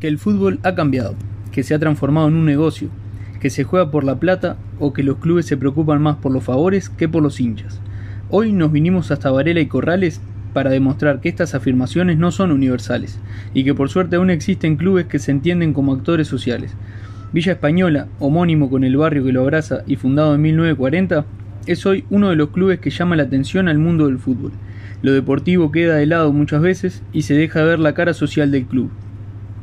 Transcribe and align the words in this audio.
que 0.00 0.06
el 0.06 0.18
fútbol 0.18 0.60
ha 0.62 0.74
cambiado, 0.74 1.16
que 1.50 1.64
se 1.64 1.74
ha 1.74 1.78
transformado 1.78 2.28
en 2.28 2.34
un 2.34 2.44
negocio, 2.44 2.88
que 3.40 3.50
se 3.50 3.64
juega 3.64 3.90
por 3.90 4.04
la 4.04 4.20
plata 4.20 4.56
o 4.78 4.92
que 4.92 5.02
los 5.02 5.18
clubes 5.18 5.46
se 5.46 5.56
preocupan 5.56 6.00
más 6.00 6.16
por 6.16 6.32
los 6.32 6.44
favores 6.44 6.88
que 6.88 7.08
por 7.08 7.22
los 7.22 7.40
hinchas. 7.40 7.80
Hoy 8.30 8.52
nos 8.52 8.70
vinimos 8.70 9.10
hasta 9.10 9.30
Varela 9.30 9.60
y 9.60 9.66
Corrales 9.66 10.20
para 10.52 10.70
demostrar 10.70 11.20
que 11.20 11.28
estas 11.28 11.54
afirmaciones 11.54 12.16
no 12.16 12.30
son 12.30 12.52
universales 12.52 13.18
y 13.54 13.64
que 13.64 13.74
por 13.74 13.90
suerte 13.90 14.16
aún 14.16 14.30
existen 14.30 14.76
clubes 14.76 15.06
que 15.06 15.18
se 15.18 15.32
entienden 15.32 15.72
como 15.72 15.94
actores 15.94 16.28
sociales. 16.28 16.74
Villa 17.32 17.52
Española, 17.52 18.06
homónimo 18.20 18.70
con 18.70 18.84
el 18.84 18.96
barrio 18.96 19.24
que 19.24 19.32
lo 19.32 19.42
abraza 19.42 19.82
y 19.86 19.96
fundado 19.96 20.34
en 20.34 20.42
1940, 20.42 21.24
es 21.66 21.84
hoy 21.86 22.04
uno 22.08 22.30
de 22.30 22.36
los 22.36 22.50
clubes 22.50 22.78
que 22.78 22.90
llama 22.90 23.16
la 23.16 23.24
atención 23.24 23.68
al 23.68 23.78
mundo 23.78 24.06
del 24.06 24.18
fútbol. 24.18 24.52
Lo 25.02 25.12
deportivo 25.12 25.70
queda 25.70 25.96
de 25.96 26.06
lado 26.06 26.32
muchas 26.32 26.62
veces 26.62 27.02
y 27.12 27.22
se 27.22 27.34
deja 27.34 27.62
ver 27.62 27.78
la 27.78 27.94
cara 27.94 28.14
social 28.14 28.50
del 28.50 28.64
club. 28.64 28.90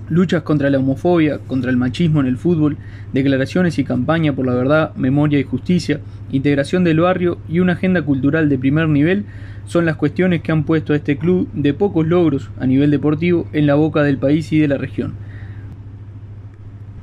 Luchas 0.09 0.43
contra 0.43 0.69
la 0.69 0.77
homofobia, 0.77 1.39
contra 1.39 1.71
el 1.71 1.77
machismo 1.77 2.19
en 2.19 2.27
el 2.27 2.37
fútbol, 2.37 2.77
declaraciones 3.11 3.79
y 3.79 3.83
campaña 3.83 4.33
por 4.33 4.45
la 4.45 4.53
verdad, 4.53 4.95
memoria 4.95 5.39
y 5.39 5.43
justicia, 5.43 5.99
integración 6.31 6.83
del 6.83 6.99
barrio 6.99 7.39
y 7.49 7.59
una 7.59 7.73
agenda 7.73 8.03
cultural 8.03 8.47
de 8.47 8.59
primer 8.59 8.87
nivel 8.87 9.25
son 9.65 9.85
las 9.85 9.95
cuestiones 9.95 10.41
que 10.41 10.51
han 10.51 10.63
puesto 10.63 10.93
a 10.93 10.95
este 10.95 11.17
club 11.17 11.49
de 11.53 11.73
pocos 11.73 12.05
logros 12.05 12.51
a 12.59 12.67
nivel 12.67 12.91
deportivo 12.91 13.47
en 13.51 13.65
la 13.65 13.75
boca 13.75 14.03
del 14.03 14.17
país 14.17 14.51
y 14.53 14.59
de 14.59 14.67
la 14.67 14.77
región. 14.77 15.13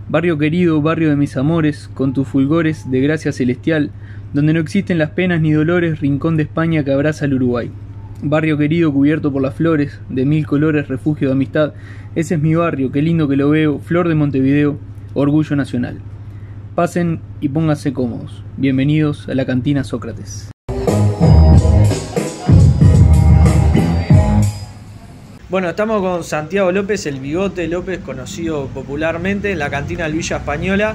Barrio 0.09 0.39
querido, 0.39 0.81
barrio 0.81 1.09
de 1.09 1.17
mis 1.17 1.37
amores, 1.37 1.89
con 1.95 2.13
tus 2.13 2.29
fulgores 2.29 2.91
de 2.91 3.01
gracia 3.01 3.33
celestial, 3.33 3.91
donde 4.33 4.53
no 4.53 4.61
existen 4.61 4.99
las 4.99 5.11
penas 5.11 5.41
ni 5.41 5.53
dolores, 5.53 6.01
rincón 6.01 6.37
de 6.37 6.45
España 6.45 6.85
que 6.85 6.93
abraza 6.93 7.25
al 7.25 7.35
Uruguay. 7.35 7.71
Barrio 8.25 8.57
querido 8.57 8.93
cubierto 8.93 9.33
por 9.33 9.43
las 9.43 9.57
flores, 9.57 10.01
de 10.09 10.25
mil 10.25 10.47
colores, 10.47 10.87
refugio 10.87 11.27
de 11.27 11.33
amistad. 11.33 11.73
Ese 12.15 12.37
es 12.37 12.41
mi 12.41 12.55
barrio, 12.55 12.93
qué 12.93 13.03
lindo 13.03 13.27
que 13.27 13.35
lo 13.35 13.51
veo, 13.51 13.81
Flor 13.81 14.07
de 14.09 14.15
Montevideo, 14.15 14.79
orgullo 15.13 15.57
nacional. 15.57 15.99
Pasen 16.77 17.21
y 17.41 17.49
pónganse 17.49 17.93
cómodos. 17.93 18.45
Bienvenidos 18.57 19.29
a 19.29 19.35
la 19.35 19.45
cantina 19.45 19.83
Sócrates. 19.83 20.53
Bueno, 25.51 25.69
estamos 25.69 26.01
con 26.01 26.23
Santiago 26.23 26.71
López, 26.71 27.05
el 27.07 27.19
Bigote 27.19 27.67
López, 27.67 27.99
conocido 27.99 28.69
popularmente 28.69 29.51
en 29.51 29.59
la 29.59 29.69
cantina 29.69 30.05
del 30.05 30.13
Villa 30.13 30.37
Española. 30.37 30.95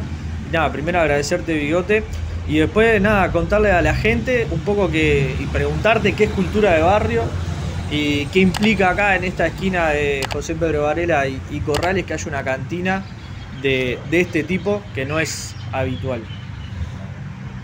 Nada, 0.53 0.71
primero 0.71 1.01
agradecerte, 1.01 1.55
Bigote. 1.55 2.03
Y 2.47 2.59
después, 2.59 3.01
nada, 3.01 3.31
contarle 3.31 3.71
a 3.71 3.81
la 3.81 3.93
gente 3.93 4.47
un 4.51 4.59
poco 4.61 4.89
que. 4.89 5.35
y 5.39 5.45
preguntarte 5.47 6.13
qué 6.13 6.25
es 6.25 6.31
cultura 6.31 6.73
de 6.73 6.81
barrio 6.81 7.23
y 7.91 8.25
qué 8.27 8.39
implica 8.39 8.89
acá 8.91 9.15
en 9.15 9.25
esta 9.25 9.47
esquina 9.47 9.89
de 9.89 10.25
José 10.31 10.55
Pedro 10.55 10.83
Varela 10.83 11.27
y, 11.27 11.61
Corrales 11.65 12.05
que 12.05 12.13
haya 12.13 12.27
una 12.27 12.43
cantina 12.43 13.03
de, 13.61 13.99
este 14.11 14.43
tipo 14.43 14.81
que 14.95 15.05
no 15.05 15.19
es 15.19 15.55
habitual. 15.71 16.21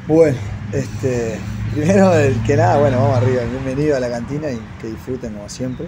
Bueno, 0.08 0.38
este. 0.74 1.40
Primero 1.74 2.12
que 2.46 2.56
nada, 2.56 2.78
bueno, 2.78 2.98
vamos 3.02 3.18
arriba, 3.18 3.42
bienvenido 3.46 3.98
a 3.98 4.00
la 4.00 4.08
cantina 4.08 4.52
y 4.52 4.60
que 4.80 4.88
disfruten 4.88 5.34
como 5.34 5.50
siempre. 5.50 5.88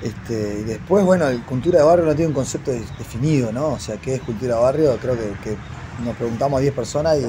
Este, 0.00 0.60
y 0.60 0.62
después, 0.62 1.04
bueno, 1.04 1.26
el 1.26 1.42
cultura 1.42 1.80
de 1.80 1.84
barrio 1.84 2.04
no 2.04 2.14
tiene 2.14 2.28
un 2.28 2.34
concepto 2.34 2.70
definido, 2.70 3.50
¿no? 3.50 3.70
O 3.70 3.78
sea, 3.80 3.96
¿qué 3.96 4.14
es 4.14 4.20
cultura 4.20 4.54
de 4.54 4.60
barrio? 4.60 4.96
Creo 5.02 5.16
que 5.16 5.56
nos 6.04 6.14
preguntamos 6.16 6.58
a 6.58 6.60
10 6.60 6.74
personas 6.74 7.18
y 7.18 7.26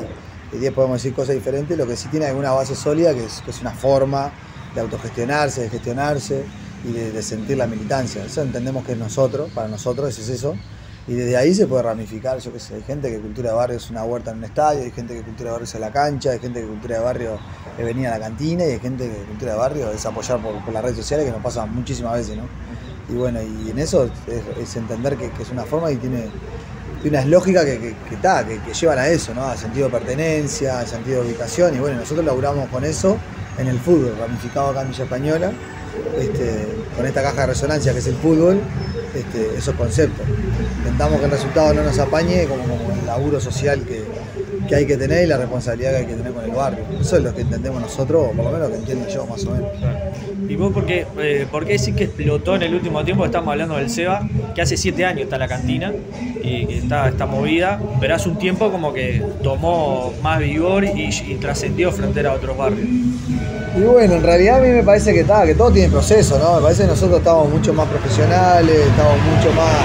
y 0.53 0.57
10 0.57 0.73
podemos 0.73 1.01
decir 1.01 1.13
cosas 1.13 1.35
diferentes, 1.35 1.77
lo 1.77 1.87
que 1.87 1.95
sí 1.95 2.07
tiene 2.09 2.25
alguna 2.27 2.51
base 2.51 2.75
sólida, 2.75 3.13
que 3.13 3.25
es, 3.25 3.41
que 3.41 3.51
es 3.51 3.61
una 3.61 3.71
forma 3.71 4.31
de 4.75 4.81
autogestionarse, 4.81 5.61
de 5.61 5.69
gestionarse 5.69 6.43
y 6.83 6.91
de, 6.91 7.21
sentir 7.21 7.57
la 7.57 7.67
militancia. 7.67 8.23
Eso 8.23 8.41
entendemos 8.41 8.85
que 8.85 8.93
es 8.93 8.97
nosotros, 8.97 9.51
para 9.51 9.67
nosotros 9.67 10.09
eso 10.09 10.21
es 10.21 10.29
eso. 10.29 10.55
Y 11.07 11.13
desde 11.13 11.35
ahí 11.35 11.53
se 11.53 11.65
puede 11.65 11.83
ramificar, 11.83 12.37
yo 12.39 12.53
qué 12.53 12.59
sé, 12.59 12.75
hay 12.75 12.83
gente 12.83 13.09
que 13.09 13.19
cultura 13.19 13.49
de 13.49 13.55
barrio 13.55 13.77
es 13.77 13.89
una 13.89 14.03
huerta 14.03 14.31
en 14.31 14.37
un 14.37 14.43
estadio, 14.43 14.83
hay 14.83 14.91
gente 14.91 15.15
que 15.15 15.23
cultura 15.23 15.49
de 15.49 15.51
barrio 15.53 15.65
es 15.65 15.79
la 15.79 15.91
cancha, 15.91 16.31
hay 16.31 16.39
gente 16.39 16.61
que 16.61 16.67
cultura 16.67 16.97
de 16.97 17.03
barrio 17.03 17.39
es 17.77 17.85
venir 17.85 18.07
a 18.07 18.11
la 18.11 18.19
cantina 18.19 18.65
y 18.65 18.71
hay 18.71 18.79
gente 18.79 19.09
que 19.09 19.15
cultura 19.23 19.53
de 19.53 19.57
barrio 19.57 19.91
es 19.91 20.05
apoyar 20.05 20.39
por, 20.41 20.71
las 20.71 20.83
redes 20.83 20.97
sociales 20.97 21.25
que 21.25 21.31
nos 21.31 21.41
pasa 21.41 21.65
muchísimas 21.65 22.13
veces, 22.13 22.37
¿no? 22.37 22.43
Y 23.09 23.15
bueno, 23.15 23.39
y 23.41 23.71
en 23.71 23.79
eso 23.79 24.09
es, 24.59 24.75
entender 24.75 25.17
que, 25.17 25.25
es 25.25 25.49
una 25.49 25.63
forma 25.63 25.91
y 25.91 25.97
tiene, 25.97 26.29
y 27.03 27.07
unas 27.07 27.25
lógicas 27.25 27.65
que, 27.65 27.79
que, 27.79 27.95
que, 28.09 28.73
llevan 28.73 28.99
a 28.99 29.07
eso, 29.07 29.33
¿no? 29.33 29.47
Al 29.47 29.57
sentido 29.57 29.87
de 29.87 29.91
pertenencia, 29.91 30.79
al 30.79 30.87
sentido 30.87 31.23
de 31.23 31.29
ubicación. 31.29 31.75
Y 31.75 31.79
bueno, 31.79 31.99
nosotros 31.99 32.25
laburamos 32.25 32.69
con 32.69 32.83
eso 32.83 33.17
en 33.57 33.67
el 33.67 33.79
fútbol, 33.79 34.15
ramificado 34.19 34.69
acá 34.69 34.81
en 34.81 34.89
Villa 34.89 35.03
Española, 35.03 35.51
este, 36.19 36.67
con 36.95 37.05
esta 37.05 37.21
caja 37.21 37.41
de 37.41 37.47
resonancia 37.47 37.93
que 37.93 37.99
es 37.99 38.07
el 38.07 38.15
fútbol, 38.15 38.61
este, 39.15 39.57
esos 39.57 39.75
conceptos. 39.75 40.25
Intentamos 40.77 41.19
que 41.19 41.25
el 41.25 41.31
resultado 41.31 41.73
no 41.73 41.83
nos 41.83 41.97
apañe 41.99 42.45
como, 42.45 42.63
como 42.63 42.93
el 42.93 43.05
laburo 43.05 43.39
social 43.39 43.83
que, 43.83 44.03
que 44.71 44.77
hay 44.77 44.85
que 44.85 44.95
tener 44.95 45.25
y 45.25 45.27
la 45.27 45.35
responsabilidad 45.35 45.91
que 45.91 45.97
hay 45.97 46.05
que 46.05 46.13
tener 46.13 46.31
con 46.31 46.45
el 46.45 46.51
barrio. 46.51 46.79
Eso 47.01 47.17
es 47.17 47.23
lo 47.23 47.35
que 47.35 47.41
entendemos 47.41 47.81
nosotros, 47.81 48.27
o 48.29 48.31
por 48.31 48.45
lo 48.45 48.51
menos 48.51 48.69
lo 48.69 48.69
que 48.69 48.79
entiendo 48.79 49.09
yo 49.09 49.25
más 49.25 49.45
o 49.45 49.51
menos. 49.51 49.69
¿Y 50.47 50.55
vos 50.55 50.71
por 50.71 50.85
qué, 50.85 51.05
eh, 51.19 51.45
por 51.51 51.65
qué 51.65 51.73
decís 51.73 51.93
que 51.93 52.05
explotó 52.05 52.55
en 52.55 52.61
el 52.61 52.75
último 52.75 53.03
tiempo? 53.03 53.25
Estamos 53.25 53.51
hablando 53.51 53.75
del 53.75 53.89
SEBA, 53.89 54.25
que 54.55 54.61
hace 54.61 54.77
siete 54.77 55.03
años 55.03 55.23
está 55.23 55.37
la 55.37 55.49
cantina 55.49 55.91
y 56.41 56.67
que 56.67 56.77
está, 56.77 57.09
está 57.09 57.25
movida, 57.25 57.81
pero 57.99 58.15
hace 58.15 58.29
un 58.29 58.37
tiempo 58.37 58.71
como 58.71 58.93
que 58.93 59.21
tomó 59.43 60.13
más 60.23 60.39
vigor 60.39 60.85
y, 60.85 61.35
trascendió 61.41 61.91
frente 61.91 62.25
a 62.25 62.31
otros 62.31 62.57
barrios. 62.57 62.87
Y 63.75 63.81
bueno, 63.81 64.13
en 64.13 64.23
realidad 64.23 64.59
a 64.59 64.61
mí 64.61 64.69
me 64.69 64.83
parece 64.83 65.13
que, 65.13 65.21
está, 65.21 65.45
que 65.45 65.55
todo 65.55 65.69
tiene 65.71 65.89
proceso, 65.89 66.39
¿no? 66.39 66.55
Me 66.55 66.61
parece 66.61 66.83
que 66.83 66.89
nosotros 66.89 67.19
estamos 67.19 67.49
mucho 67.49 67.73
más 67.73 67.89
profesionales, 67.89 68.77
estamos 68.87 69.17
mucho 69.35 69.51
más, 69.53 69.75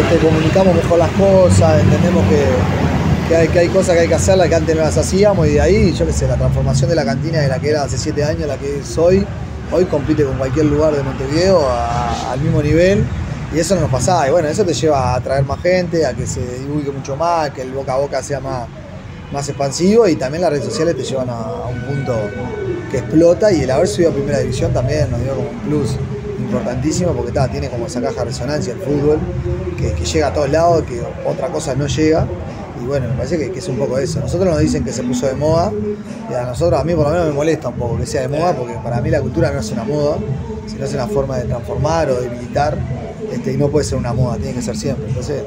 este, 0.00 0.26
comunicamos 0.26 0.74
mejor 0.74 0.98
las 0.98 1.10
cosas, 1.10 1.80
entendemos 1.80 2.24
que 2.26 2.85
que 3.28 3.36
hay, 3.36 3.48
que 3.48 3.58
hay 3.58 3.68
cosas 3.68 3.94
que 3.94 4.02
hay 4.02 4.08
que 4.08 4.14
hacerlas 4.14 4.48
que 4.48 4.54
antes 4.54 4.76
no 4.76 4.82
las 4.82 4.96
hacíamos 4.96 5.48
y 5.48 5.54
de 5.54 5.60
ahí, 5.60 5.92
yo 5.92 6.06
qué 6.06 6.12
sé, 6.12 6.28
la 6.28 6.36
transformación 6.36 6.88
de 6.90 6.96
la 6.96 7.04
cantina 7.04 7.40
de 7.40 7.48
la 7.48 7.58
que 7.58 7.70
era 7.70 7.82
hace 7.82 7.98
siete 7.98 8.22
años, 8.22 8.46
la 8.46 8.56
que 8.56 8.82
soy, 8.84 9.26
hoy 9.72 9.84
compite 9.86 10.24
con 10.24 10.38
cualquier 10.38 10.66
lugar 10.66 10.94
de 10.94 11.02
Montevideo 11.02 11.60
al 12.30 12.40
mismo 12.40 12.62
nivel 12.62 13.04
y 13.52 13.58
eso 13.58 13.74
no 13.74 13.82
nos 13.82 13.90
pasaba 13.90 14.28
y 14.28 14.30
bueno, 14.30 14.48
eso 14.48 14.64
te 14.64 14.74
lleva 14.74 15.12
a 15.12 15.16
atraer 15.16 15.44
más 15.44 15.60
gente, 15.60 16.06
a 16.06 16.14
que 16.14 16.26
se 16.26 16.40
divulgue 16.58 16.92
mucho 16.92 17.16
más, 17.16 17.50
que 17.50 17.62
el 17.62 17.72
boca 17.72 17.94
a 17.94 17.96
boca 17.96 18.22
sea 18.22 18.38
más, 18.38 18.68
más 19.32 19.48
expansivo 19.48 20.06
y 20.06 20.14
también 20.14 20.42
las 20.42 20.50
redes 20.50 20.64
sociales 20.64 20.96
te 20.96 21.02
llevan 21.02 21.28
a, 21.28 21.66
un 21.68 21.80
punto 21.82 22.14
que 22.92 22.98
explota 22.98 23.50
y 23.50 23.62
el 23.62 23.70
haber 23.72 23.88
subido 23.88 24.10
a 24.10 24.14
primera 24.14 24.38
división 24.38 24.72
también 24.72 25.10
nos 25.10 25.20
dio 25.20 25.34
como 25.34 25.50
un 25.50 25.58
plus 25.60 25.96
importantísimo 26.38 27.12
porque 27.12 27.32
tiene 27.50 27.68
como 27.70 27.86
esa 27.86 28.00
caja 28.00 28.20
de 28.20 28.26
resonancia 28.26 28.72
el 28.72 28.78
fútbol 28.78 29.18
que 29.76 30.04
llega 30.04 30.28
a 30.28 30.32
todos 30.32 30.48
lados, 30.48 30.84
que 30.84 31.02
otra 31.26 31.48
cosa 31.48 31.74
no 31.74 31.88
llega 31.88 32.24
bueno, 32.86 33.08
me 33.08 33.14
parece 33.14 33.50
que, 33.50 33.58
es 33.58 33.68
un 33.68 33.76
poco 33.76 33.98
eso. 33.98 34.20
Nosotros 34.20 34.48
nos 34.48 34.60
dicen 34.60 34.84
que 34.84 34.92
se 34.92 35.02
puso 35.02 35.26
de 35.26 35.34
moda, 35.34 35.72
y 36.30 36.34
a 36.34 36.44
nosotros, 36.44 36.80
a 36.80 36.84
mí 36.84 36.94
por 36.94 37.06
lo 37.06 37.12
menos 37.12 37.26
me 37.26 37.32
molesta 37.32 37.68
un 37.68 37.74
poco 37.74 37.98
que 37.98 38.06
sea 38.06 38.22
de 38.22 38.28
moda, 38.28 38.54
porque 38.54 38.74
para 38.82 39.00
mí 39.00 39.10
la 39.10 39.20
cultura 39.20 39.50
no 39.52 39.60
es 39.60 39.70
una 39.70 39.84
moda, 39.84 40.18
sino 40.66 40.84
es 40.84 40.94
una 40.94 41.06
forma 41.06 41.38
de 41.38 41.44
transformar 41.44 42.10
o 42.10 42.20
de 42.20 42.30
militar, 42.30 42.78
este, 43.32 43.52
y 43.52 43.56
no 43.56 43.68
puede 43.68 43.84
ser 43.84 43.98
una 43.98 44.12
moda, 44.12 44.36
tiene 44.36 44.54
que 44.54 44.62
ser 44.62 44.76
siempre. 44.76 45.08
Entonces, 45.08 45.42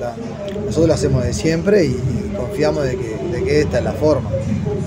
nosotros 0.65 0.87
lo 0.87 0.93
hacemos 0.93 1.23
de 1.23 1.33
siempre 1.33 1.85
y, 1.85 2.33
confiamos 2.37 2.83
de 2.83 2.97
que, 2.97 3.19
esta 3.61 3.79
es 3.79 3.83
la 3.83 3.93
forma. 3.93 4.29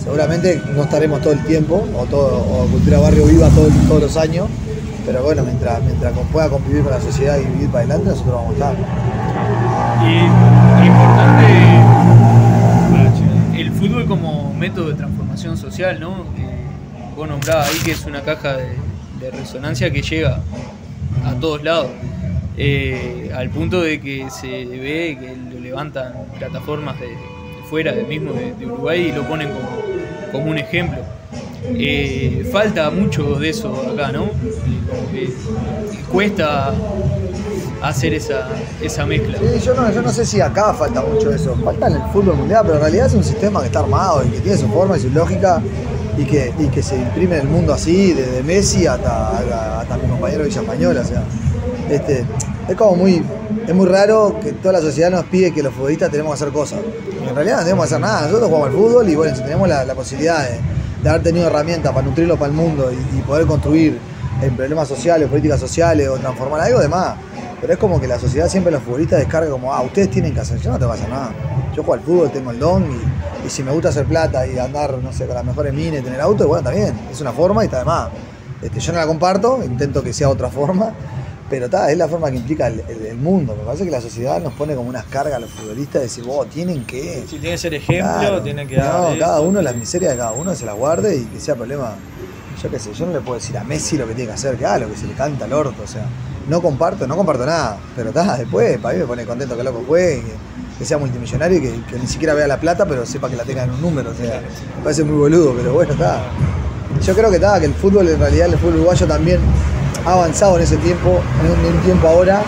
Seguramente 0.02 0.60
no 0.74 0.84
estaremos 0.84 1.20
todo 1.20 1.32
el 1.32 1.44
tiempo, 1.44 1.82
o, 1.96 2.66
Cultura 2.70 3.00
Barrio 3.00 3.26
viva 3.26 3.48
todos 3.88 4.00
los 4.00 4.16
años, 4.16 4.48
pero 5.04 5.22
bueno, 5.22 5.42
mientras, 5.42 5.82
mientras 5.82 6.12
pueda 6.32 6.48
convivir 6.48 6.82
con 6.82 6.92
la 6.92 7.00
sociedad 7.00 7.38
y 7.38 7.44
vivir 7.44 7.68
para 7.68 7.80
adelante, 7.80 8.10
nosotros 8.10 8.34
vamos 8.34 8.50
a 8.50 8.52
estar. 8.52 8.76
Y 10.04 10.86
importante 10.86 11.91
método 14.62 14.90
de 14.90 14.94
transformación 14.94 15.56
social, 15.56 15.98
¿no? 15.98 16.24
Eh, 16.38 17.16
vos 17.16 17.26
nombrabas 17.26 17.68
ahí 17.68 17.80
que 17.84 17.90
es 17.90 18.06
una 18.06 18.20
caja 18.20 18.58
de, 18.58 19.30
resonancia 19.32 19.92
que 19.92 20.02
llega 20.02 20.40
a 21.24 21.34
todos 21.34 21.64
lados. 21.64 21.90
Eh, 22.56 23.32
al 23.34 23.50
punto 23.50 23.80
de 23.80 24.00
que 24.00 24.30
se 24.30 24.64
ve 24.64 25.18
que 25.20 25.36
lo 25.52 25.60
levantan 25.60 26.12
plataformas 26.38 27.00
de, 27.00 27.08
fuera 27.68 27.92
del 27.92 28.06
mismo 28.06 28.32
de, 28.32 28.64
Uruguay 28.64 29.08
y 29.08 29.12
lo 29.12 29.24
ponen 29.24 29.48
como, 30.30 30.44
un 30.44 30.58
ejemplo. 30.58 30.98
Eh, 31.64 32.48
falta 32.52 32.88
mucho 32.90 33.34
de 33.40 33.48
eso 33.48 33.90
acá, 33.92 34.12
¿no? 34.12 34.30
cuesta 36.12 36.72
hacer 37.82 38.14
esa, 38.14 38.48
esa 38.80 39.04
mezcla. 39.04 39.38
Sí, 39.38 39.60
yo 39.64 39.74
no, 39.74 39.90
yo 39.92 40.02
no 40.02 40.10
sé 40.10 40.24
si 40.24 40.40
acá 40.40 40.72
falta 40.72 41.02
mucho 41.02 41.32
eso, 41.32 41.56
falta 41.64 41.88
en 41.88 41.94
el 41.94 42.02
fútbol 42.12 42.36
mundial, 42.36 42.62
pero 42.62 42.76
en 42.76 42.80
realidad 42.82 43.06
es 43.06 43.14
un 43.14 43.24
sistema 43.24 43.60
que 43.60 43.66
está 43.66 43.80
armado 43.80 44.24
y 44.24 44.28
que 44.28 44.40
tiene 44.40 44.56
su 44.56 44.68
forma 44.68 44.96
y 44.96 45.00
su 45.00 45.10
lógica 45.10 45.60
y 46.16 46.24
que, 46.24 46.52
y 46.58 46.66
que 46.68 46.82
se 46.82 46.96
imprime 46.96 47.36
en 47.36 47.42
el 47.42 47.48
mundo 47.48 47.72
así, 47.72 48.12
desde 48.12 48.42
Messi 48.42 48.86
hasta, 48.86 49.80
hasta, 49.80 49.96
mi 49.96 50.08
compañero 50.08 50.44
Villa 50.44 50.60
Española. 50.60 51.02
Este, 51.90 52.24
es 52.68 52.76
como 52.76 52.96
muy, 52.96 53.22
es 53.66 53.74
muy 53.74 53.86
raro 53.86 54.36
que 54.42 54.52
toda 54.52 54.74
la 54.74 54.80
sociedad 54.80 55.10
nos 55.10 55.24
pide 55.24 55.52
que 55.52 55.62
los 55.62 55.74
futbolistas 55.74 56.10
tenemos 56.10 56.32
que 56.32 56.44
hacer 56.44 56.52
cosas. 56.52 56.80
en 57.28 57.34
realidad 57.34 57.58
no 57.58 57.62
tenemos 57.64 57.84
que 57.84 57.94
hacer 57.94 58.00
nada, 58.00 58.22
nosotros 58.22 58.48
jugamos 58.48 58.68
al 58.68 58.74
fútbol 58.74 59.08
y 59.08 59.14
bueno, 59.14 59.34
si 59.34 59.42
tenemos 59.42 59.68
la, 59.68 59.94
posibilidad 59.94 60.48
de, 61.02 61.08
haber 61.08 61.22
tenido 61.22 61.46
herramientas 61.48 61.92
para 61.92 62.06
nutrirlo 62.06 62.36
para 62.36 62.50
el 62.50 62.56
mundo 62.56 62.90
y, 62.92 63.20
poder 63.22 63.46
construir 63.46 63.98
en 64.40 64.56
problemas 64.56 64.88
sociales, 64.88 65.28
políticas 65.28 65.60
sociales 65.60 66.08
o 66.08 66.16
transformar 66.16 66.60
algo, 66.60 66.78
además 66.78 67.16
Pero 67.62 67.72
es 67.74 67.78
como 67.78 67.98
que 68.00 68.06
la 68.08 68.18
sociedad 68.18 68.48
siempre 68.48 68.70
los 68.72 68.82
futbolistas 68.82 69.20
descarga 69.20 69.48
como, 69.50 69.72
ah, 69.72 69.80
ustedes 69.82 70.10
tienen 70.10 70.34
que 70.34 70.40
hacer, 70.40 70.58
yo 70.60 70.70
no 70.72 70.78
tengo 70.78 70.92
que 70.92 70.98
hacer 70.98 71.08
nada. 71.10 71.30
Yo 71.74 71.82
juego 71.84 71.94
al 71.94 72.00
fútbol, 72.00 72.30
tengo 72.30 72.50
el 72.50 72.58
don 72.58 72.82
y, 72.90 73.46
y 73.46 73.50
si 73.50 73.62
me 73.62 73.70
gusta 73.72 73.88
hacer 73.88 74.04
plata 74.04 74.46
y 74.46 74.58
andar, 74.58 74.98
no 74.98 75.12
sé, 75.12 75.24
con 75.26 75.34
las 75.36 75.44
mejores 75.44 75.72
minas 75.72 76.00
y 76.00 76.02
tener 76.02 76.20
auto, 76.20 76.46
bueno, 76.48 76.64
también, 76.64 76.92
es 77.10 77.20
una 77.22 77.32
forma 77.32 77.62
y 77.62 77.66
está 77.66 77.78
de 77.78 77.84
más. 77.86 78.08
Este, 78.60 78.78
yo 78.80 78.92
no 78.92 78.98
la 78.98 79.06
comparto, 79.06 79.60
intento 79.64 80.02
que 80.02 80.12
sea 80.12 80.28
otra 80.28 80.48
forma, 80.50 80.92
pero 81.48 81.66
está, 81.66 81.90
es 81.92 81.96
la 81.98 82.08
forma 82.08 82.30
que 82.32 82.38
implica 82.38 82.66
el, 82.66 82.80
el- 82.88 83.06
el 83.06 83.16
mundo. 83.16 83.54
Me 83.56 83.62
parece 83.64 83.84
que 83.84 83.90
la 83.92 84.00
sociedad 84.00 84.40
nos 84.42 84.54
pone 84.54 84.74
como 84.74 84.88
unas 84.88 85.04
cargas 85.04 85.34
a 85.34 85.38
los 85.38 85.50
futbolistas 85.50 85.94
de 85.94 86.00
decir, 86.08 86.24
vos, 86.24 86.48
tienen 86.50 86.84
que... 86.84 87.22
Si 87.28 87.38
tiene 87.38 87.50
que 87.50 87.58
ser 87.58 87.74
ejemplo, 87.74 88.12
Claro. 88.18 88.42
tiene 88.42 88.66
que 88.66 88.74
dar. 88.76 88.92
No, 89.00 89.08
esto. 89.10 89.18
cada 89.24 89.40
uno, 89.40 89.62
las 89.62 89.76
miserias 89.76 90.12
de 90.12 90.18
cada 90.18 90.32
uno 90.32 90.52
se 90.56 90.64
las 90.66 90.74
guarde 90.74 91.14
y 91.16 91.24
que 91.26 91.38
sea 91.38 91.54
problema. 91.54 91.92
Yo 92.60 92.70
qué 92.70 92.78
sé, 92.80 92.92
yo 92.92 93.06
no 93.06 93.12
le 93.12 93.20
puedo 93.20 93.38
decir 93.38 93.56
a 93.56 93.62
Messi 93.64 93.96
lo 93.98 94.06
que 94.08 94.14
tiene 94.14 94.28
que 94.30 94.34
hacer, 94.34 94.56
que 94.56 94.66
haga 94.66 94.80
lo 94.80 94.88
que 94.90 94.96
se 94.96 95.06
le 95.06 95.14
canta 95.14 95.44
al 95.46 95.52
orto, 95.52 95.82
o 95.82 95.86
sea, 95.86 96.04
no 96.48 96.60
comparto, 96.60 97.06
no 97.06 97.16
comparto 97.16 97.46
nada, 97.46 97.76
pero 97.96 98.08
está, 98.10 98.36
después, 98.36 98.78
para 98.78 98.94
mí 98.94 99.00
me 99.00 99.06
pone 99.06 99.24
contento 99.24 99.56
que 99.56 99.62
loco 99.62 99.82
juegue, 99.86 100.22
que, 100.22 100.32
que 100.78 100.84
sea 100.84 100.98
multimillonario 100.98 101.58
y 101.58 101.60
que, 101.82 101.98
ni 101.98 102.06
siquiera 102.06 102.34
vea 102.34 102.46
la 102.46 102.58
plata, 102.58 102.84
pero 102.86 103.06
sepa 103.06 103.28
que 103.28 103.36
la 103.36 103.44
tenga 103.44 103.64
en 103.64 103.70
un 103.70 103.80
número, 103.80 104.10
o 104.10 104.14
sea, 104.14 104.40
me 104.76 104.82
parece 104.82 105.04
muy 105.04 105.16
boludo, 105.16 105.54
pero 105.56 105.72
bueno, 105.74 105.92
está. 105.92 106.20
Yo 107.04 107.14
creo 107.14 107.30
que 107.30 107.36
está, 107.36 107.58
que 107.58 107.66
el 107.66 107.74
fútbol, 107.74 108.08
en 108.08 108.18
realidad, 108.18 108.48
el 108.48 108.58
fútbol 108.58 108.74
uruguayo 108.76 109.06
también 109.06 109.40
ha 110.04 110.12
avanzado 110.12 110.56
en 110.56 110.62
ese 110.64 110.76
tiempo, 110.78 111.20
en 111.44 111.66
un, 111.76 111.80
tiempo 111.82 112.06
ahora, 112.08 112.42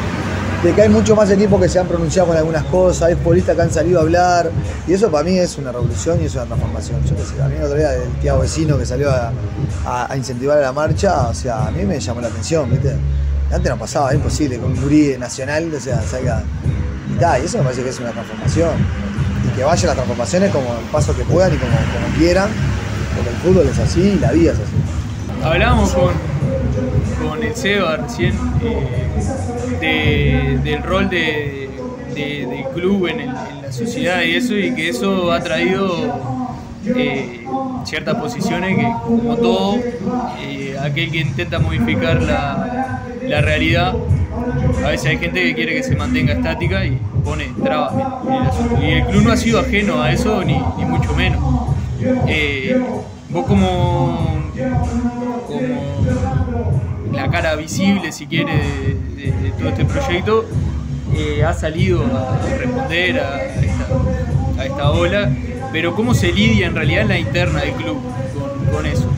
de 0.62 0.72
que 0.72 0.82
hay 0.82 0.88
mucho 0.88 1.14
más 1.14 1.30
equipos 1.30 1.60
que 1.60 1.68
se 1.68 1.78
han 1.78 1.86
pronunciado 1.86 2.28
con 2.28 2.36
algunas 2.36 2.64
cosas, 2.64 3.02
hay 3.08 3.14
futbolistas 3.16 3.54
que 3.54 3.62
han 3.62 3.70
salido 3.70 3.98
a 4.00 4.02
hablar, 4.02 4.50
y 4.86 4.92
eso 4.94 5.10
para 5.10 5.22
mí 5.24 5.38
es 5.38 5.56
una 5.58 5.72
revolución 5.72 6.20
y 6.22 6.26
es 6.26 6.34
una 6.34 6.44
transformación. 6.46 7.02
Yo 7.04 7.16
qué 7.16 7.22
sé, 7.22 7.42
a 7.42 7.48
mí 7.48 7.54
el 7.56 7.62
otro 7.64 7.76
día 7.76 7.94
el 7.94 8.08
tío 8.20 8.38
vecino 8.38 8.76
que 8.78 8.86
salió 8.86 9.10
a, 9.10 9.30
a- 9.86 10.12
a 10.12 10.16
incentivar 10.16 10.58
la 10.58 10.72
marcha, 10.72 11.28
o 11.28 11.34
sea, 11.34 11.66
a 11.66 11.70
mí 11.70 11.84
me 11.84 12.00
llamó 12.00 12.20
la 12.20 12.28
atención, 12.28 12.70
¿viste? 12.70 12.96
Antes 13.52 13.70
no 13.70 13.78
pasaba, 13.78 14.08
era 14.10 14.16
imposible, 14.16 14.58
con 14.58 14.72
un 14.72 14.80
gurí 14.80 15.16
nacional, 15.18 15.70
o 15.74 15.80
sea, 15.80 16.00
salga. 16.02 16.42
Y, 17.14 17.18
ta, 17.18 17.38
y 17.38 17.44
eso 17.44 17.58
me 17.58 17.64
parece 17.64 17.82
que 17.82 17.90
es 17.90 18.00
una 18.00 18.10
transformación. 18.10 18.70
Y 19.46 19.56
que 19.56 19.64
vayan 19.64 19.86
las 19.86 19.94
transformaciones 19.96 20.50
como 20.50 20.66
el 20.74 20.84
paso 20.90 21.16
que 21.16 21.22
puedan 21.24 21.52
y 21.54 21.56
como, 21.58 21.72
quieran, 22.18 22.48
porque 23.14 23.30
el 23.30 23.36
fútbol 23.36 23.68
es 23.68 23.78
así 23.78 24.00
y 24.16 24.18
la 24.18 24.32
vida 24.32 24.52
es 24.52 24.58
así. 24.58 25.44
Hablábamos 25.44 25.92
con, 25.92 26.12
con 27.28 27.42
el 27.42 27.54
Seba 27.54 27.96
recién 27.98 28.34
eh, 28.62 30.58
de- 30.62 30.70
del 30.70 30.82
rol 30.82 31.08
de, 31.10 31.70
de- 32.14 32.46
del 32.46 32.64
club 32.74 33.06
en 33.08 33.26
la 33.26 33.70
sociedad 33.70 34.22
y 34.22 34.34
eso, 34.36 34.54
y 34.54 34.74
que 34.74 34.88
eso 34.88 35.30
ha 35.32 35.40
traído 35.40 35.94
eh, 36.86 37.44
ciertas 37.84 38.14
posiciones 38.16 38.76
que, 38.78 38.92
como 39.04 39.36
todo, 39.36 39.76
eh, 40.40 40.76
aquel 40.82 41.10
que 41.10 41.18
intenta 41.20 41.58
modificar 41.58 42.22
la, 42.22 42.83
la 43.28 43.40
realidad, 43.40 43.94
a 44.84 44.88
veces 44.88 45.06
hay 45.06 45.18
gente 45.18 45.42
que 45.42 45.54
quiere 45.54 45.74
que 45.74 45.82
se 45.82 45.96
mantenga 45.96 46.32
estática 46.34 46.84
y 46.84 46.98
pone 47.24 47.52
trabas 47.62 47.94
en, 47.94 48.32
en 48.32 48.82
el. 48.82 48.84
Y 48.84 48.92
el 48.92 49.06
club 49.06 49.22
no 49.22 49.32
ha 49.32 49.36
sido 49.36 49.60
ajeno 49.60 50.02
a 50.02 50.12
eso, 50.12 50.42
ni, 50.44 50.58
mucho 50.84 51.14
menos. 51.14 51.42
Eh, 52.26 52.80
vos 53.30 53.46
como, 53.46 54.50
como 55.48 55.84
la 57.12 57.30
cara 57.30 57.54
visible, 57.56 58.12
si 58.12 58.26
quiere, 58.26 58.52
de, 59.16 59.52
todo 59.58 59.68
este 59.68 59.84
proyecto, 59.84 60.44
eh, 61.16 61.44
ha 61.44 61.54
salido 61.54 62.04
a 62.04 62.38
responder 62.58 63.20
a 63.20 63.44
esta, 63.44 64.62
a 64.62 64.66
esta 64.66 64.90
ola, 64.90 65.30
pero 65.72 65.94
¿cómo 65.94 66.12
se 66.14 66.32
lidia 66.32 66.66
en 66.66 66.74
realidad 66.74 67.06
la 67.06 67.18
interna 67.18 67.60
del 67.60 67.72
club 67.72 67.98
con 68.72 68.84
eso? 68.86 69.08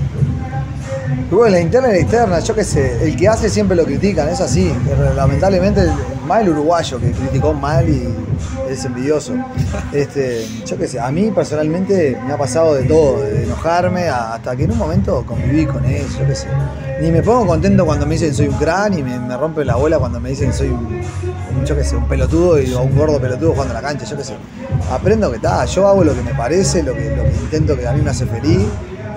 Bueno, 1.31 1.57
la 1.57 1.61
interna 1.61 1.89
y 1.89 1.93
la 1.93 1.99
externa, 1.99 2.39
yo 2.41 2.55
qué 2.55 2.65
sé, 2.65 3.05
el 3.05 3.17
que 3.17 3.29
hace 3.29 3.49
siempre 3.49 3.77
lo 3.77 3.85
critican, 3.85 4.29
es 4.29 4.41
así. 4.41 4.73
Lamentablemente, 5.15 5.89
más 6.27 6.43
el 6.43 6.51
uruguayo 6.51 6.99
que 6.99 7.11
criticó 7.11 7.53
mal 7.53 7.89
y 7.89 8.09
es 8.71 8.85
envidioso. 8.85 9.33
Este, 9.93 10.47
yo 10.65 10.77
qué 10.77 10.87
sé, 10.87 11.01
a 11.01 11.11
mí 11.11 11.31
personalmente 11.31 12.19
me 12.27 12.33
ha 12.33 12.39
pasado 12.39 12.75
de 12.75 12.85
todo, 12.85 13.21
de 13.23 13.45
enojarme 13.45 14.09
hasta 14.09 14.57
que 14.57 14.65
en 14.65 14.73
un 14.73 14.79
momento 14.79 15.25
conviví 15.27 15.67
con 15.67 15.85
eso, 15.85 16.21
yo 16.21 16.27
qué 16.27 16.35
sé. 16.35 16.49
Ni 17.01 17.11
me 17.11 17.23
pongo 17.23 17.47
contento 17.47 17.85
cuando 17.85 18.07
me 18.07 18.15
dicen 18.15 18.35
soy 18.35 18.49
un 18.49 18.55
crack, 18.57 18.91
ni 18.91 19.03
me, 19.03 19.19
me 19.19 19.37
rompe 19.37 19.65
la 19.65 19.77
bola 19.77 19.99
cuando 19.99 20.21
me 20.21 20.31
dicen 20.31 20.53
soy 20.53 20.69
un, 20.69 21.03
qué 21.65 21.85
sé, 21.85 21.97
un 21.97 22.09
pelotudo 22.09 22.61
y, 22.61 22.73
o 22.73 22.83
un 22.83 22.97
gordo 22.97 23.21
pelotudo 23.21 23.53
jugando 23.53 23.77
a 23.77 23.81
la 23.81 23.87
cancha, 23.87 24.05
yo 24.05 24.17
qué 24.17 24.25
sé. 24.25 24.35
Aprendo 24.91 25.31
que 25.31 25.37
está, 25.37 25.65
yo 25.65 25.87
hago 25.89 26.05
lo 26.05 26.15
que 26.15 26.23
me 26.23 26.35
parece, 26.35 26.83
lo 26.83 26.95
que, 26.95 27.17
lo 27.17 27.25
que 27.25 27.31
intento 27.31 27.77
que 27.77 27.87
a 27.87 27.93
mí 27.93 28.03
me 28.03 28.11
hace 28.11 28.27
feliz. 28.27 28.67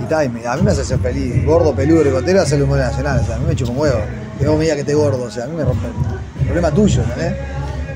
Y 0.09 0.39
y 0.41 0.45
a 0.45 0.55
mí 0.55 0.61
me 0.63 0.71
hace 0.71 0.83
ser 0.83 0.99
feliz. 0.99 1.45
Gordo, 1.45 1.73
peludo, 1.73 2.03
ricotero, 2.03 2.41
hacer 2.41 2.57
el 2.57 2.63
humor 2.63 2.79
nacional. 2.79 3.19
A 3.33 3.37
mí 3.37 3.45
me 3.47 3.55
chupa 3.55 3.71
un 3.71 3.77
huevo. 3.77 3.99
Que 4.39 4.47
vos 4.47 4.55
me 4.57 4.63
digas 4.63 4.75
que 4.75 4.81
esté 4.81 4.93
gordo. 4.95 5.23
O 5.23 5.29
sea, 5.31 5.43
a 5.45 5.47
mí 5.47 5.55
me 5.55 5.63
rompe. 5.63 5.87
El 6.39 6.45
problema 6.45 6.71
tuyo. 6.71 7.01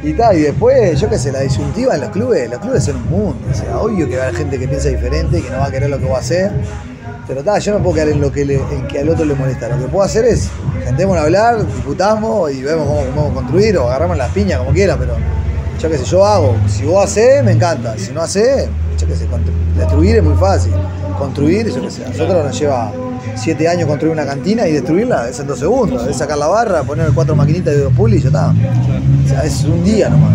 Y 0.03 0.13
tal, 0.13 0.37
y 0.37 0.41
después, 0.41 0.99
yo 0.99 1.09
qué 1.09 1.17
sé, 1.17 1.31
la 1.31 1.39
disyuntiva 1.39 1.95
en 1.95 2.01
los 2.01 2.09
clubes, 2.09 2.49
los 2.49 2.59
clubes 2.59 2.83
son 2.83 2.97
un 2.97 3.09
mundo. 3.09 3.37
O 3.49 3.53
sea, 3.55 3.77
obvio 3.79 4.07
que 4.07 4.17
va 4.17 4.23
a 4.23 4.27
haber 4.27 4.39
gente 4.39 4.59
que 4.59 4.67
piensa 4.67 4.89
diferente, 4.89 5.41
que 5.41 5.49
no 5.49 5.59
va 5.59 5.67
a 5.67 5.71
querer 5.71 5.89
lo 5.89 5.97
que 5.97 6.05
voy 6.05 6.15
a 6.15 6.19
hacer. 6.19 6.51
Pero 7.25 7.41
ta, 7.41 7.57
yo 7.59 7.71
no 7.77 7.79
puedo 7.81 7.95
quedar 7.95 8.09
en 8.09 8.19
lo 8.19 8.29
que, 8.29 8.43
le- 8.43 8.59
que 8.89 8.99
al 8.99 9.07
otro 9.07 9.23
le 9.23 9.33
molesta. 9.33 9.69
Lo 9.69 9.77
que 9.79 9.85
puedo 9.89 10.03
hacer 10.03 10.25
es, 10.25 10.49
sentémonos 10.83 11.21
a 11.21 11.25
hablar, 11.25 11.65
discutamos 11.65 12.51
y 12.51 12.61
vemos 12.61 12.85
cómo 12.85 12.99
podemos 13.01 13.33
construir 13.33 13.77
o 13.77 13.87
agarramos 13.87 14.17
las 14.17 14.29
piñas 14.31 14.59
como 14.59 14.71
quiera, 14.71 14.97
pero 14.97 15.13
yo 15.81 15.89
qué 15.89 15.97
sé, 15.97 16.03
yo 16.03 16.25
hago. 16.25 16.53
Si 16.67 16.83
vos 16.83 17.05
hacés, 17.05 17.41
me 17.41 17.53
encanta. 17.53 17.97
Si 17.97 18.11
no 18.11 18.21
hacés, 18.21 18.67
yo 18.99 19.07
qué 19.07 19.15
sé, 19.15 19.25
destruir 19.77 20.17
es 20.17 20.23
muy 20.23 20.35
fácil. 20.35 20.73
Construir, 21.17 21.67
yo 21.73 21.81
qué 21.81 21.91
sé, 21.91 22.05
a 22.05 22.09
nosotros 22.09 22.45
nos 22.45 22.59
lleva 22.59 22.91
siete 23.35 23.67
años 23.67 23.87
construir 23.87 24.13
una 24.13 24.25
cantina 24.25 24.67
y 24.67 24.73
destruirla 24.73 25.29
es 25.29 25.39
en 25.39 25.47
dos 25.47 25.59
segundos. 25.59 26.07
Es 26.07 26.17
sacar 26.17 26.37
la 26.37 26.47
barra, 26.47 26.83
poner 26.83 27.11
cuatro 27.13 27.35
maquinitas 27.35 27.73
de 27.73 27.81
dos 27.81 27.93
pulis 27.93 28.19
y 28.19 28.23
ya 28.23 28.27
está. 28.29 28.53
O 29.25 29.27
sea, 29.27 29.43
es 29.43 29.63
un 29.63 29.83
día 29.83 30.09
nomás. 30.09 30.31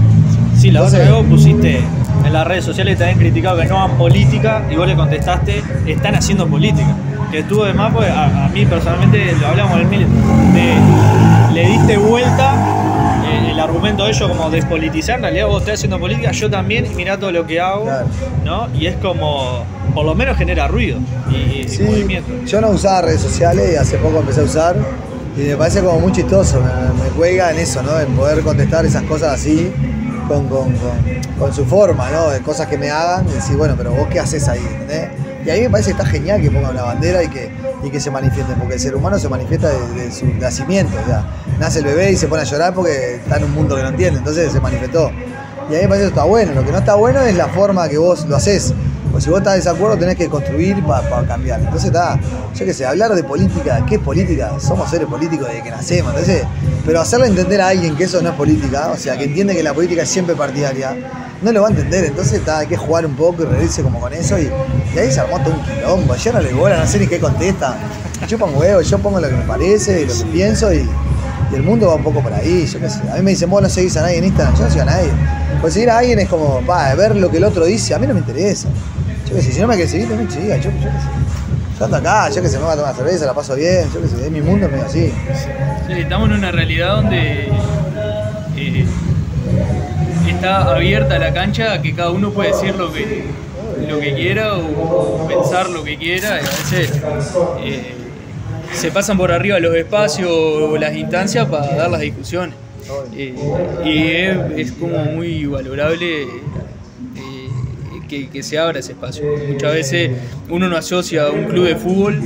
Sí, 0.56 0.70
la 0.70 0.80
Entonces- 0.80 1.00
vez 1.00 1.10
vos 1.12 1.26
pusiste 1.26 1.80
en 2.24 2.32
las 2.32 2.46
redes 2.46 2.64
sociales 2.64 2.98
te 2.98 3.04
habían 3.04 3.18
criticado 3.18 3.58
que 3.58 3.66
no 3.66 3.80
hagan 3.80 3.96
política 3.96 4.62
y 4.70 4.76
vos 4.76 4.86
le 4.86 4.94
contestaste, 4.94 5.62
están 5.86 6.14
haciendo 6.14 6.46
política. 6.46 6.94
Que 7.30 7.40
estuvo 7.40 7.64
de 7.64 7.74
más, 7.74 7.92
pues 7.92 8.10
a, 8.10 8.48
mí 8.52 8.64
personalmente 8.66 9.34
lo 9.40 9.48
hablamos 9.48 9.72
con 9.72 9.80
el 9.80 9.86
Mil, 9.86 10.06
le 11.54 11.68
diste 11.68 11.96
vuelta 11.98 12.54
el 13.58 13.64
argumento 13.64 14.04
de 14.04 14.10
ellos 14.12 14.28
como 14.30 14.50
despolitizar, 14.50 15.16
en 15.16 15.22
realidad 15.22 15.46
vos 15.48 15.60
estás 15.62 15.74
haciendo 15.74 15.98
política, 15.98 16.30
yo 16.30 16.48
también, 16.48 16.86
y 16.86 16.94
mirá 16.94 17.18
todo 17.18 17.32
lo 17.32 17.44
que 17.46 17.60
hago, 17.60 17.84
Claro. 17.84 18.06
¿no? 18.44 18.68
Y 18.78 18.86
es 18.86 18.96
como, 18.96 19.64
por 19.94 20.04
lo 20.04 20.14
menos 20.14 20.36
genera 20.36 20.68
ruido 20.68 20.98
y, 21.30 21.60
y 21.62 21.68
Sí, 21.68 21.82
movimiento. 21.82 22.32
yo 22.46 22.60
no 22.60 22.68
usaba 22.70 23.02
redes 23.02 23.20
sociales 23.20 23.72
y 23.72 23.76
hace 23.76 23.96
poco 23.98 24.18
empecé 24.20 24.40
a 24.42 24.44
usar 24.44 24.76
y 25.36 25.40
me 25.40 25.56
parece 25.56 25.80
como 25.82 25.98
muy 25.98 26.12
chistoso, 26.12 26.60
me, 26.60 27.02
me 27.02 27.10
cuelga 27.10 27.50
en 27.50 27.58
eso, 27.58 27.82
¿no? 27.82 27.98
En 27.98 28.08
poder 28.14 28.42
contestar 28.42 28.86
esas 28.86 29.02
cosas 29.02 29.34
así 29.34 29.72
con, 30.28 30.48
con, 30.48 30.72
con- 30.74 31.18
con 31.38 31.54
su 31.54 31.64
forma, 31.64 32.10
¿no? 32.10 32.30
De 32.30 32.40
cosas 32.40 32.66
que 32.66 32.76
me 32.76 32.90
hagan 32.90 33.28
y 33.28 33.32
decir, 33.32 33.56
bueno, 33.56 33.74
pero 33.76 33.92
vos 33.92 34.08
qué 34.08 34.18
haces 34.18 34.48
ahí, 34.48 34.58
¿entendés? 34.60 35.08
Y 35.48 35.50
a 35.50 35.54
mí 35.54 35.60
me 35.62 35.70
parece 35.70 35.94
que 35.94 36.02
está 36.02 36.04
genial 36.04 36.42
que 36.42 36.50
pongan 36.50 36.72
una 36.72 36.82
bandera 36.82 37.22
y 37.22 37.28
que, 37.28 37.50
y 37.82 37.88
que 37.88 37.98
se 38.00 38.10
manifiesten, 38.10 38.58
porque 38.58 38.74
el 38.74 38.80
ser 38.80 38.94
humano 38.94 39.18
se 39.18 39.30
manifiesta 39.30 39.70
desde 39.70 40.12
su 40.12 40.26
nacimiento, 40.26 40.92
o 41.02 41.06
sea, 41.06 41.24
nace 41.58 41.78
el 41.78 41.86
bebé 41.86 42.12
y 42.12 42.16
se 42.16 42.28
pone 42.28 42.42
a 42.42 42.44
llorar 42.44 42.74
porque 42.74 43.14
está 43.14 43.38
en 43.38 43.44
un 43.44 43.52
mundo 43.52 43.74
que 43.74 43.82
no 43.82 43.88
entiende, 43.88 44.18
entonces 44.18 44.52
se 44.52 44.60
manifestó. 44.60 45.10
Y 45.70 45.74
a 45.74 45.78
mí 45.78 45.82
me 45.84 45.88
parece 45.88 46.02
que 46.04 46.08
está 46.10 46.24
bueno, 46.24 46.52
lo 46.52 46.62
que 46.66 46.70
no 46.70 46.76
está 46.76 46.96
bueno 46.96 47.22
es 47.22 47.34
la 47.34 47.48
forma 47.48 47.88
que 47.88 47.96
vos 47.96 48.26
lo 48.26 48.36
haces. 48.36 48.74
Pues 49.10 49.24
si 49.24 49.30
vos 49.30 49.38
estás 49.38 49.54
de 49.54 49.60
desacuerdo 49.60 49.96
tenés 49.96 50.16
que 50.16 50.28
construir 50.28 50.84
para 50.84 51.26
cambiar. 51.26 51.60
Entonces 51.60 51.86
está, 51.86 52.20
yo 52.54 52.66
qué 52.66 52.74
sé, 52.74 52.84
hablar 52.84 53.14
de 53.14 53.24
política, 53.24 53.82
¿qué 53.88 53.94
es 53.94 54.02
política? 54.02 54.52
Somos 54.60 54.90
seres 54.90 55.08
políticos 55.08 55.48
desde 55.48 55.62
que 55.62 55.70
nacemos. 55.70 56.10
Entonces, 56.10 56.42
pero 56.84 57.00
hacerle 57.00 57.26
entender 57.26 57.62
a 57.62 57.68
alguien 57.68 57.96
que 57.96 58.04
eso 58.04 58.20
no 58.20 58.28
es 58.28 58.34
política, 58.34 58.90
o 58.92 58.98
sea, 58.98 59.16
que 59.16 59.24
entiende 59.24 59.56
que 59.56 59.62
la 59.62 59.72
política 59.72 60.02
es 60.02 60.10
siempre 60.10 60.34
partidaria, 60.36 60.94
no 61.42 61.52
lo 61.52 61.62
va 61.62 61.68
a 61.68 61.70
entender. 61.70 62.04
Entonces 62.04 62.34
está, 62.34 62.58
hay 62.58 62.66
que 62.66 62.76
jugar 62.76 63.06
un 63.06 63.14
poco 63.14 63.42
y 63.42 63.46
reírse 63.46 63.82
como 63.82 64.00
con 64.00 64.12
eso. 64.12 64.38
Y, 64.38 64.50
y 64.94 64.98
ahí 64.98 65.10
se 65.10 65.20
armó 65.20 65.38
todo 65.40 65.54
un 65.54 65.62
quilombo. 65.62 66.12
Ayer 66.12 66.34
no 66.34 66.40
le 66.40 66.52
bola, 66.52 66.78
no 66.78 66.86
sé 66.86 66.98
ni 66.98 67.06
qué 67.06 67.18
contesta. 67.18 67.76
Chupan 68.26 68.54
huevo, 68.54 68.80
yo 68.80 68.98
pongo 68.98 69.20
lo 69.20 69.28
que 69.28 69.34
me 69.34 69.44
parece, 69.44 70.04
lo 70.06 70.12
que 70.12 70.24
pienso 70.32 70.72
y, 70.72 70.88
y 71.50 71.54
el 71.54 71.62
mundo 71.62 71.86
va 71.86 71.94
un 71.94 72.02
poco 72.02 72.20
por 72.20 72.32
ahí, 72.32 72.66
yo 72.66 72.80
qué 72.80 72.90
sé. 72.90 73.00
A 73.10 73.14
mí 73.16 73.22
me 73.22 73.30
dicen, 73.30 73.48
vos 73.48 73.62
no 73.62 73.68
seguís 73.68 73.96
a 73.96 74.02
nadie 74.02 74.18
en 74.18 74.24
Instagram, 74.24 74.56
yo 74.56 74.64
no 74.64 74.70
sigo 74.70 74.82
a 74.82 74.86
nadie. 74.86 75.10
Pues 75.60 75.74
seguir 75.74 75.90
a 75.90 75.98
alguien 75.98 76.18
es 76.18 76.28
como, 76.28 76.64
va, 76.66 76.94
ver 76.94 77.16
lo 77.16 77.30
que 77.30 77.38
el 77.38 77.44
otro 77.44 77.64
dice, 77.64 77.94
a 77.94 77.98
mí 77.98 78.06
no 78.06 78.14
me 78.14 78.20
interesa. 78.20 78.68
Yo 79.28 79.34
qué 79.34 79.42
sé, 79.42 79.52
si 79.52 79.60
no 79.60 79.66
me 79.66 79.74
quieres 79.74 79.90
seguir, 79.90 80.08
no 80.08 80.16
me 80.16 80.24
yo, 80.24 80.30
yo 80.30 80.70
qué 80.70 80.80
sé. 80.80 80.88
Yo 81.78 81.84
ando 81.84 81.96
acá, 81.96 82.28
yo 82.30 82.42
que 82.42 82.48
sé, 82.48 82.58
me 82.58 82.64
voy 82.64 82.72
a 82.72 82.76
tomar 82.76 82.94
cerveza, 82.94 83.24
la 83.24 83.34
paso 83.34 83.54
bien, 83.54 83.88
yo 83.94 84.02
qué 84.02 84.08
sé, 84.08 84.24
es 84.24 84.30
mi 84.32 84.40
mundo, 84.40 84.68
medio 84.68 84.84
así. 84.84 85.12
Sí, 85.86 85.92
estamos 85.92 86.28
en 86.30 86.36
una 86.36 86.50
realidad 86.50 86.96
donde 86.96 87.52
está 90.38 90.70
abierta 90.70 91.18
la 91.18 91.32
cancha 91.32 91.72
a 91.72 91.82
que 91.82 91.92
cada 91.94 92.12
uno 92.12 92.30
puede 92.30 92.52
decir 92.52 92.76
lo 92.76 92.92
que, 92.92 93.24
lo 93.88 93.98
que 93.98 94.14
quiera 94.14 94.56
o, 94.56 95.26
pensar 95.26 95.68
lo 95.68 95.82
que 95.82 95.96
quiera. 95.96 96.34
Veces 96.34 96.92
eh, 97.60 97.94
se 98.72 98.92
pasan 98.92 99.18
por 99.18 99.32
arriba 99.32 99.58
los 99.58 99.74
espacios 99.74 100.30
o 100.30 100.76
las 100.76 100.94
instancias 100.94 101.48
para 101.48 101.74
dar 101.74 101.90
las 101.90 102.00
discusiones. 102.00 102.54
Eh, 103.14 103.34
y 103.84 104.12
es, 104.60 104.70
como 104.72 104.96
muy 105.06 105.44
valorable 105.46 106.22
eh, 106.22 106.28
que, 108.32 108.42
se 108.44 108.58
abra 108.58 108.78
ese 108.78 108.92
espacio. 108.92 109.24
Muchas 109.48 109.72
veces 109.72 110.12
uno 110.48 110.68
no 110.68 110.76
asocia 110.76 111.30
un 111.30 111.46
club 111.46 111.66
de 111.66 111.74
fútbol 111.74 112.22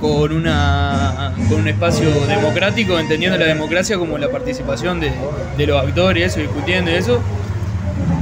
con, 0.00 0.32
una, 0.32 1.34
con 1.48 1.60
un 1.60 1.68
espacio 1.68 2.10
democrático, 2.26 2.98
entendiendo 2.98 3.38
la 3.38 3.46
democracia 3.46 3.96
como 3.96 4.18
la 4.18 4.28
participación 4.28 4.98
de, 4.98 5.12
de 5.56 5.66
los 5.68 5.80
actores, 5.80 6.32
eso, 6.32 6.40
discutiendo 6.40 6.90
eso, 6.90 7.22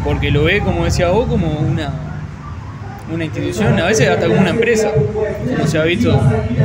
porque 0.05 0.31
lo 0.31 0.45
ve, 0.45 0.61
como 0.61 0.85
decía 0.85 1.09
vos, 1.09 1.29
como 1.29 1.49
una, 1.51 1.93
una 3.13 3.25
institución, 3.25 3.79
a 3.79 3.87
veces 3.87 4.09
hasta 4.09 4.27
como 4.27 4.41
una 4.41 4.51
empresa, 4.51 4.91
como 4.93 5.67
se 5.67 5.79
ha 5.79 5.85
visto 5.85 6.21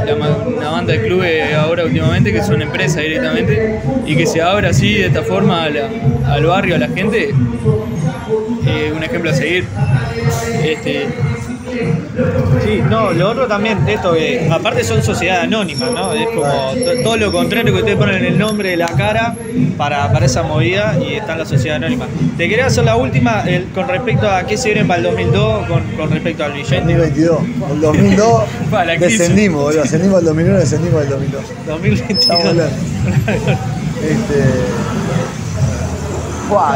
la 0.06 0.16
una 0.16 0.70
banda 0.70 0.94
de 0.94 1.02
clubes 1.06 1.54
ahora 1.54 1.86
últimamente 1.86 2.32
que 2.32 2.44
son 2.44 2.62
empresas 2.62 3.04
directamente 3.04 3.82
y 4.06 4.16
que 4.16 4.26
se 4.26 4.42
abre 4.42 4.68
así 4.68 4.94
de 4.94 5.08
esta 5.08 5.24
forma 5.24 5.64
a 5.64 6.34
al 6.34 6.46
barrio, 6.46 6.76
a 6.76 6.80
la 6.80 6.90
gente, 6.90 7.34
eh, 8.66 8.94
un 8.96 9.04
ejemplo 9.04 9.30
a 9.30 9.34
seguir. 9.34 9.66
Este, 10.64 11.08
Sí, 12.64 12.82
no, 12.90 13.12
lo 13.12 13.30
otro 13.30 13.48
también, 13.48 13.88
esto 13.88 14.14
que 14.14 14.48
aparte 14.52 14.84
son 14.84 15.02
sociedades 15.04 15.44
anónimas, 15.44 15.92
¿no? 15.92 16.14
Es 16.14 16.28
como 16.28 16.42
to- 16.74 17.04
todo 17.04 17.18
lo 17.18 17.32
contrario 17.32 17.74
que 17.74 17.80
ustedes 17.80 17.98
ponen 17.98 18.26
el 18.26 18.38
nombre 18.38 18.70
de 18.70 18.78
la 18.78 18.88
cara 18.88 19.36
para, 19.78 20.12
para 20.12 20.26
esa 20.26 20.44
movida 20.44 20.98
y 21.00 21.16
está 21.16 21.34
en 21.34 21.40
la 21.40 21.46
sociedad 21.46 21.78
anónima. 21.78 22.06
Te 22.38 22.48
quería 22.50 22.66
hacer 22.68 22.84
la 22.86 22.96
última 22.96 23.44
el- 23.48 23.66
con 23.74 23.88
respecto 23.88 24.30
a 24.30 24.44
qué 24.46 24.58
se 24.58 24.70
viene 24.74 24.86
para 24.86 24.98
el 25.00 25.04
2002 25.06 25.68
con, 25.68 25.84
con 25.98 26.12
respecto 26.12 26.44
al 26.44 26.54
billete. 26.54 26.76
2022. 26.82 27.40
El 27.74 27.82
2002 27.82 28.44
Pa, 28.72 28.86
la 28.86 28.96
crisis. 28.98 29.20
descendimos, 29.20 29.64
boludo. 29.64 29.84
Ascendimos 29.84 30.20
el 30.20 30.26
2001 30.26 30.60
descendimos 30.60 31.02
el 31.04 31.10
2002. 31.10 31.42
2022. 31.68 32.20
Estamos. 32.20 32.56
Este. 33.98 34.44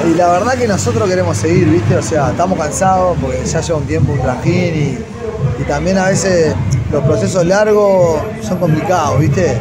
Y 0.06 0.16
la 0.16 0.28
verdad 0.28 0.56
que 0.56 0.68
nosotros 0.68 1.08
queremos 1.08 1.38
seguir, 1.38 1.70
¿viste? 1.70 1.96
O 1.96 2.02
sea, 2.02 2.32
estamos 2.32 2.60
cansados 2.60 3.18
porque 3.22 3.46
ya 3.46 3.62
lleva 3.62 3.80
un 3.80 3.86
tiempo 3.86 4.12
un 4.12 4.20
trajín 4.20 4.76
y, 4.76 5.62
y 5.62 5.64
también 5.66 5.98
a 5.98 6.10
veces 6.10 6.54
los 6.92 7.02
procesos 7.06 7.46
largos 7.46 8.22
son 8.42 8.58
complicados, 8.58 9.18
¿viste? 9.20 9.58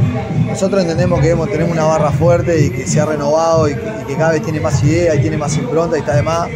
Nosotros 0.49 0.83
entendemos 0.83 1.21
que 1.21 1.29
tenemos 1.47 1.73
una 1.73 1.85
barra 1.85 2.11
fuerte 2.11 2.61
y 2.61 2.71
que 2.71 2.89
se 2.89 3.01
ha 3.01 3.07
renovado 3.07 3.69
y 3.69 3.75
que, 3.77 3.93
y 4.03 4.05
que 4.07 4.17
cada 4.17 4.33
vez 4.33 4.43
tiene 4.43 4.59
más 4.59 4.83
idea 4.83 5.15
y 5.15 5.21
tiene 5.21 5.39
más 5.39 5.57
impronta 5.57 5.97
y 5.97 6.01
está 6.01 6.17
de 6.17 6.23
más 6.23 6.49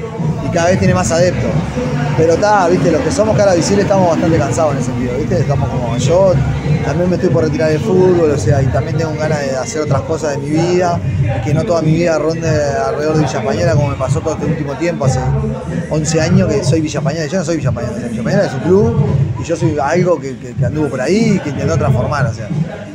cada 0.54 0.70
vez 0.70 0.78
tiene 0.78 0.94
más 0.94 1.10
adeptos. 1.10 1.50
Pero 2.16 2.34
está, 2.34 2.68
¿viste? 2.68 2.92
Los 2.92 3.02
que 3.02 3.10
somos 3.10 3.36
cara 3.36 3.54
visible 3.54 3.82
estamos 3.82 4.08
bastante 4.08 4.38
cansados 4.38 4.72
en 4.72 4.78
ese 4.78 4.86
sentido, 4.86 5.18
¿viste? 5.18 5.40
Estamos 5.40 5.68
como 5.68 5.96
yo, 5.98 6.32
también 6.84 7.10
me 7.10 7.16
estoy 7.16 7.30
por 7.30 7.44
retirar 7.44 7.70
del 7.70 7.80
fútbol, 7.80 8.30
o 8.30 8.38
sea, 8.38 8.62
y 8.62 8.66
también 8.66 8.96
tengo 8.96 9.12
ganas 9.18 9.40
de 9.40 9.56
hacer 9.56 9.82
otras 9.82 10.02
cosas 10.02 10.32
de 10.32 10.38
mi 10.38 10.50
vida, 10.50 11.00
que 11.44 11.52
no 11.52 11.64
toda 11.64 11.82
mi 11.82 11.92
vida 11.92 12.16
ronde 12.18 12.48
alrededor 12.48 13.16
de 13.16 13.24
Villa 13.24 13.38
Española 13.38 13.74
como 13.74 13.88
me 13.88 13.96
pasó 13.96 14.20
todo 14.20 14.34
este 14.34 14.46
último 14.46 14.74
tiempo, 14.74 15.06
hace 15.06 15.18
11 15.90 16.20
años 16.20 16.48
que 16.48 16.62
soy 16.62 16.80
Villa 16.80 17.00
yo 17.00 17.38
no 17.38 17.44
soy 17.44 17.56
Villa 17.56 17.70
Española, 17.70 17.96
Villa 18.08 18.44
es 18.44 18.52
un 18.54 18.60
club 18.60 19.06
y 19.44 19.46
yo 19.46 19.56
soy 19.56 19.76
algo 19.78 20.18
que, 20.18 20.36
que, 20.38 20.54
que 20.54 20.64
anduvo 20.64 20.88
por 20.88 21.00
ahí 21.00 21.34
y 21.36 21.38
que 21.38 21.50
intentó 21.50 21.76
transformar, 21.76 22.26
o 22.26 22.32
sea, 22.32 22.48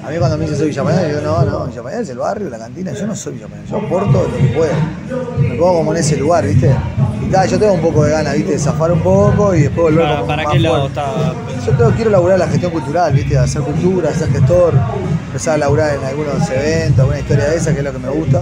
a 0.06 0.10
mí 0.10 0.18
cuando 0.18 0.38
me 0.38 0.46
dicen 0.46 0.58
soy 0.58 0.70
Villa 0.70 0.82
Española, 0.82 1.10
yo 1.10 1.22
no, 1.22 1.46
no, 1.46 1.66
Villa 1.66 1.78
Española 1.78 2.02
es 2.02 2.10
el 2.10 2.18
barrio, 2.18 2.50
la 2.50 2.58
cantina, 2.58 2.92
yo 2.94 3.08
no 3.08 3.16
soy 3.16 3.34
Villa 3.34 3.46
Española, 3.46 3.70
yo 3.70 3.78
aporto 3.78 4.24
lo 4.24 4.38
que 4.38 4.54
puedo, 4.56 4.74
me 5.40 5.56
pongo 5.56 5.74
como 5.76 5.92
en 5.94 6.00
ese 6.00 6.18
lugar, 6.18 6.46
¿viste? 6.46 6.76
Y 7.22 7.32
tal, 7.32 7.48
yo 7.48 7.60
tengo 7.60 7.74
un 7.74 7.82
poco 7.82 8.04
de 8.04 8.12
ganas, 8.12 8.34
¿viste? 8.34 8.54
De 8.54 8.60
zafar 8.60 8.92
un 8.92 9.02
poco 9.02 9.54
y 9.54 9.62
después 9.62 9.84
volver 9.84 10.04
¿Para, 10.04 10.16
como 10.16 10.28
para 10.28 10.44
más 10.44 10.54
qué 10.54 10.60
lado 10.60 10.88
está? 10.88 11.34
Yo 11.66 11.72
tengo, 11.74 11.92
quiero 11.92 12.10
laburar 12.10 12.40
la 12.40 12.48
gestión 12.48 12.72
cultural, 12.72 13.14
¿viste? 13.14 13.38
Hacer 13.38 13.62
cultura, 13.62 14.12
ser 14.14 14.30
gestor, 14.30 14.74
empezar 15.28 15.56
a 15.56 15.58
laburar 15.58 15.96
en 15.96 16.04
algunos 16.04 16.50
eventos, 16.50 17.00
alguna 17.00 17.20
historia 17.20 17.46
de 17.46 17.58
esa, 17.58 17.74
que 17.74 17.80
es 17.80 17.84
lo 17.84 17.92
que 17.92 18.00
me 18.00 18.10
gusta. 18.10 18.42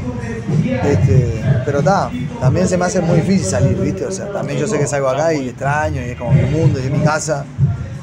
Este, 0.85 1.41
pero 1.65 1.79
está, 1.79 2.09
también 2.39 2.67
se 2.67 2.77
me 2.77 2.85
hace 2.85 3.01
muy 3.01 3.17
difícil 3.17 3.45
salir, 3.45 3.75
¿viste? 3.77 4.05
O 4.05 4.11
sea, 4.11 4.27
también 4.31 4.59
yo 4.59 4.67
sé 4.67 4.77
que 4.77 4.87
salgo 4.87 5.09
acá 5.09 5.33
y 5.33 5.49
extraño, 5.49 6.01
y 6.01 6.11
es 6.11 6.17
como 6.17 6.31
mi 6.31 6.43
mundo, 6.43 6.79
y 6.79 6.83
es 6.83 6.91
mi 6.91 6.99
casa. 6.99 7.45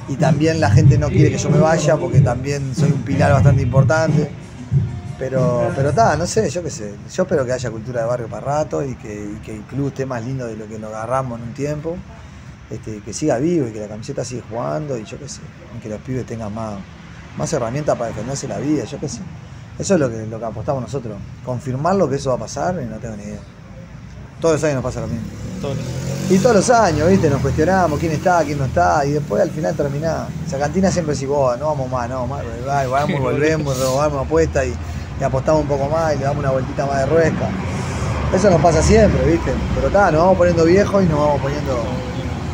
Y 0.08 0.16
también 0.16 0.60
la 0.60 0.70
gente 0.70 0.98
no 0.98 1.08
quiere 1.08 1.30
que 1.30 1.38
yo 1.38 1.50
me 1.50 1.58
vaya 1.58 1.96
porque 1.96 2.20
también 2.20 2.74
soy 2.74 2.92
un 2.92 3.02
pilar 3.02 3.32
bastante 3.32 3.62
importante. 3.62 4.30
Pero, 5.18 5.70
pero 5.76 5.90
está, 5.90 6.16
no 6.16 6.26
sé, 6.26 6.50
yo 6.50 6.62
qué 6.62 6.70
sé. 6.70 6.92
Yo 7.12 7.22
espero 7.22 7.46
que 7.46 7.52
haya 7.52 7.70
cultura 7.70 8.02
de 8.02 8.06
barrio 8.06 8.28
para 8.28 8.44
rato 8.44 8.82
y 8.82 8.94
que, 8.96 9.38
que 9.44 9.54
el 9.54 9.62
club 9.62 9.88
esté 9.88 10.04
más 10.04 10.24
lindo 10.24 10.46
de 10.46 10.56
lo 10.56 10.66
que 10.66 10.78
lo 10.78 10.88
agarramos 10.88 11.40
en 11.40 11.48
un 11.48 11.54
tiempo. 11.54 11.96
Este, 12.70 13.00
que 13.00 13.12
siga 13.12 13.38
vivo 13.38 13.68
y 13.68 13.72
que 13.72 13.80
la 13.80 13.88
camiseta 13.88 14.24
siga 14.24 14.42
jugando 14.48 14.98
y 14.98 15.04
yo 15.04 15.18
qué 15.18 15.28
sé. 15.28 15.40
Y 15.76 15.80
que 15.80 15.88
los 15.88 16.00
pibes 16.00 16.26
tengan 16.26 16.52
más, 16.52 16.74
más 17.36 17.52
herramientas 17.52 17.96
para 17.96 18.08
defenderse 18.08 18.48
la 18.48 18.58
vida, 18.58 18.84
yo 18.84 18.98
qué 18.98 19.08
sé. 19.08 19.20
Eso 19.78 19.94
es 19.94 20.00
lo 20.00 20.10
que, 20.10 20.26
lo 20.26 20.38
que 20.38 20.44
apostamos 20.44 20.82
nosotros. 20.82 21.16
Confirmar 21.44 21.96
lo 21.96 22.08
que 22.08 22.16
eso 22.16 22.30
va 22.30 22.36
a 22.36 22.38
pasar, 22.38 22.80
y 22.82 22.86
no 22.86 22.96
tengo 22.96 23.16
ni 23.16 23.24
idea. 23.24 23.40
Todos 24.40 24.54
los 24.54 24.64
años 24.64 24.76
nos 24.76 24.84
pasa 24.84 25.00
lo 25.00 25.06
mismo. 25.06 25.26
Y 26.30 26.38
todos 26.38 26.56
los 26.56 26.70
años, 26.70 27.08
¿viste? 27.08 27.28
Nos 27.28 27.40
cuestionamos 27.40 27.98
quién 27.98 28.12
está, 28.12 28.42
quién 28.44 28.58
no 28.58 28.64
está, 28.64 29.04
y 29.04 29.12
después 29.12 29.42
al 29.42 29.50
final 29.50 29.74
terminás. 29.74 30.28
Esa 30.46 30.58
cantina 30.58 30.90
siempre 30.90 31.14
decís, 31.14 31.28
vos, 31.28 31.58
no 31.58 31.66
vamos 31.66 31.90
más, 31.90 32.08
no, 32.08 32.26
más, 32.26 32.42
va, 32.66 32.86
vamos, 32.86 33.10
y 33.18 33.20
volvemos, 33.20 33.76
renovamos 33.76 34.12
una 34.14 34.22
apuesta 34.22 34.64
y, 34.64 34.74
y 35.20 35.24
apostamos 35.24 35.62
un 35.62 35.68
poco 35.68 35.88
más 35.88 36.14
y 36.14 36.18
le 36.18 36.24
damos 36.24 36.38
una 36.38 36.50
vueltita 36.50 36.86
más 36.86 36.98
de 37.00 37.06
ruesca. 37.06 37.48
Eso 38.34 38.50
nos 38.50 38.60
pasa 38.60 38.82
siempre, 38.82 39.22
¿viste? 39.30 39.52
Pero 39.74 39.88
está, 39.88 40.10
nos 40.10 40.22
vamos 40.22 40.38
poniendo 40.38 40.64
viejos 40.64 41.04
y 41.04 41.06
nos 41.06 41.18
vamos 41.18 41.40
poniendo 41.40 41.84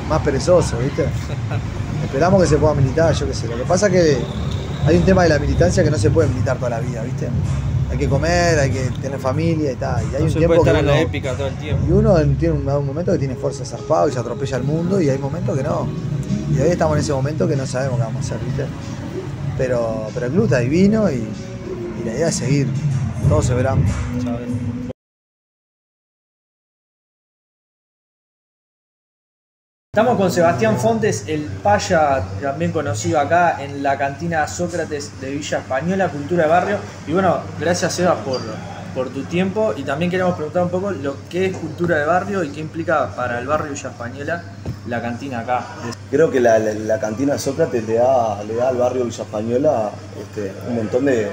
más 0.09 0.21
perezosos, 0.23 0.79
¿viste? 0.81 1.07
Esperamos 2.05 2.43
que 2.43 2.49
se 2.49 2.57
pueda 2.57 2.75
militar, 2.75 3.15
yo 3.15 3.27
qué 3.27 3.35
sé. 3.35 3.47
Lo 3.47 3.57
que 3.57 3.63
pasa 3.63 3.87
es 3.87 3.93
que 3.93 4.19
hay 4.87 4.97
un 4.97 5.05
tema 5.05 5.23
de 5.23 5.29
la 5.29 5.39
militancia 5.39 5.85
que 5.85 5.91
no 5.91 5.97
se 5.97 6.11
puede 6.11 6.29
militar 6.29 6.57
toda 6.57 6.71
la 6.71 6.81
vida, 6.81 7.03
¿viste? 7.03 7.29
Hay 7.91 7.99
que 7.99 8.09
comer, 8.09 8.59
hay 8.59 8.71
que 8.71 8.81
tener 9.03 9.19
familia 9.19 9.73
y 9.73 9.77
tal. 9.77 10.03
Y 10.05 10.15
hay 10.15 10.21
No 10.21 10.25
un 10.27 10.31
se 10.31 10.39
tiempo 10.39 10.57
puede 10.57 10.61
estar 10.61 10.75
que 10.75 10.81
en 10.81 10.87
la 10.87 10.93
uno- 10.93 11.03
épica 11.03 11.33
todo 11.35 11.47
el 11.49 11.55
tiempo. 11.57 11.85
y 11.89 11.93
uno 11.93 12.19
en- 12.19 12.37
tiene 12.37 12.55
un, 12.55 12.69
un 12.69 12.87
momento 12.87 13.13
que 13.13 13.19
tiene 13.19 13.35
fuerza 13.35 13.65
zarpado 13.65 14.09
y 14.09 14.13
se 14.13 14.19
atropella 14.21 14.57
al 14.57 14.63
mundo 14.65 15.01
y 15.01 15.09
hay 15.09 15.19
momentos 15.19 15.57
que 15.57 15.63
no. 15.65 15.87
Y 16.55 16.61
hoy 16.61 16.69
estamos 16.69 16.97
en 16.97 17.03
ese 17.03 17.13
momento 17.13 17.49
que 17.49 17.57
no 17.57 17.67
sabemos 17.67 17.97
qué 17.99 18.05
vamos 18.05 18.23
a 18.25 18.35
hacer, 18.35 18.47
¿viste? 18.47 18.65
Pero, 19.59 20.09
pero 20.15 20.27
el 20.27 20.33
club 20.33 20.45
está 20.45 20.59
divino 20.61 21.11
y, 21.11 21.15
y 21.17 22.05
la 22.05 22.13
idea 22.15 22.29
es 22.29 22.35
seguir. 22.37 22.69
Todos 23.29 23.45
se 23.47 23.55
verán. 23.55 23.85
¿sabes? 24.25 24.49
Estamos 29.93 30.19
con 30.19 30.31
Sebastián 30.31 30.79
Fontes, 30.79 31.25
el 31.27 31.47
paya 31.65 32.23
también 32.41 32.71
conocido 32.71 33.19
acá 33.19 33.61
en 33.61 33.83
la 33.83 33.99
cantina 33.99 34.47
Sócrates 34.47 35.21
de 35.21 35.33
Villa 35.33 35.59
Española, 35.59 36.09
Cultura 36.09 36.45
de 36.45 36.49
Barrio. 36.49 36.77
Y 37.09 37.13
bueno, 37.13 37.41
gracias 37.59 37.95
Sebas 37.95 38.19
por, 38.95 39.09
tu 39.09 39.25
tiempo 39.25 39.75
y 39.77 39.83
también 39.83 40.09
queremos 40.09 40.37
preguntar 40.37 40.63
un 40.63 40.69
poco 40.69 40.93
lo 40.93 41.17
que 41.29 41.47
es 41.47 41.57
Cultura 41.57 41.99
de 41.99 42.05
Barrio 42.05 42.45
y 42.45 42.51
qué 42.51 42.61
implica 42.61 43.17
para 43.17 43.41
el 43.41 43.49
barrio 43.49 43.73
Villa 43.73 43.89
Española 43.89 44.45
la 44.87 45.03
cantina 45.03 45.41
acá. 45.41 45.67
Creo 46.09 46.31
que 46.31 46.39
la, 46.39 47.01
cantina 47.01 47.37
Sócrates 47.37 47.85
le 47.89 47.95
da, 47.95 48.39
al 48.39 48.77
barrio 48.77 49.03
Villa 49.07 49.25
Española 49.25 49.91
este, 50.23 50.53
un, 50.69 50.77
montón 50.77 51.05
de, 51.07 51.33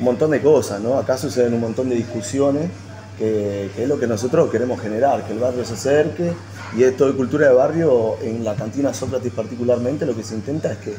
un 0.00 0.04
montón 0.04 0.32
de 0.32 0.42
cosas, 0.42 0.80
¿no? 0.80 0.98
Acá 0.98 1.16
suceden 1.16 1.54
un 1.54 1.60
montón 1.60 1.88
de 1.88 1.94
discusiones 1.94 2.68
que 3.16 3.70
es 3.78 3.88
lo 3.88 3.98
que 3.98 4.08
nosotros 4.08 4.50
queremos 4.50 4.80
generar, 4.80 5.22
que 5.22 5.32
el 5.32 5.38
barrio 5.38 5.64
se 5.64 5.74
acerque 5.74 6.32
y 6.74 6.82
esto 6.82 7.06
de 7.06 7.12
cultura 7.12 7.48
de 7.48 7.54
barrio, 7.54 8.16
en 8.22 8.44
la 8.44 8.54
cantina 8.54 8.92
Sócrates 8.92 9.32
particularmente, 9.32 10.04
lo 10.06 10.16
que 10.16 10.22
se 10.22 10.34
intenta 10.34 10.72
es 10.72 10.78
que, 10.78 10.94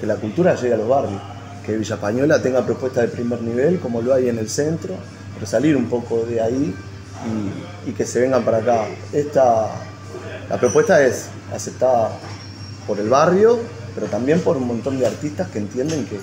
que 0.00 0.06
la 0.06 0.16
cultura 0.16 0.54
llegue 0.54 0.74
a 0.74 0.76
los 0.76 0.88
barrios, 0.88 1.20
que 1.64 1.76
Villa 1.76 1.94
Española 1.94 2.42
tenga 2.42 2.64
propuestas 2.64 3.04
de 3.04 3.08
primer 3.08 3.42
nivel 3.42 3.78
como 3.78 4.00
lo 4.02 4.14
hay 4.14 4.28
en 4.28 4.38
el 4.38 4.48
centro, 4.48 4.94
pero 5.34 5.46
salir 5.46 5.76
un 5.76 5.86
poco 5.86 6.24
de 6.24 6.40
ahí 6.40 6.74
y, 7.86 7.92
que 7.92 8.04
se 8.04 8.20
vengan 8.20 8.44
para 8.44 8.58
acá. 8.58 8.86
Esta, 9.12 9.68
la 10.48 10.58
propuesta 10.58 11.02
es 11.04 11.28
aceptada 11.54 12.10
por 12.86 12.98
el 12.98 13.08
barrio, 13.08 13.58
pero 13.94 14.06
también 14.06 14.40
por 14.40 14.56
un 14.56 14.66
montón 14.66 14.98
de 14.98 15.06
artistas 15.06 15.48
que 15.48 15.58
entienden 15.58 16.06
que, 16.06 16.18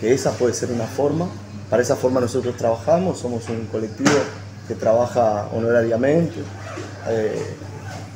que 0.00 0.12
esa 0.12 0.32
puede 0.32 0.54
ser 0.54 0.70
una 0.70 0.86
forma. 0.86 1.28
Para 1.68 1.82
esa 1.82 1.96
forma 1.96 2.20
nosotros 2.20 2.56
trabajamos, 2.56 3.20
somos 3.20 3.48
un 3.48 3.66
colectivo 3.66 4.10
que 4.66 4.74
trabaja 4.74 5.48
honorariamente. 5.52 6.36
Eh, 7.08 7.56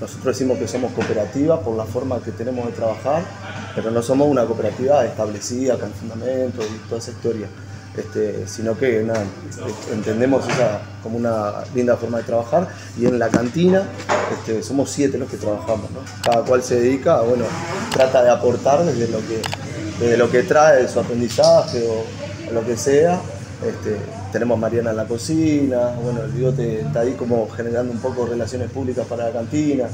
nosotros 0.00 0.36
decimos 0.36 0.58
que 0.58 0.66
somos 0.66 0.92
cooperativa 0.92 1.60
por 1.60 1.76
la 1.76 1.84
forma 1.84 2.20
que 2.20 2.32
tenemos 2.32 2.66
de 2.66 2.72
trabajar, 2.72 3.22
pero 3.74 3.90
no 3.90 4.02
somos 4.02 4.28
una 4.28 4.44
cooperativa 4.44 5.04
establecida 5.04 5.78
con 5.78 5.90
fundamento 5.92 6.62
y 6.62 6.88
toda 6.88 6.98
esa 6.98 7.12
historia. 7.12 7.46
Este, 7.96 8.48
sino 8.48 8.76
que 8.76 9.02
este, 9.02 9.92
entendemos 9.92 10.48
esa 10.48 10.80
como 11.00 11.16
una 11.16 11.62
linda 11.76 11.96
forma 11.96 12.18
de 12.18 12.24
trabajar 12.24 12.66
y 12.98 13.06
en 13.06 13.20
la 13.20 13.28
cantina 13.28 13.84
este, 14.32 14.64
somos 14.64 14.90
siete 14.90 15.16
los 15.16 15.30
que 15.30 15.36
trabajamos, 15.36 15.90
cada 16.24 16.42
cual 16.42 16.60
se 16.64 16.80
dedica, 16.80 17.20
bueno, 17.20 17.44
trata 17.92 18.24
de 18.24 18.30
aportar 18.30 18.84
desde 18.84 19.06
lo 19.06 19.18
que, 19.20 20.16
lo 20.16 20.28
que 20.28 20.42
trae 20.42 20.82
de 20.82 20.88
su 20.88 20.98
aprendizaje 20.98 21.86
o, 21.88 22.52
lo 22.52 22.66
que 22.66 22.76
sea. 22.76 23.20
Tenemos 24.34 24.58
a 24.58 24.62
Mariana 24.62 24.90
en 24.90 24.96
la 24.96 25.04
cocina, 25.04 25.90
bueno, 26.02 26.24
el 26.24 26.32
bigote 26.32 26.80
está 26.80 27.02
ahí 27.02 27.12
como 27.12 27.48
generando 27.50 27.92
un 27.92 28.00
poco 28.00 28.26
relaciones 28.26 28.68
públicas 28.68 29.06
para 29.06 29.26
la 29.26 29.32
cantina, 29.32 29.84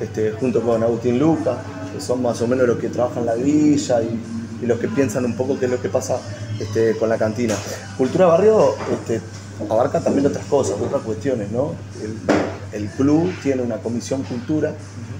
este, 0.00 0.30
junto 0.30 0.62
con 0.62 0.80
Agustín 0.84 1.18
Luca, 1.18 1.56
que 1.92 2.00
son 2.00 2.22
más 2.22 2.40
o 2.40 2.46
menos 2.46 2.68
los 2.68 2.78
que 2.78 2.88
trabajan 2.88 3.26
la 3.26 3.34
villa 3.34 4.00
y, 4.00 4.64
los 4.64 4.78
que 4.78 4.86
piensan 4.86 5.24
un 5.24 5.34
poco 5.34 5.58
qué 5.58 5.64
es 5.64 5.70
lo 5.72 5.82
que 5.82 5.88
pasa 5.88 6.20
este, 6.60 6.96
con 6.98 7.08
la 7.08 7.18
cantina. 7.18 7.54
Cultura 7.98 8.26
Barrio 8.26 8.76
este, 8.92 9.20
abarca 9.68 9.98
también 9.98 10.26
otras 10.26 10.44
cosas, 10.44 10.76
otras 10.80 11.02
cuestiones, 11.02 11.50
¿no? 11.50 11.72
El, 12.00 12.82
el 12.82 12.90
club 12.90 13.32
tiene 13.42 13.62
una 13.62 13.78
comisión 13.78 14.22
cultura 14.22 14.72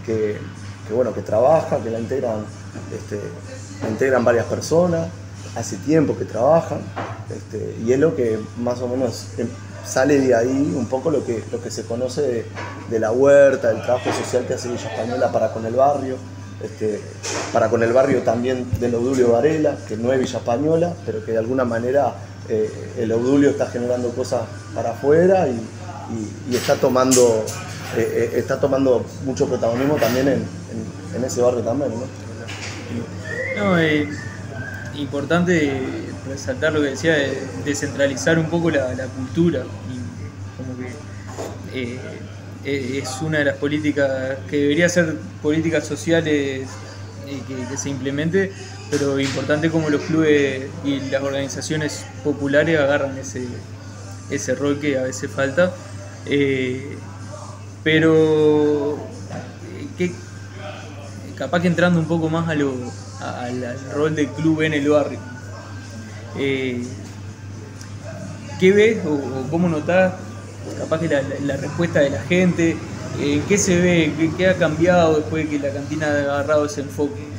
que, 0.07 0.37
que, 0.87 0.95
bueno, 0.95 1.13
que 1.13 1.23
trabaja, 1.23 1.83
que 1.83 1.91
la 1.91 1.99
integran, 1.99 2.45
este, 2.95 3.19
la 3.83 3.89
integran 3.89 4.25
varias 4.25 4.45
personas. 4.45 5.09
hace 5.57 5.77
tiempo 5.79 6.17
que 6.17 6.25
trabajan 6.25 6.79
este, 7.37 7.77
y 7.85 7.93
es 7.93 7.99
lo 7.99 8.17
que 8.17 8.39
más 8.59 8.81
o 8.81 8.89
menos 8.89 9.27
em, 9.39 9.49
sale 9.85 10.21
de 10.21 10.35
ahí 10.35 10.73
un 10.77 10.87
poco 10.87 11.11
lo 11.11 11.25
que, 11.25 11.43
lo 11.51 11.63
que 11.63 11.71
se 11.71 11.85
conoce 11.85 12.45
de, 12.91 12.99
la 12.99 13.13
huerta, 13.13 13.69
del 13.69 13.83
trabajo 13.83 14.13
social 14.13 14.47
que 14.47 14.55
hace 14.55 14.69
Villa 14.69 14.91
Española 14.91 15.33
para 15.33 15.53
con 15.53 15.65
el 15.65 15.75
barrio, 15.75 16.17
este, 16.63 17.01
para 17.53 17.69
con 17.69 17.83
el 17.83 17.93
barrio 17.93 18.23
también 18.23 18.69
del 18.79 18.95
Eudulio 18.95 19.33
Varela, 19.33 19.77
que 19.89 19.97
no 19.97 20.13
es 20.13 20.21
Villa 20.21 20.39
Española, 20.39 20.93
pero 21.07 21.25
que 21.25 21.33
de 21.33 21.39
alguna 21.39 21.65
manera 21.65 22.15
eh, 22.49 22.71
el 22.99 23.11
Eudulio 23.11 23.51
está 23.51 23.67
generando 23.67 24.11
cosas 24.11 24.43
para 24.75 24.91
afuera 24.91 25.47
y, 25.49 26.55
está, 26.55 26.75
tomando, 26.75 27.45
eh, 27.97 28.31
eh, 28.33 28.39
está 28.39 28.59
tomando 28.59 29.05
mucho 29.25 29.47
protagonismo 29.47 29.95
también 29.95 30.29
en, 30.29 31.25
ese 31.25 31.41
barrio 31.43 31.61
también. 31.61 31.93
¿no? 33.57 33.79
es 33.79 34.09
importante 34.97 36.10
resaltar 36.31 36.73
lo 36.73 36.81
que 36.81 36.89
decía 36.89 37.13
de 37.15 37.43
descentralizar 37.65 38.39
un 38.39 38.49
poco 38.49 38.71
la, 38.71 38.87
cultura 39.17 39.65
y 39.91 40.57
como 40.57 40.77
que 40.79 41.99
es 42.65 43.23
una 43.23 43.39
de 43.39 43.45
las 43.45 43.57
políticas 43.57 44.39
que 44.49 44.57
debería 44.59 44.89
ser 44.89 45.17
políticas 45.43 45.87
sociales 45.87 46.69
que, 47.71 47.77
se 47.77 47.89
implemente, 47.89 48.53
pero 48.91 49.19
importante 49.21 49.71
como 49.71 49.89
los 49.89 50.03
clubes 50.03 50.67
y 50.85 51.01
las 51.11 51.23
organizaciones 51.23 52.05
populares 52.25 52.79
agarran 52.79 53.17
ese, 53.19 53.45
ese 54.31 54.55
rol 54.55 54.81
que 54.81 54.99
a 54.99 55.03
veces 55.03 55.31
falta. 55.31 55.73
Eh, 56.27 56.97
pero 57.83 58.99
que, 59.97 60.13
capaz 61.37 61.61
que 61.61 61.69
entrando 61.69 61.99
un 61.99 62.07
poco 62.07 62.29
más 62.29 62.49
a 62.49 62.55
lo, 62.55 62.75
al 63.21 63.79
rol 63.93 64.15
del 64.15 64.29
club 64.29 64.63
en 64.63 64.75
el 64.75 64.89
barrio. 64.89 65.19
Eh, 66.39 66.83
¿Qué 68.59 68.73
ves 68.73 68.99
o, 69.07 69.49
cómo 69.51 69.69
notás 69.69 70.15
capaz 70.79 71.01
que 71.01 71.09
la, 71.09 71.57
respuesta 71.57 72.01
de 72.01 72.11
la 72.11 72.21
gente? 72.23 72.77
¿En 73.19 73.43
qué 73.43 73.59
se 73.59 73.81
ve? 73.81 74.33
¿Qué, 74.37 74.49
ha 74.49 74.57
cambiado 74.57 75.17
después 75.17 75.45
de 75.45 75.59
que 75.59 75.67
la 75.67 75.73
cantina 75.73 76.07
ha 76.07 76.35
agarrado 76.35 76.67
ese 76.67 76.83
enfoque? 76.83 77.31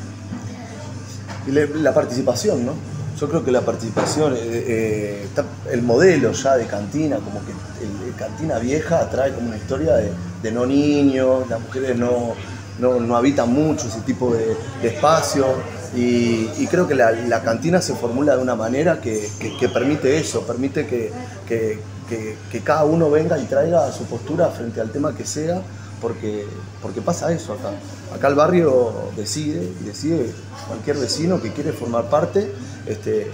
la 1.47 1.93
participación, 1.93 2.65
¿no? 2.65 2.73
Yo 3.21 3.29
creo 3.29 3.45
que 3.45 3.51
la 3.51 3.61
participación, 3.61 4.33
eh, 4.33 4.39
eh, 4.41 5.27
el 5.71 5.83
modelo 5.83 6.31
ya 6.31 6.57
de 6.57 6.65
cantina, 6.65 7.17
como 7.17 7.39
que 7.45 7.51
el, 7.51 8.15
cantina 8.15 8.57
vieja 8.57 9.07
trae 9.11 9.31
como 9.31 9.47
una 9.47 9.57
historia 9.57 9.93
de, 9.95 10.51
no 10.51 10.65
niños, 10.65 11.47
las 11.47 11.59
mujeres 11.59 11.97
no, 11.97 12.33
no, 12.79 13.15
habitan 13.15 13.53
mucho 13.53 13.87
ese 13.87 14.01
tipo 14.01 14.33
de, 14.33 14.55
espacio 14.81 15.45
y, 15.93 16.67
creo 16.67 16.87
que 16.87 16.95
la, 16.95 17.41
cantina 17.43 17.81
se 17.81 17.93
formula 17.95 18.35
de 18.35 18.41
una 18.41 18.55
manera 18.55 19.01
que, 19.01 19.29
permite 19.73 20.17
eso, 20.17 20.41
permite 20.41 20.87
que, 20.87 21.11
que, 21.47 22.61
cada 22.63 22.85
uno 22.85 23.09
venga 23.09 23.37
y 23.37 23.45
traiga 23.45 23.91
su 23.91 24.05
postura 24.05 24.49
frente 24.49 24.79
al 24.79 24.91
tema 24.91 25.15
que 25.15 25.25
sea, 25.25 25.61
porque, 26.01 26.45
porque 26.81 27.01
pasa 27.01 27.31
eso 27.31 27.53
acá. 27.53 27.71
Acá 28.15 28.27
el 28.27 28.35
barrio 28.35 28.91
decide, 29.15 29.69
y 29.81 29.83
decide 29.83 30.31
cualquier 30.67 30.97
vecino 30.97 31.41
que 31.41 31.51
quiere 31.51 31.73
formar 31.73 32.09
parte, 32.09 32.51
este, 32.85 33.29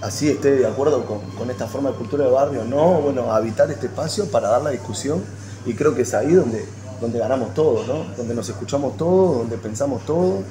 así 0.00 0.28
esté 0.28 0.52
de 0.52 0.66
acuerdo 0.66 1.04
con, 1.04 1.50
esta 1.50 1.66
forma 1.66 1.90
de 1.90 1.96
cultura 1.96 2.24
de 2.24 2.30
barrio, 2.30 2.64
no, 2.64 3.00
bueno, 3.00 3.32
habitar 3.32 3.70
este 3.70 3.86
espacio 3.86 4.30
para 4.30 4.48
dar 4.48 4.62
la 4.62 4.70
discusión 4.70 5.22
y 5.66 5.74
creo 5.74 5.94
que 5.94 6.02
es 6.02 6.14
ahí 6.14 6.32
donde, 6.32 6.64
donde 7.00 7.18
ganamos 7.18 7.54
todos, 7.54 7.86
¿no? 7.88 8.04
donde 8.16 8.34
nos 8.34 8.48
escuchamos 8.48 8.96
todos, 8.96 9.38
donde 9.38 9.58
pensamos 9.58 10.04
todo 10.06 10.42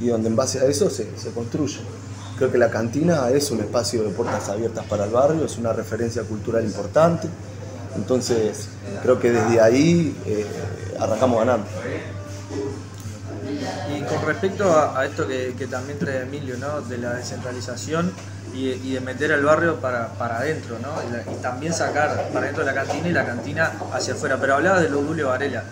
y 0.00 0.08
donde 0.08 0.28
en 0.28 0.36
base 0.36 0.60
a 0.60 0.64
eso 0.64 0.90
se, 0.90 1.06
se 1.16 1.30
construye. 1.30 1.80
Creo 2.36 2.50
que 2.50 2.58
la 2.58 2.68
cantina 2.68 3.30
es 3.30 3.50
un 3.50 3.60
espacio 3.60 4.02
de 4.02 4.10
puertas 4.10 4.48
abiertas 4.48 4.84
para 4.86 5.04
el 5.04 5.10
barrio, 5.10 5.44
es 5.44 5.56
una 5.56 5.72
referencia 5.72 6.22
cultural 6.24 6.64
importante. 6.64 7.28
Entonces, 7.96 8.68
creo 9.02 9.20
que 9.20 9.30
desde 9.30 9.60
ahí 9.60 10.16
eh, 10.26 10.44
arrancamos 10.98 11.38
ganando. 11.38 11.66
Y 13.96 14.02
con 14.02 14.26
respecto 14.26 14.64
a, 14.64 15.04
esto 15.04 15.28
que, 15.28 15.66
también 15.70 15.98
trae 15.98 16.22
Emilio, 16.22 16.56
¿no? 16.58 16.80
de 16.80 16.98
la 16.98 17.14
descentralización, 17.14 18.12
y, 18.54 18.92
de 18.92 19.00
meter 19.00 19.32
al 19.32 19.42
barrio 19.42 19.76
para, 19.76 20.08
para 20.08 20.38
adentro, 20.38 20.78
¿no? 20.80 20.90
Y, 21.02 21.34
también 21.42 21.72
sacar 21.74 22.30
para 22.32 22.46
dentro 22.46 22.64
de 22.64 22.72
la 22.72 22.82
cantina 22.82 23.08
y 23.08 23.12
la 23.12 23.26
cantina 23.26 23.72
hacia 23.92 24.14
afuera. 24.14 24.38
Pero 24.40 24.54
hablaba 24.54 24.80
de 24.80 24.88
Lodulio 24.88 25.28
Varela, 25.28 25.64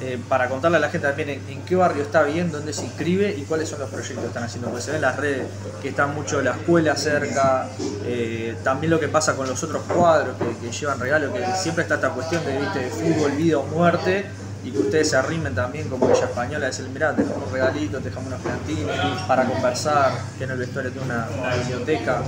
eh, 0.00 0.18
para 0.28 0.48
contarle 0.48 0.76
a 0.78 0.80
la 0.80 0.90
gente 0.90 1.06
también 1.06 1.30
en, 1.30 1.62
qué 1.62 1.76
barrio 1.76 2.02
está 2.02 2.22
bien, 2.22 2.50
dónde 2.50 2.72
se 2.72 2.84
inscribe 2.84 3.34
y 3.36 3.42
cuáles 3.42 3.68
son 3.68 3.78
los 3.80 3.88
proyectos 3.88 4.20
que 4.20 4.28
están 4.28 4.42
haciendo. 4.42 4.68
Porque 4.68 4.82
se 4.82 4.92
ven 4.92 5.00
las 5.00 5.16
redes 5.16 5.46
que 5.80 5.88
están 5.88 6.14
mucho 6.14 6.42
la 6.42 6.52
escuela 6.52 6.96
cerca, 6.96 7.68
eh, 8.04 8.56
también 8.64 8.90
lo 8.90 9.00
que 9.00 9.08
pasa 9.08 9.34
con 9.34 9.48
los 9.48 9.62
otros 9.62 9.82
cuadros 9.84 10.36
que, 10.60 10.70
llevan 10.70 10.98
regalos, 10.98 11.32
que 11.32 11.44
siempre 11.56 11.82
está 11.82 11.94
esta 11.94 12.10
cuestión 12.10 12.44
de, 12.44 12.58
¿viste? 12.58 12.78
de 12.80 12.90
fútbol, 12.90 13.32
vida 13.32 13.58
o 13.58 13.66
muerte 13.66 14.26
y 14.64 14.70
que 14.70 14.78
ustedes 14.78 15.10
se 15.10 15.16
arrimen 15.16 15.54
también 15.54 15.88
como 15.88 16.08
ella 16.08 16.24
Española, 16.24 16.66
decir, 16.66 16.88
mirá, 16.88 17.14
te 17.14 17.22
dejamos 17.22 17.46
un 17.46 17.52
regalito, 17.52 17.98
te 17.98 18.04
dejamos 18.08 18.28
unos 18.28 18.40
plantines 18.40 19.20
para 19.28 19.44
conversar, 19.44 20.12
que 20.38 20.44
en 20.44 20.50
el 20.50 20.58
vestuario 20.58 20.90
tiene 20.90 21.06
una, 21.06 21.28
biblioteca, 21.56 22.22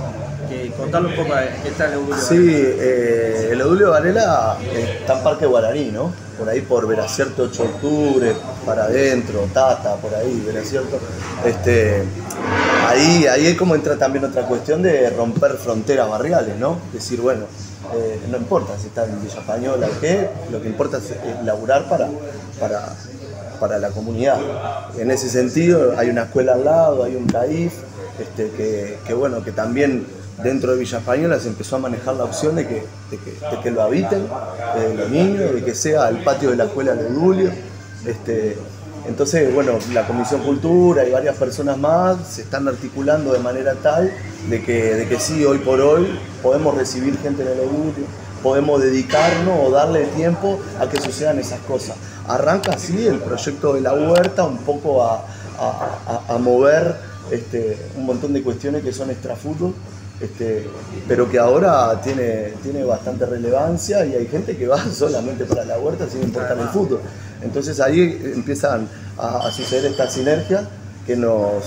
que 0.47 0.71
contarle 0.71 1.09
un 1.09 1.15
poco 1.15 1.35
de 1.35 1.49
qué 1.63 1.69
está 1.69 1.85
el 1.87 1.93
Eudulio 1.93 2.17
Sí, 2.17 2.35
eh, 2.37 3.49
el 3.51 3.61
Eudulio 3.61 3.89
Varela 3.89 4.57
está 4.99 5.17
en 5.17 5.23
Parque 5.23 5.45
Guaraní, 5.47 5.91
¿no? 5.91 6.13
Por 6.37 6.47
ahí 6.47 6.61
por 6.61 6.87
Veracierto 6.87 7.43
8 7.43 7.63
de 7.63 7.69
octubre, 7.69 8.33
para 8.63 8.83
adentro, 8.83 9.47
Tata, 9.51 9.95
por 9.95 10.13
ahí, 10.13 10.43
Veracierto. 10.45 10.99
Este, 11.43 12.03
ahí, 12.87 13.25
ahí 13.25 13.47
es 13.47 13.57
como 13.57 13.73
entra 13.73 13.97
también 13.97 14.25
otra 14.25 14.43
cuestión 14.43 14.83
de 14.83 15.09
romper 15.09 15.53
fronteras 15.53 16.07
barriales, 16.07 16.55
¿no? 16.57 16.77
Decir, 16.93 17.19
bueno, 17.19 17.45
eh, 17.95 18.19
no 18.29 18.37
importa 18.37 18.77
si 18.77 18.87
está 18.87 19.05
en 19.05 19.21
Villa 19.21 19.39
Española 19.39 19.87
o 19.87 19.99
qué, 20.01 20.29
lo 20.51 20.61
que 20.61 20.67
importa 20.67 20.97
es, 20.97 21.13
laburar 21.45 21.87
para, 21.87 22.09
para, 22.59 23.79
la 23.79 23.89
comunidad. 23.89 24.39
En 24.97 25.11
ese 25.11 25.29
sentido 25.29 25.97
hay 25.97 26.09
una 26.09 26.23
escuela 26.23 26.53
al 26.53 26.65
lado, 26.65 27.03
hay 27.03 27.15
un 27.15 27.25
CAIF, 27.25 27.73
este, 28.19 28.97
que, 29.05 29.13
bueno, 29.13 29.43
que 29.43 29.51
también 29.51 30.05
dentro 30.43 30.71
de 30.71 30.79
Villa 30.79 30.99
Española 30.99 31.39
se 31.39 31.47
empezó 31.47 31.77
a 31.77 31.79
manejar 31.79 32.15
la 32.15 32.23
opción 32.23 32.55
de 32.55 32.67
que, 32.67 32.83
que, 33.63 33.71
lo 33.71 33.81
habiten 33.81 34.27
los 34.95 35.09
niños, 35.09 35.53
de 35.53 35.63
que 35.63 35.73
sea 35.73 36.09
el 36.09 36.23
patio 36.23 36.51
de 36.51 36.57
la 36.57 36.65
escuela 36.65 36.93
de 36.93 37.09
Julio. 37.09 37.51
Este, 38.05 38.57
entonces, 39.07 39.53
bueno, 39.53 39.79
la 39.93 40.05
Comisión 40.05 40.41
Cultura 40.41 41.05
y 41.05 41.11
varias 41.11 41.37
personas 41.37 41.77
más 41.77 42.17
se 42.27 42.41
están 42.41 42.67
articulando 42.67 43.31
de 43.31 43.39
manera 43.39 43.73
tal 43.75 44.11
de 44.49 44.61
que, 44.61 44.95
de 44.95 45.07
que 45.07 45.19
sí, 45.19 45.45
hoy 45.45 45.59
por 45.59 45.79
hoy 45.79 46.19
podemos 46.43 46.75
recibir 46.75 47.17
gente 47.19 47.43
en 47.43 47.47
el 47.47 47.59
podemos 48.43 48.81
dedicarnos 48.81 49.59
o 49.65 49.71
darle 49.71 50.05
tiempo 50.07 50.59
a 50.79 50.87
que 50.87 50.99
sucedan 51.01 51.39
esas 51.39 51.59
cosas. 51.61 51.95
Arranca 52.27 52.73
así 52.73 53.07
el 53.07 53.19
proyecto 53.19 53.73
de 53.73 53.81
la 53.81 53.93
huerta 53.93 54.43
un 54.43 54.57
poco 54.59 55.03
a, 55.03 55.25
mover 56.39 56.95
este, 57.31 57.77
un 57.95 58.05
montón 58.05 58.33
de 58.33 58.43
cuestiones 58.43 58.83
que 58.83 58.93
son 58.93 59.09
extrafútbol, 59.09 59.73
este, 60.19 60.67
pero 61.07 61.29
que 61.29 61.39
ahora 61.39 61.99
tiene, 62.01 62.53
tiene 62.63 62.83
bastante 62.83 63.25
relevancia 63.25 64.05
y 64.05 64.13
hay 64.13 64.27
gente 64.27 64.57
que 64.57 64.67
va 64.67 64.83
solamente 64.93 65.45
para 65.45 65.63
la 65.65 65.79
huerta 65.79 66.07
sin 66.09 66.23
importar 66.23 66.57
el 66.57 66.67
fútbol. 66.69 67.01
Entonces 67.41 67.79
ahí 67.79 68.19
empiezan 68.35 68.87
a, 69.17 69.51
suceder 69.51 69.91
estas 69.91 70.13
sinergias 70.13 70.65
que 71.05 71.15
nos, 71.15 71.63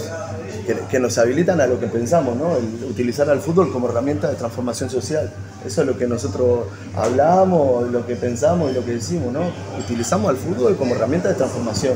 que, 0.60 0.98
nos 1.00 1.18
habilitan 1.18 1.60
a 1.60 1.66
lo 1.66 1.78
que 1.78 1.86
pensamos, 1.86 2.36
¿no? 2.36 2.56
utilizar 2.88 3.28
al 3.30 3.40
fútbol 3.40 3.72
como 3.72 3.88
herramienta 3.88 4.28
de 4.28 4.36
transformación 4.36 4.90
social. 4.90 5.30
Eso 5.64 5.80
es 5.82 5.86
lo 5.86 5.96
que 5.96 6.06
nosotros 6.06 6.66
hablamos, 6.96 7.90
lo 7.90 8.06
que 8.06 8.16
pensamos 8.16 8.70
y 8.70 8.74
lo 8.74 8.84
que 8.84 8.92
decimos, 8.92 9.32
¿no? 9.32 9.42
Utilizamos 9.78 10.30
al 10.30 10.36
fútbol 10.36 10.76
como 10.76 10.94
herramienta 10.94 11.28
de 11.28 11.34
transformación. 11.34 11.94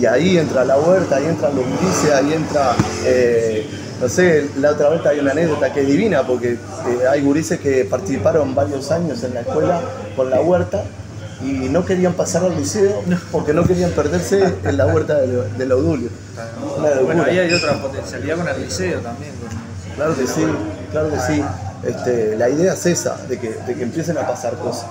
Y 0.00 0.06
ahí 0.06 0.38
entra 0.38 0.64
la 0.64 0.78
huerta, 0.78 1.16
ahí 1.16 1.26
entran 1.26 1.54
los 1.54 1.64
gurises, 1.64 2.10
ahí 2.12 2.32
entra, 2.32 2.74
eh, 3.04 3.66
no 4.00 4.08
sé, 4.08 4.48
la 4.58 4.70
otra 4.70 4.88
vez 4.88 5.04
hay 5.04 5.20
una 5.20 5.32
anécdota 5.32 5.72
que 5.72 5.82
es 5.82 5.86
divina, 5.86 6.26
porque 6.26 6.52
eh, 6.52 6.58
hay 7.10 7.20
gurises 7.22 7.60
que 7.60 7.84
participaron 7.84 8.54
varios 8.54 8.90
años 8.90 9.22
en 9.24 9.34
la 9.34 9.40
escuela 9.40 9.80
con 10.16 10.30
la 10.30 10.40
huerta 10.40 10.84
y 11.44 11.68
no 11.68 11.84
querían 11.84 12.14
pasar 12.14 12.44
al 12.44 12.56
liceo 12.56 13.02
porque 13.30 13.52
no 13.52 13.64
querían 13.64 13.90
perderse 13.90 14.54
en 14.64 14.76
la 14.76 14.86
huerta 14.86 15.18
del, 15.18 15.56
del 15.56 15.72
Audulio. 15.72 16.08
Bueno, 17.04 17.24
ahí 17.24 17.38
hay 17.38 17.52
otra 17.52 17.80
potencialidad 17.80 18.36
con 18.36 18.48
el 18.48 18.62
liceo 18.62 19.00
también. 19.00 19.32
Claro 19.96 20.16
que 20.16 20.26
sí, 20.26 20.44
claro 20.90 21.10
que 21.10 21.20
sí. 21.20 21.42
Este, 21.82 22.36
la 22.36 22.48
idea 22.48 22.74
es 22.74 22.86
esa, 22.86 23.16
de 23.28 23.40
que, 23.40 23.50
de 23.50 23.74
que 23.74 23.82
empiecen 23.82 24.16
a 24.16 24.26
pasar 24.26 24.54
cosas. 24.54 24.86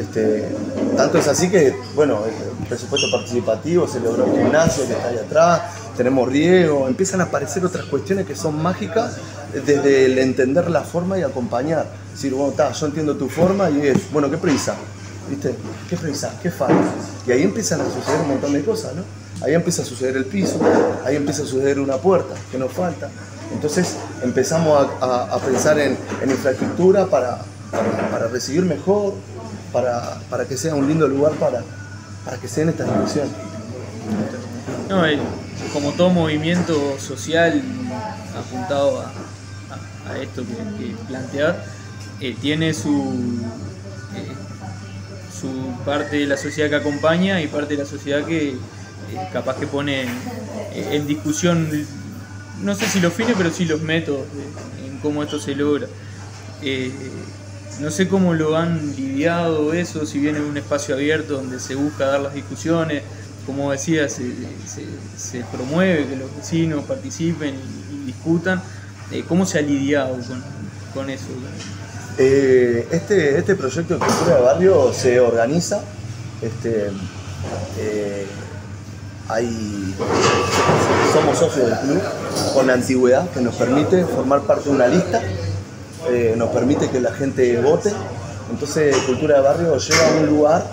Este, 0.00 0.48
tanto 0.96 1.18
es 1.18 1.28
así 1.28 1.48
que, 1.48 1.74
bueno, 1.94 2.18
el 2.26 2.66
presupuesto 2.66 3.08
participativo, 3.12 3.86
se 3.86 4.00
logró 4.00 4.26
el 4.26 4.32
gimnasio 4.32 4.86
que 4.86 4.92
está 4.92 5.08
ahí 5.08 5.18
atrás, 5.18 5.62
tenemos 5.96 6.28
riego, 6.28 6.88
empiezan 6.88 7.20
a 7.20 7.24
aparecer 7.24 7.64
otras 7.64 7.84
cuestiones 7.84 8.26
que 8.26 8.34
son 8.34 8.60
mágicas 8.60 9.18
desde 9.52 10.06
el 10.06 10.18
entender 10.18 10.68
la 10.68 10.80
forma 10.80 11.16
y 11.16 11.22
acompañar. 11.22 11.86
Decir, 12.12 12.34
bueno, 12.34 12.50
está, 12.50 12.72
yo 12.72 12.86
entiendo 12.86 13.16
tu 13.16 13.28
forma 13.28 13.70
y 13.70 13.86
es, 13.86 14.10
bueno, 14.12 14.28
¿qué 14.28 14.36
prisa? 14.36 14.74
¿Viste? 15.28 15.54
¿Qué 15.88 15.96
prisa? 15.96 16.34
¿Qué 16.42 16.50
falta? 16.50 16.82
Y 17.26 17.32
ahí 17.32 17.42
empiezan 17.42 17.80
a 17.80 17.84
suceder 17.84 18.20
un 18.20 18.28
montón 18.28 18.52
de 18.52 18.62
cosas, 18.64 18.94
¿no? 18.94 19.02
Ahí 19.44 19.54
empieza 19.54 19.82
a 19.82 19.84
suceder 19.84 20.16
el 20.16 20.26
piso, 20.26 20.60
ahí 21.04 21.16
empieza 21.16 21.42
a 21.42 21.46
suceder 21.46 21.80
una 21.80 21.96
puerta 21.96 22.34
que 22.50 22.58
nos 22.58 22.72
falta. 22.72 23.10
Entonces 23.52 23.96
empezamos 24.22 24.88
a, 25.00 25.38
pensar 25.38 25.78
en, 25.78 25.98
infraestructura 26.24 27.06
para, 27.06 27.42
para, 28.10 28.28
recibir 28.28 28.62
mejor, 28.62 29.14
para, 29.72 30.18
para, 30.30 30.46
que 30.46 30.56
sea 30.56 30.74
un 30.74 30.86
lindo 30.86 31.08
lugar 31.08 31.32
para, 31.34 31.62
para 32.24 32.36
que 32.38 32.48
se 32.48 32.60
den 32.60 32.70
estas 32.70 32.88
discusiones. 32.88 33.32
No, 34.88 35.02
como 35.72 35.90
todo 35.92 36.10
movimiento 36.10 36.98
social 36.98 37.62
apuntado 38.38 39.00
a, 39.00 40.18
esto 40.20 40.42
que, 40.42 40.84
que 40.84 40.94
plantear, 41.08 41.64
eh, 42.20 42.36
tiene 42.40 42.74
su, 42.74 42.90
eh, 42.90 43.71
su 45.42 45.84
parte 45.84 46.18
de 46.18 46.26
la 46.26 46.36
sociedad 46.36 46.70
que 46.70 46.76
acompaña 46.76 47.42
y 47.42 47.48
parte 47.48 47.76
de 47.76 47.82
la 47.82 47.88
sociedad 47.88 48.24
que 48.24 48.50
eh, 48.50 48.56
capaz 49.32 49.56
que 49.56 49.66
pone 49.66 50.06
en 50.74 51.06
discusión, 51.06 51.68
no 52.62 52.74
sé 52.74 52.86
si 52.86 53.00
los 53.00 53.12
fines, 53.12 53.34
pero 53.36 53.50
sí 53.50 53.64
los 53.64 53.82
métodos 53.82 54.24
en 54.86 54.98
cómo 54.98 55.22
esto 55.22 55.38
se 55.38 55.54
logra. 55.56 55.88
no 57.80 57.90
sé 57.90 58.08
cómo 58.08 58.34
lo 58.34 58.56
han 58.56 58.94
lidiado 58.94 59.72
eso, 59.72 60.06
si 60.06 60.20
viene 60.20 60.40
un 60.40 60.56
espacio 60.56 60.94
abierto 60.94 61.34
donde 61.34 61.58
se 61.58 61.74
busca 61.74 62.06
dar 62.06 62.20
las 62.20 62.34
discusiones, 62.34 63.02
como 63.44 63.72
decía, 63.72 64.08
se, 64.08 65.44
promueve 65.50 66.06
que 66.06 66.16
los 66.16 66.34
vecinos 66.36 66.84
participen 66.84 67.54
y, 67.90 68.06
discutan. 68.06 68.62
¿Cómo 69.28 69.44
se 69.44 69.58
ha 69.58 69.62
lidiado 69.62 70.16
con 70.94 71.10
eso? 71.10 71.26
Eh, 72.18 72.88
este, 72.90 73.38
este 73.38 73.54
proyecto 73.54 73.94
de 73.94 74.00
cultura 74.00 74.36
de 74.36 74.42
barrio 74.42 74.92
se 74.92 75.18
organiza. 75.18 75.80
Este, 76.42 76.90
eh, 77.78 78.26
somos 81.12 81.38
socios 81.38 81.70
del 81.70 81.78
club 81.78 82.02
con 82.52 82.68
antigüedad 82.68 83.30
que 83.30 83.40
nos 83.40 83.54
permite 83.54 84.04
formar 84.04 84.42
parte 84.42 84.68
de 84.68 84.74
una 84.74 84.88
lista, 84.88 85.22
eh, 86.10 86.34
nos 86.36 86.50
permite 86.50 86.90
que 86.90 87.00
la 87.00 87.12
gente 87.12 87.58
vote. 87.62 87.90
Entonces, 88.50 88.94
Cultura 89.06 89.36
de 89.36 89.40
Barrio 89.40 89.78
lleva 89.78 90.08
a 90.08 90.10
un 90.20 90.26
lugar 90.26 90.66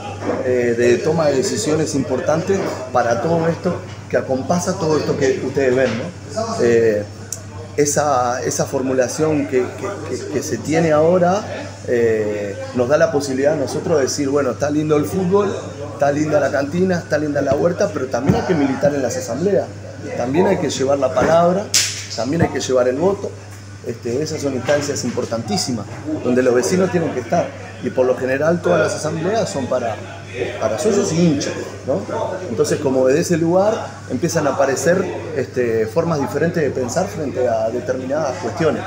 de 0.43 0.97
toma 0.97 1.27
de 1.27 1.37
decisiones 1.37 1.95
importantes 1.95 2.59
para 2.91 3.21
todo 3.21 3.47
esto 3.47 3.75
que 4.09 4.17
acompasa 4.17 4.73
todo 4.77 4.97
esto 4.97 5.15
que 5.15 5.41
ustedes 5.45 5.73
ven. 5.73 5.89
Esa, 7.77 8.41
esa 8.43 8.65
formulación 8.65 9.47
que, 9.47 9.65
se 10.41 10.57
tiene 10.57 10.91
ahora 10.91 11.41
eh, 11.87 12.57
nos 12.75 12.89
da 12.89 12.97
la 12.97 13.11
posibilidad 13.11 13.53
a 13.53 13.55
nosotros 13.55 13.97
de 13.97 14.03
decir, 14.03 14.29
bueno, 14.29 14.51
está 14.51 14.69
lindo 14.69 14.97
el 14.97 15.05
fútbol, 15.05 15.53
está 15.93 16.11
linda 16.11 16.39
la 16.39 16.51
cantina, 16.51 16.99
está 16.99 17.17
linda 17.17 17.41
la 17.41 17.55
huerta, 17.55 17.89
pero 17.93 18.07
también 18.07 18.35
hay 18.35 18.41
que 18.43 18.55
militar 18.55 18.93
en 18.93 19.01
las 19.01 19.17
asambleas, 19.17 19.67
también 20.17 20.47
hay 20.47 20.57
que 20.57 20.69
llevar 20.69 20.99
la 20.99 21.13
palabra, 21.13 21.65
también 22.15 22.41
hay 22.41 22.49
que 22.49 22.59
llevar 22.59 22.87
el 22.87 22.97
voto. 22.97 23.29
Este, 23.87 24.21
esas 24.21 24.41
son 24.41 24.53
instancias 24.53 25.03
importantísimas, 25.05 25.85
donde 26.23 26.43
los 26.43 26.53
vecinos 26.53 26.91
tienen 26.91 27.11
que 27.13 27.21
estar. 27.21 27.47
Y 27.83 27.89
por 27.89 28.05
lo 28.05 28.15
general 28.15 28.61
todas 28.61 28.79
las 28.79 28.95
asambleas 28.95 29.49
son 29.49 29.67
para, 29.67 29.95
para 30.59 30.77
socios 30.77 31.13
y 31.13 31.25
hinchas. 31.25 31.53
Entonces, 32.49 32.79
como 32.79 33.07
desde 33.07 33.21
ese 33.21 33.37
lugar 33.37 33.87
empiezan 34.09 34.47
a 34.47 34.51
aparecer 34.51 35.03
este, 35.35 35.87
formas 35.87 36.19
diferentes 36.19 36.61
de 36.61 36.69
pensar 36.71 37.07
frente 37.07 37.47
a 37.47 37.69
determinadas 37.69 38.37
cuestiones 38.37 38.83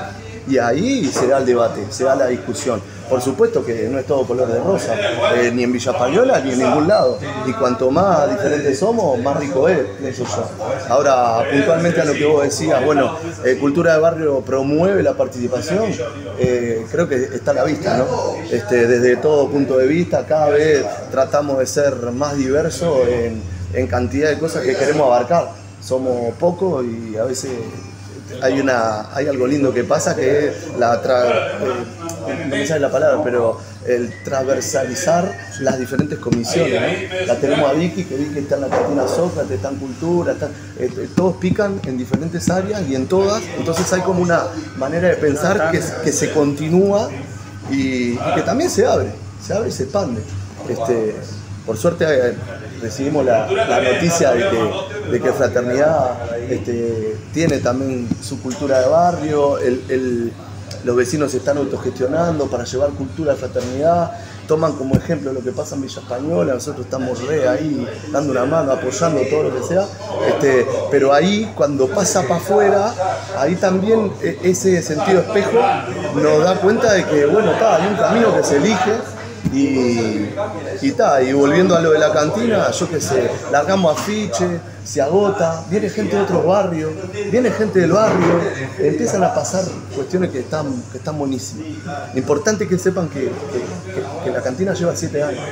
y 0.49 0.59
ahí 0.59 1.07
se 1.07 1.27
da 1.27 1.39
el 1.39 1.47
debate, 1.47 1.87
se 1.91 2.05
da 2.05 2.17
la 2.17 2.27
discusión. 2.27 2.81
Por 3.09 3.21
supuesto 3.21 3.65
que 3.65 3.89
no 3.89 3.99
es 3.99 4.07
todo 4.07 4.27
color 4.27 4.49
de 4.49 4.59
rosa, 4.61 4.95
eh, 5.37 5.51
ni 5.53 5.65
en 5.65 5.73
Villa 5.73 5.93
Española 5.93 6.41
ni 6.41 6.53
en 6.53 6.61
ningún 6.61 6.89
lado. 6.89 7.19
Y 7.47 7.53
cuanto 7.53 7.91
más 7.91 8.31
diferentes 8.31 8.79
somos, 8.79 9.19
más 9.19 9.37
rico 9.37 9.69
es, 9.69 9.81
eso 10.03 10.25
yo. 10.25 10.49
Ahora, 10.89 11.45
puntualmente 11.51 12.01
a 12.01 12.05
lo 12.07 12.15
que 12.15 12.25
vos 12.25 12.43
decías, 12.43 12.83
bueno, 12.85 13.19
eh, 13.45 13.59
Cultura 13.61 13.95
de 13.95 14.01
Barrio 14.01 14.41
promueve 14.41 15.03
la 15.03 15.15
participación, 15.15 15.93
eh, 16.39 16.87
creo 16.91 17.07
que 17.07 17.17
está 17.17 17.51
a 17.51 17.55
la 17.55 17.65
vista, 17.65 17.99
¿no? 17.99 18.07
Este, 18.51 18.87
desde 18.87 19.17
todo 19.17 19.49
punto 19.49 19.77
de 19.77 19.87
vista, 19.87 20.25
cada 20.27 20.49
vez 20.49 20.85
tratamos 21.11 21.59
de 21.59 21.67
ser 21.67 21.95
más 22.13 22.37
diversos 22.37 23.07
en, 23.09 23.43
en 23.75 23.87
cantidad 23.89 24.31
de 24.31 24.39
cosas 24.39 24.63
que 24.63 24.75
queremos 24.75 25.07
abarcar. 25.07 25.51
Somos 25.83 26.33
pocos 26.39 26.85
y 26.85 27.17
a 27.17 27.25
veces 27.25 27.51
hay, 28.41 28.61
una, 28.61 29.15
hay 29.15 29.27
algo 29.27 29.47
lindo 29.47 29.73
que 29.73 29.85
pasa 29.85 30.15
que 30.15 30.49
es 30.49 30.55
la 30.79 30.95
eh, 30.95 32.45
no 32.49 32.57
me 32.57 32.67
sale 32.67 32.81
la 32.81 32.91
palabra, 32.91 33.23
pero 33.23 33.61
el 33.87 34.23
transversalizar 34.23 35.37
las 35.61 35.79
diferentes 35.79 36.19
comisiones. 36.19 37.27
La 37.27 37.37
tenemos 37.37 37.69
a 37.69 37.73
Vicky, 37.75 38.05
que 38.05 38.17
Vicky 38.17 38.39
está 38.41 38.57
en 38.57 38.61
la 38.63 38.69
cantina 38.69 39.09
Sócrates, 39.09 39.53
está 39.53 39.71
en 39.71 39.77
cultura, 39.77 40.37
eh, 40.79 40.91
eh, 40.97 41.09
todos 41.15 41.37
pican 41.37 41.81
en 41.85 41.99
diferentes 41.99 42.49
áreas 42.49 42.83
y 42.89 42.95
en 42.95 43.07
todas, 43.07 43.43
entonces 43.59 43.93
hay 43.93 44.03
como 44.03 44.23
una 44.23 44.45
manera 44.77 45.09
de 45.09 45.17
pensar 45.17 45.71
que, 45.71 45.81
se 46.13 46.31
continúa 46.31 47.09
y, 47.71 48.17
que 48.17 48.43
también 48.45 48.71
se 48.71 48.87
abre, 48.87 49.11
se 49.45 49.53
abre 49.53 49.69
y 49.69 49.73
se 49.73 49.85
expande. 49.85 50.21
Este, 50.69 51.17
por 51.67 51.77
suerte 51.77 52.05
recibimos 52.83 53.25
la, 53.25 53.47
noticia 53.47 54.33
de 54.33 55.21
que, 55.21 55.33
Fraternidad 55.33 56.37
este, 56.51 57.17
tiene 57.33 57.59
también 57.59 58.09
su 58.21 58.41
cultura 58.43 58.81
de 58.81 58.89
barrio, 58.89 59.59
los 60.85 60.97
vecinos 60.97 61.31
se 61.31 61.39
están 61.39 61.59
autogestionando 61.59 62.47
para 62.47 62.65
llevar 62.65 62.91
cultura 62.91 63.33
de 63.33 63.39
fraternidad, 63.39 64.13
toman 64.49 64.73
como 64.73 64.97
ejemplo 64.97 65.33
lo 65.33 65.41
que 65.41 65.53
pasa 65.53 65.77
en 65.77 65.83
Villa 65.83 66.01
Española, 66.01 66.55
nosotros 66.55 66.85
estamos 66.85 67.25
re 67.27 67.49
ahí 67.49 67.87
dando 68.11 68.33
una 68.33 68.45
mano, 68.45 68.73
apoyando 68.73 69.21
todo 69.31 69.45
lo 69.45 69.57
que 69.57 69.63
sea, 69.63 69.87
este, 70.29 70.67
pero 70.91 71.13
ahí 71.13 71.53
cuando 71.55 71.87
pasa 71.87 72.23
para 72.23 72.37
afuera, 72.37 72.95
ahí 73.39 73.55
también 73.55 74.13
e, 74.21 74.39
ese 74.43 74.83
sentido 74.83 75.21
espejo 75.21 75.59
nos 76.17 76.45
da 76.45 76.57
cuenta 76.57 76.93
de 76.93 77.05
que, 77.05 77.27
bueno, 77.27 77.53
está, 77.53 77.77
hay 77.77 77.87
un 77.87 77.97
camino 77.97 78.37
que 78.37 78.43
se 78.43 78.57
elige 78.57 78.93
y, 79.51 79.59
y, 79.59 80.95
y 81.27 81.33
volviendo 81.33 81.75
a 81.75 81.81
lo 81.81 81.91
de 81.91 81.99
la 81.99 82.13
cantina, 82.13 82.71
yo 82.71 82.89
qué 82.89 83.01
sé, 83.01 83.31
largamos 83.51 83.99
afiche, 83.99 84.61
se 84.85 85.01
agota, 85.01 85.65
viene 85.69 85.89
gente 85.89 86.17
de 86.17 86.23
otros 86.23 86.47
barrios, 86.47 86.93
viene 87.31 87.51
gente 87.51 87.81
del 87.81 87.93
barrio, 87.93 88.41
empiezan 88.79 89.23
a 89.25 89.35
pasar 89.35 89.65
cuestiones 89.95 90.31
que 90.31 90.41
están, 90.41 90.67
que 90.91 90.99
están 90.99 91.19
buenísimas. 91.19 91.67
Importante 92.15 92.69
que 92.69 92.79
sepan 92.79 93.09
que, 93.09 93.31
la 94.31 94.43
cantina 94.43 94.75
lleva 94.75 94.95
siete 94.95 95.23
años. 95.23 95.43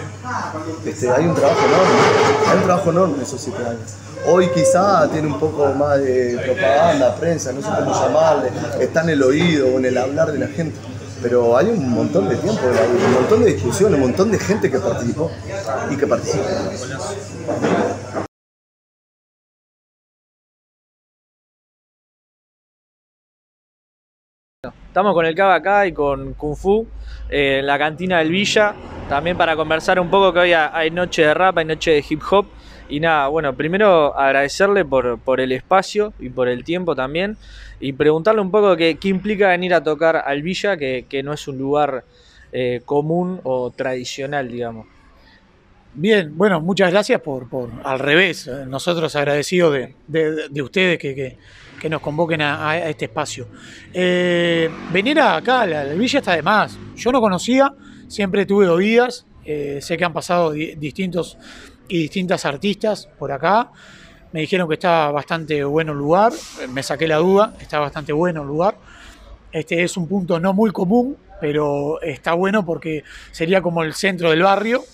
Este, 0.85 1.11
hay 1.11 1.26
un 1.26 1.35
trabajo 1.35 1.61
enorme, 1.61 2.48
hay 2.48 2.57
un 2.57 2.64
trabajo 2.64 2.90
enorme 2.90 3.14
en 3.16 3.22
esos 3.22 3.40
siete 3.40 3.64
años. 3.64 3.94
Hoy 4.26 4.50
quizá 4.50 5.09
tiene 5.09 5.29
un 5.29 5.38
poco 5.38 5.66
más 5.74 5.98
de 5.98 6.38
propaganda, 6.44 7.14
prensa, 7.16 7.53
no 7.53 7.62
sé 7.62 7.68
cómo 7.79 7.92
llamarle, 7.92 8.50
está 8.81 9.03
en 9.03 9.11
el 9.11 9.22
oído 9.22 9.68
o 9.68 9.79
en 9.79 9.87
el 9.87 9.96
hablar 9.96 10.33
de 10.33 10.38
la 10.38 10.48
gente 10.48 10.76
pero 11.22 11.56
hay 11.56 11.66
un 11.66 11.90
montón 11.90 12.28
de 12.28 12.37
tiempo, 12.37 12.62
un 12.64 13.12
montón 13.12 13.44
de 13.44 13.54
discusiones, 13.54 13.94
un 13.98 14.06
montón 14.06 14.30
de 14.30 14.38
gente 14.38 14.70
que 14.70 14.78
participó 14.78 15.30
y 15.90 15.96
que 15.96 16.06
participa. 16.06 16.44
Estamos 24.88 25.14
con 25.14 25.24
el 25.24 25.35
Cava 25.35 25.54
acá 25.54 25.87
y 25.87 25.92
con 25.92 26.35
Kung 26.35 26.56
Fu 26.56 26.87
eh, 27.28 27.59
en 27.61 27.66
la 27.66 27.78
cantina 27.78 28.18
del 28.18 28.30
Villa, 28.30 28.74
también 29.09 29.37
para 29.37 29.54
conversar 29.54 30.00
un 30.00 30.11
poco 30.11 30.33
que 30.33 30.40
hoy 30.40 30.52
hay 30.52 30.90
noche 30.90 31.22
de 31.22 31.33
rap, 31.33 31.59
hay 31.59 31.64
noche 31.64 31.92
de 31.92 32.04
hip 32.09 32.20
hop. 32.30 32.46
Y 32.88 32.98
nada, 32.98 33.28
bueno, 33.28 33.54
primero 33.54 34.18
agradecerle 34.18 34.85
por, 34.85 35.20
por 35.20 35.40
el 35.40 35.52
espacio 35.52 36.12
y 36.18 36.28
por 36.28 36.48
el 36.48 36.64
tiempo 36.64 36.96
también 36.96 37.37
y 37.81 37.95
preguntarle 37.95 38.43
un 38.43 38.51
poco 38.51 38.77
qué, 38.77 38.97
implica 39.05 39.49
venir 39.49 39.73
a 39.75 39.83
tocar 39.83 40.16
al 40.16 40.43
Villa, 40.43 40.77
que, 40.77 41.23
no 41.25 41.33
es 41.33 41.49
un 41.49 41.59
lugar 41.59 42.05
eh, 42.53 42.83
común 42.85 43.40
o 43.43 43.71
tradicional, 43.71 44.49
digamos. 44.49 44.87
Bien, 45.93 46.37
bueno, 46.37 46.61
muchas 46.61 46.93
gracias 46.93 47.21
por, 47.21 47.49
por 47.49 47.71
al 47.83 47.99
revés, 47.99 48.47
eh, 48.47 48.64
nosotros 48.69 49.16
agradecidos 49.16 49.77
de, 50.07 50.62
ustedes 50.62 50.99
que, 50.99 51.38
nos 51.88 52.03
convoquen 52.03 52.43
a, 52.43 52.79
este 52.88 53.07
espacio. 53.07 53.49
Eh, 53.93 54.71
venir 54.93 55.19
acá 55.19 55.62
al 55.62 55.99
Villa 55.99 56.19
está 56.19 56.37
de 56.37 56.43
más, 56.43 56.79
yo 56.95 57.11
no 57.11 57.21
conocía, 57.21 57.73
siempre 58.07 58.45
tuve 58.45 58.69
oídas, 58.69 59.27
sé 59.45 59.97
que 59.97 60.05
han 60.05 60.12
pasado 60.12 60.53
distintos 60.53 61.37
y 61.88 62.03
distintas 62.03 62.45
artistas 62.45 63.09
por 63.19 63.33
acá, 63.33 63.73
me 64.33 64.40
dijeron 64.40 64.69
que 64.69 64.75
estaba 64.75 65.11
bastante 65.11 65.64
bueno 65.64 65.93
el 65.93 65.99
lugar, 65.99 66.33
me 66.69 66.83
saqué 66.83 67.09
la 67.09 67.16
duda, 67.16 67.55
está 67.61 67.79
bastante 67.79 68.12
bueno 68.12 68.43
el 68.43 68.49
lugar. 68.49 68.77
Este 69.51 69.83
es 69.83 69.97
un 69.97 70.07
punto 70.07 70.38
no 70.38 70.53
muy 70.53 70.71
común, 70.71 71.16
pero 71.40 72.01
está 72.01 72.35
bueno 72.35 72.64
porque 72.64 73.03
sería 73.33 73.61
como 73.61 73.83
el 73.83 73.95
centro 73.95 74.31
del 74.31 74.43
barrio, 74.43 74.85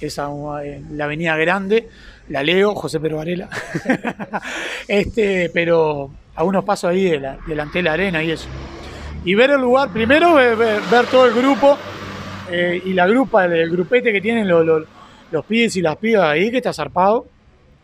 esa 0.00 0.28
eh, 0.62 0.82
la 0.90 1.04
avenida 1.04 1.36
grande, 1.36 1.88
la 2.28 2.42
leo, 2.42 2.74
José 2.74 3.00
Pedro 3.00 3.18
Varela. 3.18 3.48
este, 4.88 5.50
pero 5.54 6.10
a 6.34 6.44
unos 6.44 6.64
pasos 6.64 6.90
ahí 6.90 7.04
de 7.04 7.36
delante 7.46 7.78
de 7.78 7.82
la 7.82 7.94
arena 7.94 8.22
y 8.22 8.32
eso. 8.32 8.48
Y 9.24 9.34
ver 9.34 9.50
el 9.50 9.60
lugar, 9.60 9.90
primero 9.90 10.34
ver, 10.34 11.06
todo 11.10 11.26
el 11.26 11.32
grupo 11.32 11.78
eh, 12.50 12.82
y 12.84 12.92
la 12.92 13.06
grupa, 13.06 13.46
el, 13.46 13.70
grupete 13.70 14.12
que 14.12 14.20
tienen 14.20 14.48
los, 14.48 14.66
los, 14.66 14.82
los 15.30 15.44
pibes 15.46 15.76
y 15.76 15.80
las 15.80 15.96
pibas 15.96 16.24
ahí, 16.24 16.50
que 16.50 16.58
está 16.58 16.72
zarpado 16.74 17.31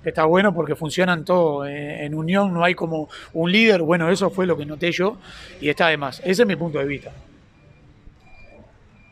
está 0.09 0.25
bueno 0.25 0.55
porque 0.55 0.75
funcionan 0.75 1.25
todos 1.25 1.68
eh, 1.68 2.05
en 2.05 2.14
unión, 2.14 2.53
no 2.53 2.64
hay 2.64 2.75
como 2.75 3.09
un 3.33 3.53
líder, 3.53 3.83
bueno, 3.83 4.11
eso 4.11 4.31
fue 4.31 4.47
lo 4.47 4.57
que 4.57 4.66
noté 4.66 4.92
yo 4.92 5.16
y 5.61 5.68
está 5.68 5.88
de 5.88 5.97
más. 5.97 6.21
Ese 6.25 6.42
es 6.42 6.49
mi 6.49 6.57
punto 6.57 6.79
de 6.79 6.85
vista. 6.85 7.12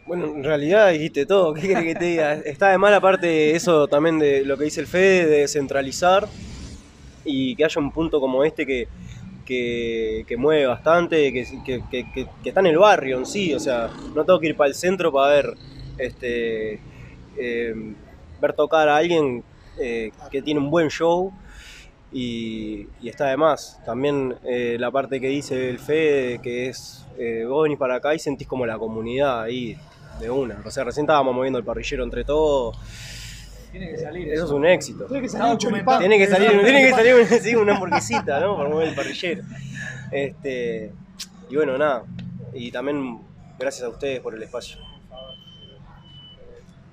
Bueno, 0.07 0.27
en 0.27 0.45
realidad 0.45 0.91
dijiste 0.93 1.27
todo, 1.27 1.53
¿qué 1.53 1.63
querés 1.63 1.85
que 1.85 1.95
te 1.97 2.05
diga? 2.05 2.35
Está 2.35 2.71
de 2.71 2.79
mala 2.79 3.01
parte 3.01 3.57
eso 3.57 3.89
también 3.89 4.21
de 4.21 4.45
lo 4.45 4.57
que 4.57 4.65
dice 4.65 4.81
el 4.81 4.87
Fede, 4.87 5.27
de 5.27 5.41
descentralizar 5.41 6.29
y 7.25 7.57
que 7.57 7.65
haya 7.65 7.81
un 7.81 7.91
punto 7.91 8.21
como 8.21 8.45
este 8.45 8.65
que, 8.65 8.87
que, 9.45 10.37
mueve 10.39 10.67
bastante, 10.67 11.33
que, 11.33 11.45
que, 11.91 12.29
está 12.45 12.61
en 12.61 12.67
el 12.67 12.79
barrio 12.79 13.19
en 13.19 13.27
sí, 13.27 13.53
o 13.55 13.61
sea, 13.61 13.91
no 14.15 14.25
tengo 14.25 14.39
que 14.39 14.49
ir 14.49 14.57
para 14.57 14.69
el 14.69 14.75
centro 14.75 15.13
para 15.13 15.35
ver, 15.35 15.55
este, 15.99 16.81
eh, 17.37 17.75
ver 18.41 18.53
tocar 18.53 18.89
a 18.89 18.97
alguien 18.97 19.43
eh, 19.79 20.13
que 20.31 20.43
tiene 20.43 20.61
un 20.61 20.71
buen 20.71 20.89
show 20.89 21.33
y, 22.13 22.87
está 23.05 23.27
de 23.27 23.37
más. 23.37 23.81
También 23.85 24.37
eh, 24.45 24.77
la 24.79 24.91
parte 24.91 25.21
que 25.21 25.29
dice 25.29 25.69
el 25.71 25.79
Fede, 25.79 26.39
que 26.41 26.69
es, 26.69 27.07
vos 27.49 27.65
venís 27.65 27.79
para 27.79 27.97
acá 27.97 28.15
y 28.15 28.19
sentís 28.19 28.47
como 28.47 28.67
la 28.67 28.79
comunidad 28.79 29.43
ahí 29.43 29.77
de 30.21 30.31
una. 30.31 30.61
O 30.65 30.71
sea, 30.71 30.85
recién 30.85 31.05
estábamos 31.05 31.35
moviendo 31.35 31.59
el 31.59 31.65
parrillero 31.65 32.05
entre 32.05 32.25
todos. 32.25 32.77
Tiene 33.71 33.91
que 33.91 33.99
salir. 33.99 34.33
Eso, 34.33 34.45
es 34.47 34.51
un 34.51 34.65
éxito. 34.65 35.07
Tiene 35.07 35.23
que 35.23 35.29
salir 35.29 35.59
Tiene 35.59 36.19
que 36.19 36.27
salir, 36.27 36.51
tiene 36.63 36.83
que 36.83 37.27
salir 37.27 37.59
una 37.59 37.75
hamburguesita, 37.75 38.41
¿no? 38.41 38.57
Para 38.57 38.69
mover 38.69 38.89
el 38.89 38.95
parrillero. 38.95 39.43
Este, 40.11 40.93
y 41.51 41.57
bueno, 41.57 41.77
nada. 41.77 42.05
Y 42.55 42.71
también 42.71 43.21
gracias 43.59 43.85
a 43.85 43.91
ustedes 43.91 44.21
por 44.21 44.35
el 44.35 44.43
espacio. 44.43 44.79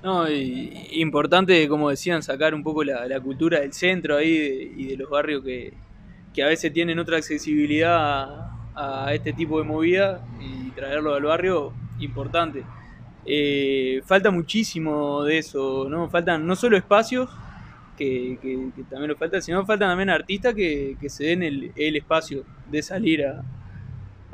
No, 0.04 0.30
y, 0.30 0.90
importante, 0.92 1.66
como 1.70 1.90
decían, 1.90 2.22
sacar 2.22 2.54
un 2.54 2.62
poco 2.62 2.84
la, 2.84 3.20
cultura 3.22 3.62
del 3.62 3.72
centro 3.72 4.18
ahí 4.18 4.74
y 4.76 4.88
de 4.88 4.98
los 4.98 5.10
barrios 5.10 5.44
que, 5.46 5.74
que, 6.34 6.44
a 6.44 6.48
veces 6.48 6.74
tienen 6.74 7.00
otra 7.00 7.18
accesibilidad 7.18 7.96
a, 8.76 9.06
a, 9.06 9.14
este 9.14 9.32
tipo 9.32 9.60
de 9.60 9.64
movida 9.64 10.22
y 10.42 10.72
traerlo 10.72 11.16
al 11.16 11.24
barrio, 11.24 11.74
importante. 12.00 12.64
Eh, 13.26 14.02
falta 14.06 14.30
muchísimo 14.30 15.24
de 15.24 15.38
eso, 15.38 15.88
¿no? 15.90 16.10
Faltan 16.10 16.46
no 16.46 16.58
solo 16.58 16.76
espacios, 16.76 17.30
que, 17.98 18.38
también 18.90 19.10
lo 19.10 19.16
falta, 19.16 19.40
sino 19.40 19.66
faltan 19.66 19.90
también 19.90 20.10
artistas 20.10 20.54
que, 20.54 20.98
se 21.08 21.28
den 21.28 21.44
el, 21.44 21.96
espacio 21.96 22.44
de 22.70 22.82
salir 22.82 23.26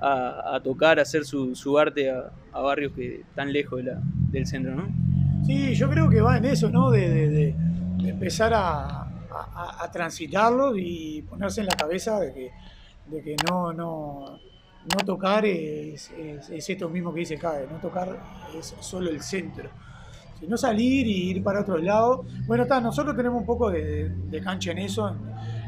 a, 0.01 0.59
tocar, 0.63 0.97
a 0.97 1.03
hacer 1.03 1.25
su, 1.25 1.77
arte 1.77 2.09
a, 2.09 2.59
barrios 2.59 2.93
que 2.93 3.21
están 3.21 3.53
lejos 3.53 3.83
del 4.31 4.47
centro, 4.47 4.75
¿no? 4.75 5.08
Sí, 5.45 5.75
yo 5.75 5.89
creo 5.89 6.09
que 6.09 6.21
va 6.21 6.37
en 6.37 6.45
eso, 6.45 6.69
¿no? 6.69 6.91
De, 6.91 7.55
empezar 7.99 8.53
a, 8.53 9.05
transitarlo 9.91 10.75
y 10.75 11.21
ponerse 11.23 11.61
en 11.61 11.67
la 11.67 11.75
cabeza 11.75 12.19
de 12.19 12.33
que, 12.33 12.51
de 13.07 13.23
que 13.23 13.35
no, 13.49 13.73
no, 13.73 14.39
no 14.83 15.05
tocar 15.05 15.45
es, 15.45 16.11
esto 16.49 16.89
mismo 16.89 17.13
que 17.13 17.21
dice 17.21 17.37
Cabe, 17.37 17.67
no 17.71 17.77
tocar 17.79 18.17
es 18.57 18.75
solo 18.79 19.09
el 19.09 19.21
centro. 19.21 19.69
sino 20.39 20.57
salir 20.57 21.07
y 21.07 21.31
ir 21.31 21.43
para 21.43 21.61
otro 21.61 21.77
lado. 21.77 22.25
Bueno, 22.45 22.63
está, 22.63 22.79
nosotros 22.79 23.15
tenemos 23.15 23.39
un 23.41 23.45
poco 23.45 23.69
de, 23.69 24.41
cancha 24.43 24.71
en 24.71 24.79
eso, 24.79 25.15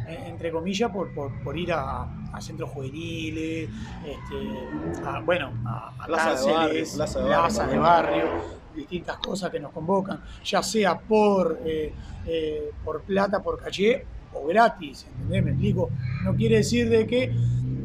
entre 0.07 0.51
comillas, 0.51 0.91
por, 0.91 1.13
por, 1.13 1.57
ir 1.57 1.73
a, 1.73 2.07
centros 2.39 2.69
juveniles, 2.71 3.69
este, 4.05 5.05
a, 5.05 5.19
bueno, 5.19 5.51
a, 5.65 5.93
plaza, 6.05 6.47
de 6.47 6.53
barrio, 6.53 6.85
plaza, 6.95 7.67
de, 7.67 7.77
barrio, 7.77 8.25
distintas 8.75 9.17
cosas 9.17 9.49
que 9.49 9.59
nos 9.59 9.71
convocan, 9.71 10.21
ya 10.43 10.61
sea 10.63 10.99
por, 10.99 11.59
eh, 11.65 11.93
eh, 12.25 12.71
por 12.83 13.01
plata, 13.01 13.41
por 13.41 13.59
caché 13.59 14.05
o 14.33 14.47
gratis, 14.47 15.07
¿entendés? 15.11 15.43
Me 15.43 15.51
explico. 15.51 15.89
No 16.23 16.35
quiere 16.35 16.57
decir 16.57 16.89
de 16.89 17.05
que 17.05 17.33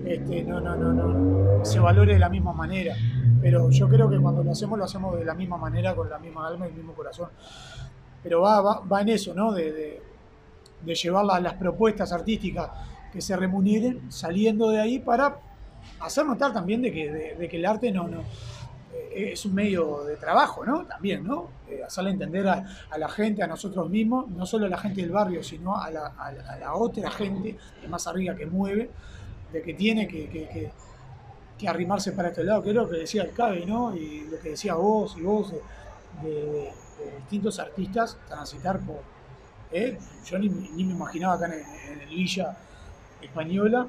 este, 0.06 0.44
no, 0.44 0.60
no, 0.60 0.76
no, 0.76 0.92
no, 0.92 1.64
se 1.64 1.80
valore 1.80 2.14
de 2.14 2.18
la 2.20 2.28
misma 2.28 2.52
manera. 2.52 2.94
Pero 3.40 3.70
yo 3.70 3.88
creo 3.88 4.08
que 4.08 4.18
cuando 4.18 4.42
lo 4.42 4.52
hacemos, 4.52 4.78
lo 4.78 4.84
hacemos 4.84 5.18
de 5.18 5.24
la 5.24 5.34
misma 5.34 5.56
manera, 5.56 5.94
con 5.94 6.08
la 6.08 6.18
misma 6.18 6.46
alma 6.46 6.66
y 6.66 6.70
el 6.70 6.76
mismo 6.76 6.94
corazón. 6.94 7.28
Pero 8.22 8.40
va, 8.40 8.80
va, 8.80 9.00
en 9.02 9.08
eso, 9.10 9.34
¿no? 9.34 9.52
De, 9.52 10.00
de, 10.84 10.94
llevar 10.94 11.24
las, 11.24 11.54
propuestas 11.54 12.12
artísticas 12.12 12.70
que 13.12 13.20
se 13.20 13.36
remuneren 13.36 14.10
saliendo 14.10 14.70
de 14.70 14.80
ahí 14.80 14.98
para 15.00 15.38
hacer 16.00 16.24
notar 16.24 16.52
también 16.52 16.82
de 16.82 16.92
que, 16.92 17.10
de, 17.10 17.48
que 17.48 17.56
el 17.56 17.66
arte 17.66 17.90
no, 17.90 18.06
no 18.06 18.22
es 19.16 19.46
un 19.46 19.54
medio 19.54 20.04
de 20.04 20.16
trabajo, 20.16 20.64
¿no? 20.64 20.84
También, 20.84 21.24
¿no? 21.24 21.48
Eh, 21.68 21.82
hacerle 21.84 22.10
entender 22.10 22.46
a, 22.46 22.64
la 22.98 23.08
gente, 23.08 23.42
a 23.42 23.46
nosotros 23.46 23.88
mismos, 23.88 24.28
no 24.28 24.44
solo 24.44 24.66
a 24.66 24.68
la 24.68 24.76
gente 24.76 25.00
del 25.00 25.10
barrio, 25.10 25.42
sino 25.42 25.76
a 25.76 25.90
la, 25.90 26.74
otra 26.74 27.10
gente 27.10 27.56
de 27.80 27.88
más 27.88 28.06
arriba 28.06 28.36
que 28.36 28.46
mueve, 28.46 28.90
de 29.52 29.62
que 29.62 29.74
tiene 29.74 30.06
que, 30.06 30.70
arrimarse 31.66 32.12
para 32.12 32.28
este 32.28 32.44
lado, 32.44 32.62
que 32.62 32.68
es 32.70 32.74
lo 32.74 32.88
que 32.88 32.98
decía 32.98 33.22
el 33.22 33.32
Cabe, 33.32 33.64
¿no? 33.64 33.96
Y 33.96 34.26
lo 34.30 34.38
que 34.38 34.50
decía 34.50 34.74
vos 34.74 35.16
y 35.16 35.22
vos 35.22 35.52
de, 36.22 36.70
distintos 37.20 37.58
artistas 37.58 38.18
transitar 38.28 38.78
por. 38.80 39.00
¿eh? 39.72 39.98
Yo 40.26 40.38
ni, 40.38 40.48
me 40.48 40.92
imaginaba 40.92 41.34
acá 41.34 41.46
en, 41.46 42.00
el 42.00 42.06
Villa 42.08 42.56
Española. 43.22 43.86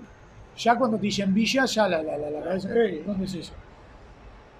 Ya 0.57 0.75
cuando 0.75 0.97
te 0.97 1.03
dicen 1.03 1.33
Villa, 1.33 1.65
ya 1.65 1.87
la, 1.87 2.01
la, 2.01 2.43
cabeza. 2.43 2.69
¿dónde 3.05 3.25
es 3.25 3.33
eso? 3.35 3.53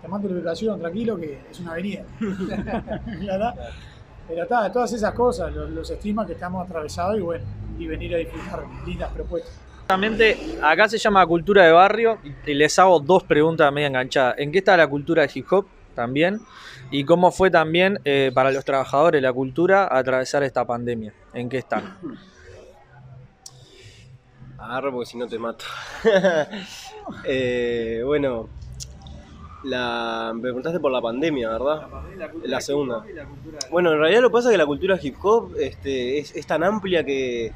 Te 0.01 0.07
mando 0.07 0.29
la 0.29 0.35
ubicación, 0.35 0.79
tranquilo, 0.79 1.17
que 1.17 1.39
es 1.49 1.59
una 1.59 1.71
avenida. 1.71 2.03
Pero 4.27 4.43
está, 4.43 4.71
todas 4.71 4.91
esas 4.91 5.13
cosas 5.13 5.53
los, 5.53 5.69
los 5.69 5.89
estigmas 5.89 6.27
que 6.27 6.33
estamos 6.33 6.65
atravesados 6.65 7.17
y 7.17 7.21
bueno, 7.21 7.45
y 7.79 7.87
venir 7.87 8.13
a 8.15 8.17
disfrutar 8.17 8.63
lindas 8.85 9.11
propuestas. 9.11 9.67
Acá 10.61 10.89
se 10.89 10.97
llama 10.97 11.25
cultura 11.25 11.63
de 11.63 11.71
barrio 11.71 12.17
y 12.45 12.53
les 12.53 12.77
hago 12.77 12.99
dos 12.99 13.23
preguntas 13.23 13.71
media 13.71 13.87
enganchadas. 13.87 14.35
¿En 14.37 14.51
qué 14.51 14.57
está 14.57 14.75
la 14.75 14.87
cultura 14.87 15.21
de 15.21 15.31
hip 15.33 15.45
hop 15.49 15.65
también? 15.95 16.41
¿Y 16.91 17.05
cómo 17.05 17.31
fue 17.31 17.49
también 17.49 17.99
eh, 18.03 18.31
para 18.33 18.51
los 18.51 18.65
trabajadores 18.65 19.21
la 19.21 19.31
cultura 19.31 19.87
atravesar 19.89 20.43
esta 20.43 20.65
pandemia? 20.65 21.13
¿En 21.33 21.47
qué 21.47 21.59
están? 21.59 21.97
Agarro 24.57 24.91
porque 24.91 25.05
si 25.09 25.17
no 25.17 25.27
te 25.27 25.39
mato. 25.39 25.65
Eh, 27.23 28.01
bueno, 28.05 28.49
la, 29.63 30.31
me 30.35 30.41
preguntaste 30.41 30.79
por 30.79 30.91
la 30.91 31.01
pandemia, 31.01 31.49
¿verdad? 31.49 31.87
La, 32.43 32.61
segunda. 32.61 33.03
Bueno, 33.71 33.91
en 33.93 33.99
realidad 33.99 34.21
lo 34.21 34.29
que 34.29 34.33
pasa 34.33 34.49
es 34.49 34.53
que 34.53 34.57
la 34.57 34.65
cultura 34.65 34.99
hip 35.01 35.15
hop 35.21 35.55
este, 35.59 36.19
es, 36.19 36.47
tan 36.47 36.63
amplia 36.63 37.03
que, 37.03 37.51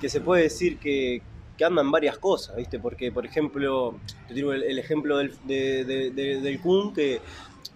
que 0.00 0.08
se 0.08 0.20
puede 0.20 0.44
decir 0.44 0.78
que, 0.78 1.22
que 1.56 1.64
andan 1.64 1.90
varias 1.90 2.18
cosas, 2.18 2.56
¿viste? 2.56 2.78
Porque, 2.78 3.12
por 3.12 3.26
ejemplo, 3.26 3.94
te 4.26 4.34
digo 4.34 4.52
el, 4.52 4.78
ejemplo 4.78 5.18
del, 5.18 5.32
del 5.46 6.60
Kun, 6.60 6.94
que 6.94 7.20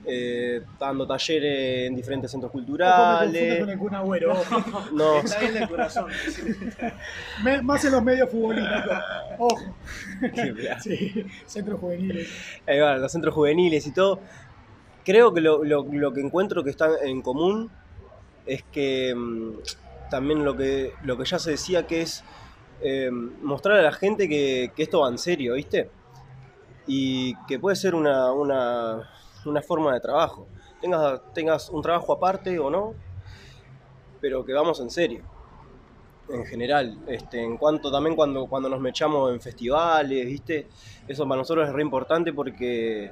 eh, 0.05 0.63
dando 0.79 1.07
talleres 1.07 1.89
en 1.89 1.95
diferentes 1.95 2.31
centros 2.31 2.51
culturales. 2.51 3.61
con 3.61 3.71
el 3.71 3.79
Kun 3.79 3.95
Agüero, 3.95 4.35
No. 4.93 5.19
Está 5.25 5.43
en 5.43 5.57
el 5.57 5.69
corazón. 5.69 6.11
Más 7.63 7.85
en 7.85 7.93
los 7.93 8.03
medios 8.03 8.31
futbolísticos. 8.31 8.99
Ojo. 9.39 9.77
sí, 10.81 11.27
centros 11.47 11.81
juveniles. 11.81 12.29
Los 12.67 13.13
centros 13.13 13.35
juveniles 13.35 13.87
y 13.87 13.93
todo. 13.93 14.21
Creo 15.05 15.33
que 15.33 15.41
lo, 15.41 15.65
lo, 15.65 15.85
lo 15.85 16.13
que 16.13 16.21
encuentro 16.21 16.63
que 16.63 16.71
está 16.71 16.89
en 17.03 17.23
común 17.23 17.71
es 18.47 18.63
que 18.65 19.15
mm, 19.15 19.53
también 20.11 20.45
lo 20.45 20.57
que, 20.57 20.93
lo 21.05 21.17
que 21.17 21.25
ya 21.25 21.39
se 21.39 21.53
decía 21.53 21.87
que 21.87 22.03
es 22.03 22.25
eh, 22.83 23.11
mostrar 23.11 23.79
a 23.79 23.83
la 23.83 23.93
gente 23.93 24.29
que, 24.29 24.73
esto 24.77 25.01
va 25.01 25.09
en 25.09 25.19
serio, 25.19 25.55
¿viste? 25.55 25.89
Y 26.87 27.35
que 27.47 27.59
puede 27.59 27.77
ser 27.77 27.95
una, 27.95 28.33
forma 29.63 29.95
de 29.95 30.01
trabajo. 30.01 30.47
Tengas, 30.81 31.21
tengas 31.33 31.71
un 31.71 31.83
trabajo 31.83 32.13
aparte 32.13 32.59
o 32.59 32.71
no, 32.71 32.95
pero 34.21 34.45
que 34.45 34.53
vamos 34.53 34.81
en 34.81 34.91
serio. 34.91 35.23
En 36.29 36.45
general, 36.47 36.99
este, 37.09 37.43
en 37.43 37.57
cuanto 37.57 37.91
también 37.91 38.17
cuando, 38.17 38.47
cuando 38.47 38.69
nos 38.69 38.81
mechamos 38.81 39.33
en 39.33 39.41
festivales, 39.41 40.25
¿viste? 40.25 40.69
Eso 41.07 41.25
para 41.29 41.41
nosotros 41.41 41.69
es 41.69 41.75
re 41.75 41.83
importante 41.83 42.33
porque 42.33 43.11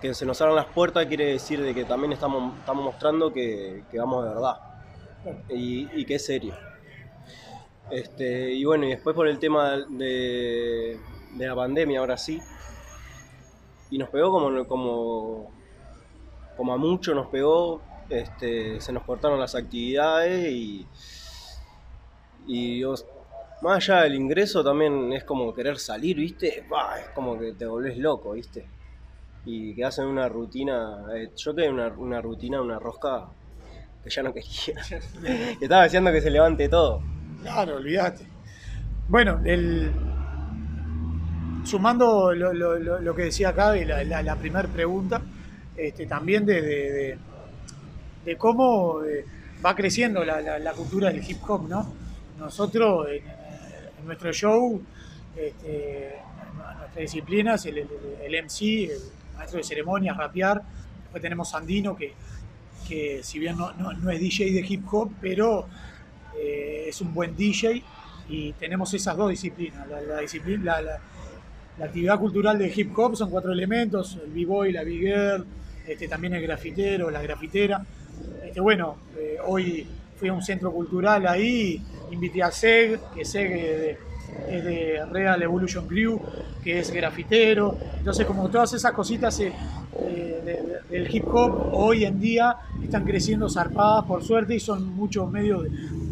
que 0.00 0.14
se 0.14 0.26
nos 0.26 0.40
abran 0.40 0.56
las 0.56 0.66
puertas 0.66 1.06
quiere 1.06 1.26
decir 1.26 1.62
de 1.62 1.74
que 1.74 1.84
también 1.84 2.12
estamos, 2.12 2.58
estamos 2.58 2.84
mostrando 2.84 3.32
que, 3.32 3.82
vamos 3.94 4.24
de 4.24 4.34
verdad 4.34 4.56
y, 5.48 6.04
que 6.04 6.16
es 6.16 6.26
serio. 6.26 6.54
Este, 7.90 8.52
y 8.52 8.64
bueno, 8.64 8.86
y 8.86 8.90
después 8.90 9.14
por 9.14 9.28
el 9.28 9.38
tema 9.38 9.76
de, 9.88 10.98
la 11.36 11.54
pandemia, 11.54 12.00
ahora 12.00 12.16
sí. 12.16 12.40
Y 13.90 13.98
nos 13.98 14.08
pegó 14.08 14.30
como, 14.30 14.66
como, 14.66 15.50
como 16.56 16.72
a 16.74 16.76
mucho 16.78 17.14
nos 17.14 17.28
pegó, 17.28 17.82
este, 18.08 18.80
se 18.80 18.92
nos 18.92 19.04
cortaron 19.04 19.40
las 19.40 19.54
actividades 19.54 20.50
y, 20.52 20.88
y 22.46 22.82
más 23.62 23.76
allá 23.88 24.02
del 24.02 24.14
ingreso 24.14 24.62
también 24.62 25.12
es 25.12 25.24
como 25.24 25.54
querer 25.54 25.78
salir, 25.78 26.16
¿viste? 26.16 26.66
es 27.00 27.08
como 27.14 27.38
que 27.38 27.52
te 27.54 27.66
volvés 27.66 27.96
loco, 27.98 28.32
¿viste? 28.32 28.70
Y 29.44 29.74
que 29.74 29.84
hacen 29.84 30.06
una 30.06 30.28
rutina, 30.28 31.06
eh, 31.16 31.32
yo 31.36 31.54
quedé 31.54 31.70
una, 31.70 31.88
una 31.88 32.20
rutina, 32.22 32.62
una 32.62 32.78
rosca 32.78 33.28
que 34.04 34.10
ya 34.10 34.22
no 34.22 34.32
quería. 34.34 34.82
Estaba 35.60 35.84
diciendo 35.84 36.12
que 36.12 36.20
se 36.22 36.30
levante 36.30 36.68
todo. 36.68 37.02
Claro, 37.42 37.76
olvídate. 37.76 38.26
Bueno, 39.08 39.40
el, 39.44 39.92
sumando 41.64 42.32
lo, 42.32 42.52
lo- 42.52 42.78
lo- 42.78 43.00
que 43.14 43.24
decía 43.24 43.50
acá, 43.50 43.74
la, 43.74 44.04
la, 44.04 44.22
primera 44.36 44.68
pregunta, 44.68 45.20
este, 45.76 46.06
también 46.06 46.44
de, 46.46 46.62
de- 46.62 47.18
cómo 48.36 49.02
eh, 49.04 49.24
va 49.64 49.74
creciendo 49.74 50.24
la, 50.24 50.72
cultura 50.72 51.10
del 51.10 51.22
hip 51.28 51.38
hop, 51.48 51.68
¿no? 51.68 51.92
Nosotros 52.38 53.06
en, 53.10 53.22
nuestro 54.06 54.32
show, 54.32 54.80
este, 55.36 56.14
nuestra 56.78 57.00
disciplina 57.02 57.54
es 57.54 57.66
el, 57.66 57.78
el- 57.78 58.44
MC, 58.44 58.84
el 58.84 59.00
maestro 59.36 59.58
de 59.58 59.64
ceremonias, 59.64 60.16
rapear. 60.16 60.62
Después 61.02 61.22
tenemos 61.22 61.50
Sandino, 61.50 61.96
que, 61.96 62.12
que 62.88 63.20
si 63.22 63.38
bien 63.38 63.56
no, 63.56 63.72
no- 63.74 63.92
no 63.92 64.10
es 64.10 64.20
DJ 64.20 64.52
de 64.52 64.64
hip 64.68 64.84
hop, 64.92 65.10
pero 65.20 65.66
eh, 66.38 66.86
es 66.88 67.00
un 67.00 67.14
buen 67.14 67.36
DJ 67.36 67.82
y 68.28 68.52
tenemos 68.54 68.92
esas 68.94 69.16
dos 69.16 69.30
disciplinas. 69.30 69.86
La, 69.88 70.20
disciplina, 70.20 70.80
la 70.80 71.84
actividad 71.84 72.18
cultural 72.18 72.58
de 72.58 72.72
hip 72.74 72.96
hop 72.98 73.16
son 73.16 73.30
cuatro 73.30 73.52
elementos, 73.52 74.18
el 74.22 74.30
b-boy, 74.30 74.72
la 74.72 74.82
b-girl, 74.82 75.44
este, 75.86 76.08
también 76.08 76.34
el 76.34 76.42
grafitero, 76.42 77.10
la 77.10 77.22
grafitera. 77.22 77.84
Este, 78.44 78.60
bueno, 78.60 78.96
eh, 79.18 79.36
hoy 79.46 79.86
fui 80.18 80.28
a 80.28 80.32
un 80.32 80.42
centro 80.42 80.72
cultural 80.72 81.26
ahí, 81.26 81.82
invité 82.10 82.42
a 82.42 82.50
Seg, 82.50 83.00
que 83.14 83.24
Seg 83.24 83.52
es 83.52 84.64
de, 84.64 84.94
es 84.96 85.08
Real 85.10 85.42
Evolution 85.42 85.86
Crew, 85.86 86.20
que 86.62 86.78
es 86.80 86.90
grafitero. 86.90 87.76
Entonces, 87.98 88.26
como 88.26 88.48
todas 88.48 88.72
esas 88.72 88.92
cositas 88.92 89.38
eh, 89.40 89.52
de- 89.98 90.40
de- 90.44 90.76
del 90.90 91.14
hip 91.14 91.26
hop 91.28 91.70
hoy 91.72 92.04
en 92.04 92.20
día 92.20 92.56
están 92.82 93.04
creciendo 93.04 93.48
zarpadas 93.48 94.04
por 94.04 94.22
suerte 94.22 94.54
y 94.54 94.60
son 94.60 94.94
muchos 94.94 95.30
medios 95.30 95.64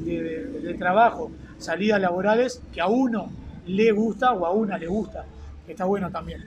de 0.04 0.74
trabajo, 0.78 1.30
salidas 1.58 2.00
laborales 2.00 2.60
que 2.72 2.80
a 2.80 2.86
uno 2.88 3.30
le 3.66 3.92
gusta 3.92 4.32
o 4.32 4.44
a 4.44 4.50
una 4.52 4.76
le 4.76 4.86
gusta, 4.86 5.24
que 5.64 5.72
está 5.72 5.84
bueno 5.84 6.10
también. 6.10 6.42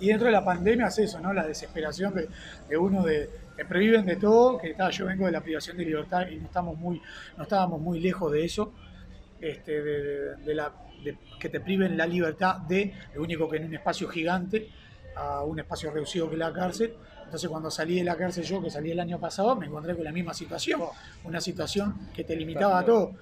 Y 0.00 0.08
dentro 0.08 0.26
de 0.26 0.32
la 0.32 0.44
pandemia 0.44 0.86
es 0.88 0.98
eso, 0.98 1.20
¿no? 1.20 1.32
La 1.32 1.46
desesperación 1.46 2.14
de, 2.14 2.28
de 2.68 2.76
uno 2.76 3.02
de, 3.02 3.30
te 3.56 3.64
prohíben 3.64 4.04
de 4.04 4.16
todo, 4.16 4.58
que 4.58 4.70
está, 4.70 4.90
yo 4.90 5.06
vengo 5.06 5.26
de 5.26 5.32
la 5.32 5.40
privación 5.40 5.76
de 5.76 5.84
libertad 5.84 6.28
y 6.28 6.36
no 6.36 6.44
estamos 6.46 6.76
muy, 6.78 7.00
no 7.36 7.42
estábamos 7.44 7.80
muy 7.80 7.98
lejos 8.00 8.30
de 8.32 8.44
eso, 8.44 8.72
este, 9.40 9.82
de, 9.82 10.36
de- 10.36 10.54
la, 10.54 10.72
de 11.02 11.16
que 11.40 11.48
te 11.48 11.60
priven 11.60 11.96
la 11.96 12.06
libertad 12.06 12.56
de, 12.58 12.92
lo 13.14 13.22
único 13.22 13.48
que 13.48 13.56
en 13.58 13.64
un 13.66 13.74
espacio 13.74 14.08
gigante, 14.08 14.68
a 15.16 15.42
un 15.44 15.58
espacio 15.58 15.90
reducido 15.90 16.28
que 16.28 16.36
la 16.36 16.52
cárcel. 16.52 16.94
Entonces 17.24 17.48
cuando 17.48 17.70
salí 17.70 17.96
de 17.96 18.04
la 18.04 18.16
cárcel 18.16 18.44
yo, 18.44 18.62
que 18.62 18.70
salí 18.70 18.90
el 18.90 19.00
año 19.00 19.18
pasado, 19.18 19.56
me 19.56 19.66
encontré 19.66 19.94
con 19.94 20.04
la 20.04 20.12
misma 20.12 20.32
situación, 20.34 20.80
una 21.24 21.40
situación 21.40 21.94
que 22.14 22.22
te 22.24 22.36
limitaba 22.36 22.78
a 22.78 22.84
todo. 22.84 23.12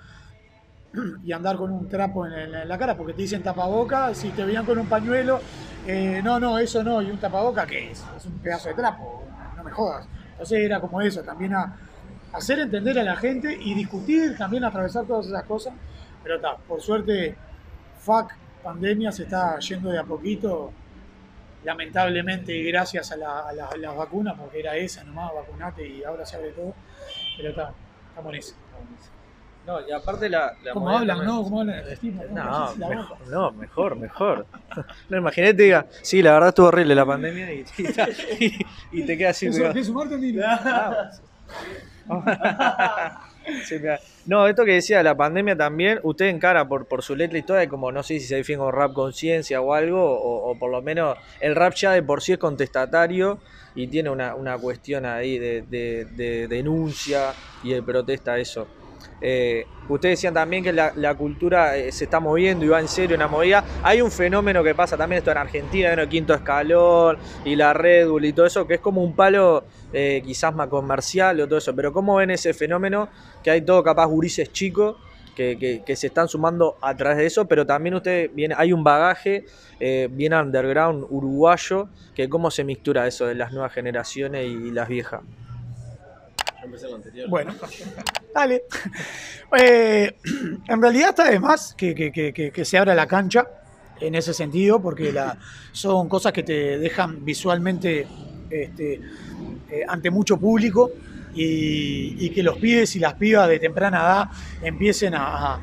Y 1.25 1.33
andar 1.33 1.57
con 1.57 1.71
un 1.71 1.89
trapo 1.89 2.27
en, 2.27 2.33
en 2.55 2.69
la 2.69 2.79
cara, 2.79 2.97
porque 2.97 3.13
te 3.15 3.23
dicen 3.23 3.43
tapaboca, 3.43 4.15
si 4.15 4.31
te 4.31 4.45
veían 4.45 4.65
con 4.65 4.79
un 4.79 4.87
pañuelo, 4.87 5.41
eh, 5.87 6.21
no, 6.23 6.39
no, 6.39 6.59
eso 6.59 6.83
no, 6.85 7.03
y 7.03 7.11
un 7.11 7.19
tapaboca, 7.19 7.67
¿qué 7.67 7.91
es? 7.91 8.05
Es 8.17 8.27
un 8.27 8.39
pedazo 8.39 8.69
de 8.69 8.75
trapo, 8.75 9.25
no 9.57 9.65
me 9.65 9.71
jodas. 9.71 10.07
Entonces 10.33 10.61
era 10.61 10.81
como 10.81 11.01
eso, 11.01 11.23
también 11.23 11.55
a 11.55 11.77
hacer 12.33 12.59
entender 12.61 12.99
a 12.99 13.03
la 13.03 13.17
gente 13.17 13.57
y 13.61 13.75
discutir, 13.75 14.37
también 14.37 14.65
atravesar 14.65 15.05
todas 15.07 15.27
esas 15.27 15.45
cosas. 15.45 15.75
Pero 16.23 16.37
está, 16.37 16.57
por 16.57 16.81
suerte, 16.81 17.37
fuck, 17.99 18.33
pandemia 18.63 19.13
se 19.13 19.25
está 19.25 19.59
yendo 19.59 19.91
de 19.91 19.99
a 19.99 20.05
poquito, 20.05 20.73
lamentablemente 21.65 22.63
gracias 22.65 23.11
a, 23.13 23.15
a 23.15 23.53
la- 23.53 23.67
a 23.69 23.77
las 23.77 23.97
vacunas, 23.97 24.35
porque 24.39 24.61
era 24.61 24.77
esa 24.77 25.03
nomás, 25.05 25.33
vacunate 25.35 25.87
y 25.89 26.05
ahora 26.05 26.25
se 26.27 26.37
abre 26.37 26.51
todo. 26.51 26.75
Pero 27.37 27.51
está, 27.51 27.73
estamos 28.11 28.33
en 28.33 28.39
eso. 28.39 28.55
No, 29.67 29.81
y 29.87 29.93
aparte 29.93 30.29
la. 30.29 30.53
la 30.63 30.73
¿Cómo 30.73 30.91
hablan, 30.91 31.17
también- 31.19 31.37
no? 31.37 31.43
¿Cómo 31.43 31.61
hablan 31.61 31.79
el? 31.79 32.35
No, 32.35 32.75
La 32.79 32.89
mejor, 32.89 33.29
no, 33.29 33.53
mejor, 33.53 33.97
mejor. 33.97 34.47
No, 35.09 35.17
imagínate, 35.19 35.63
diga, 35.63 35.87
sí, 36.03 36.23
la 36.23 36.33
verdad 36.35 36.49
estuvo 36.51 36.67
horrible 36.69 36.95
la 36.95 37.07
pandemia 37.07 37.53
y, 37.53 37.65
y- 38.41 38.67
y 38.91 39.07
te 39.07 39.17
queda 39.17 39.31
así. 39.31 39.47
¿Eso- 39.47 39.57
pegado. 39.57 39.75
¿Qué 39.75 39.81
es 39.81 39.89
un 39.89 39.95
muerto, 39.95 40.19
Nilo? 40.19 40.43
Sí, 43.67 43.79
mira. 43.79 43.99
No, 44.25 44.47
esto 44.49 44.65
que 44.65 44.73
decía, 44.73 45.03
la 45.03 45.15
pandemia 45.15 45.55
también, 45.55 46.01
usted 46.03 46.27
encara 46.29 46.67
por, 46.67 46.87
por 46.89 47.03
su 47.03 47.15
letra 47.15 47.37
y 47.39 47.43
todo, 47.43 47.59
como 47.69 47.93
no 47.93 48.03
sé 48.03 48.19
si 48.19 48.27
se 48.27 48.37
define 48.37 48.57
como 48.59 48.71
rap 48.73 48.95
conciencia 48.95 49.61
o 49.61 49.75
algo, 49.75 50.03
o, 50.03 50.51
o 50.51 50.59
por 50.59 50.71
lo 50.71 50.81
menos 50.81 51.19
el 51.41 51.55
rap 51.55 51.75
ya 51.75 51.93
de 51.93 52.03
por 52.03 52.23
sí 52.23 52.33
es 52.33 52.39
contestatario 52.39 53.39
y 53.75 53.87
tiene 53.89 54.09
una, 54.09 54.35
una 54.35 54.57
cuestión 54.57 55.05
ahí 55.05 55.39
de, 55.39 55.61
de- 55.69 56.07
de 56.17 56.49
denuncia 56.49 57.33
y 57.63 57.73
de 57.75 57.83
protesta 57.83 58.33
a 58.33 58.39
eso. 58.39 58.67
Eh, 59.21 59.67
ustedes 59.89 60.19
decían 60.19 60.35
también 60.35 60.63
que 60.63 60.73
la, 60.73 61.15
cultura 61.15 61.77
eh, 61.77 61.93
se 61.93 62.05
está 62.05 62.21
moviendo 62.21 62.65
y 62.65 62.69
va 62.69 62.81
en 62.81 62.89
serio 62.89 63.15
en 63.15 63.21
la 63.21 63.29
movida. 63.29 63.65
Hay 63.83 64.01
un 64.01 64.11
fenómeno 64.11 64.63
que 64.63 64.75
pasa 64.75 64.97
también 64.97 65.19
esto 65.19 65.31
en 65.31 65.39
Argentina, 65.39 65.93
en 65.93 65.99
el 65.99 66.09
quinto 66.09 66.35
escalón 66.35 67.19
y 67.45 67.57
la 67.57 67.73
Red 67.73 68.09
Bull 68.09 68.25
y 68.25 68.33
todo 68.33 68.47
eso, 68.47 68.67
que 68.67 68.75
es 68.75 68.81
como 68.81 69.03
un 69.03 69.15
palo 69.15 69.65
eh, 69.93 70.23
quizás 70.25 70.55
más 70.55 70.69
comercial 70.69 71.41
o 71.41 71.47
todo 71.47 71.59
eso. 71.59 71.75
Pero 71.75 71.93
¿cómo 71.93 72.17
ven 72.17 72.31
ese 72.31 72.55
fenómeno? 72.55 73.09
Que 73.43 73.51
hay 73.51 73.63
todo 73.63 73.83
capaz 73.83 74.07
gurises 74.07 74.53
chicos 74.53 74.97
que 75.35 75.97
se 75.97 76.07
están 76.07 76.29
sumando 76.29 76.77
a 76.81 76.97
través 76.97 77.19
de 77.19 77.27
eso, 77.27 77.47
pero 77.47 77.67
también 77.67 77.97
usted 77.97 78.31
viene, 78.33 78.55
hay 78.57 78.73
un 78.73 78.85
bagaje 78.85 79.47
eh, 79.81 80.09
bien 80.11 80.33
underground 80.33 81.07
uruguayo, 81.11 81.89
que 82.15 82.29
cómo 82.29 82.51
se 82.51 82.65
mixtura 82.65 83.07
eso 83.07 83.27
de 83.27 83.35
las 83.35 83.53
nuevas 83.53 83.73
generaciones 83.73 84.47
y 84.47 84.71
las 84.71 84.89
viejas. 84.89 85.23
Bueno, 87.29 87.55
dale. 88.35 88.63
Eh, 89.61 90.17
en 90.69 90.83
realidad 90.83 91.11
está 91.11 91.31
de 91.31 91.39
más 91.39 91.75
que, 91.75 91.95
que- 91.95 92.11
que- 92.11 92.51
que- 92.51 92.65
se 92.65 92.79
abra 92.79 92.95
la 92.95 93.07
cancha 93.07 93.47
en 94.01 94.15
ese 94.15 94.35
sentido, 94.35 94.81
porque 94.83 95.13
son 95.73 96.09
cosas 96.09 96.33
que 96.33 96.43
te 96.43 96.79
dejan 96.79 97.25
visualmente 97.25 98.07
este, 98.51 98.95
eh, 99.71 99.83
ante 99.89 100.11
mucho 100.11 100.37
público 100.39 100.91
y, 101.35 102.31
que 102.31 102.43
los 102.43 102.59
pibes 102.59 102.95
y 102.97 102.99
las 103.01 103.15
pibas 103.15 103.49
de 103.49 103.59
temprana 103.59 103.99
edad 103.99 104.25
empiecen 104.63 105.15
a- 105.15 105.61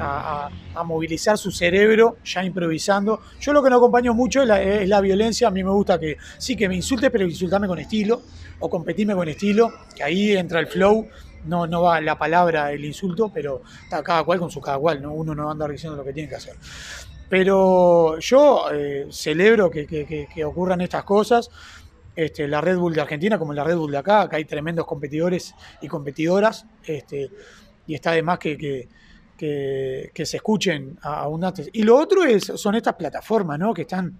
a- 0.00 0.50
a 0.74 0.82
movilizar 0.84 1.38
su 1.38 1.50
cerebro 1.50 2.16
ya 2.24 2.44
improvisando. 2.44 3.20
Yo 3.40 3.52
lo 3.52 3.62
que 3.62 3.70
no 3.70 3.76
acompaño 3.76 4.14
mucho 4.14 4.42
es 4.42 4.88
la, 4.88 5.00
violencia. 5.00 5.48
A 5.48 5.50
mí 5.50 5.62
me 5.62 5.70
gusta 5.70 5.98
que 5.98 6.16
sí 6.38 6.56
que 6.56 6.68
me 6.68 6.76
insulte, 6.76 7.10
pero 7.10 7.24
insultame 7.24 7.66
con 7.66 7.78
estilo 7.78 8.22
o 8.60 8.68
competirme 8.70 9.14
con 9.14 9.28
estilo, 9.28 9.72
que 9.94 10.02
ahí 10.02 10.32
entra 10.36 10.60
el 10.60 10.66
flow. 10.66 11.06
No, 11.46 11.66
no 11.66 11.82
va 11.82 12.00
la 12.00 12.16
palabra 12.18 12.72
el 12.72 12.84
insulto, 12.84 13.30
pero 13.32 13.62
está 13.82 14.02
cada 14.02 14.24
cual 14.24 14.38
con 14.38 14.50
su 14.50 14.60
cada 14.62 14.78
cual, 14.78 15.02
¿no? 15.02 15.12
uno 15.12 15.34
no 15.34 15.42
va 15.44 15.50
a 15.50 15.52
andar 15.52 15.70
diciendo 15.70 15.96
lo 15.96 16.02
que 16.04 16.12
tiene 16.14 16.28
que 16.28 16.36
hacer. 16.36 16.54
Pero 17.28 18.18
yo 18.18 18.66
eh, 18.72 19.06
celebro 19.10 19.70
que, 19.70 19.86
que- 19.86 20.06
que- 20.32 20.44
ocurran 20.44 20.80
estas 20.80 21.04
cosas. 21.04 21.50
Este, 22.16 22.46
la 22.46 22.60
Red 22.60 22.78
Bull 22.78 22.94
de 22.94 23.00
Argentina 23.00 23.38
como 23.40 23.52
la 23.52 23.64
Red 23.64 23.76
Bull 23.76 23.90
de 23.90 23.98
acá, 23.98 24.22
acá 24.22 24.36
hay 24.36 24.44
tremendos 24.44 24.86
competidores 24.86 25.52
y 25.82 25.88
competidoras, 25.88 26.64
este, 26.84 27.28
y 27.88 27.94
está 27.94 28.12
de 28.12 28.22
más 28.22 28.38
que, 28.38 28.56
que, 28.56 28.88
que- 29.36 30.10
se 30.24 30.36
escuchen 30.36 30.98
abundantes. 31.02 31.68
Y 31.72 31.82
lo 31.82 31.96
otro 31.96 32.24
es, 32.24 32.44
son 32.44 32.74
estas 32.74 32.94
plataformas 32.94 33.58
¿no? 33.58 33.74
que 33.74 33.82
están 33.82 34.16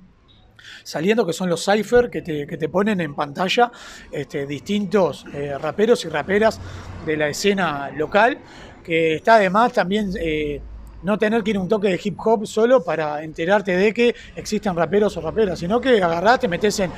saliendo, 0.83 1.27
que 1.27 1.33
son 1.33 1.49
los 1.49 1.65
cipher, 1.65 2.11
que 2.11 2.23
te, 2.23 2.47
que 2.47 2.57
te 2.57 2.69
ponen 2.69 3.01
en 3.01 3.15
pantalla 3.15 3.71
este, 4.11 4.47
distintos 4.47 5.25
eh, 5.33 5.57
raperos 5.59 6.05
y 6.05 6.09
raperas 6.09 6.61
de 7.07 7.17
la 7.17 7.29
escena 7.29 7.91
local, 7.91 8.39
que 8.83 9.15
está 9.17 9.37
además 9.37 9.73
también 9.73 10.11
eh, 10.19 10.61
no 11.03 11.19
tener 11.19 11.43
que 11.43 11.51
ir 11.51 11.57
a 11.57 11.61
un 11.61 11.69
toque 11.69 11.89
de 11.89 12.01
hip 12.03 12.19
hop 12.25 12.47
solo 12.47 12.83
para 12.83 13.23
enterarte 13.23 13.77
de 13.77 13.93
que 13.93 14.15
existen 14.37 14.75
raperos 14.75 15.17
o 15.17 15.21
raperas, 15.21 15.59
sino 15.59 15.81
que 15.81 16.03
agarrás, 16.03 16.41
te 16.41 16.49
metes 16.49 16.81
en, 16.81 16.91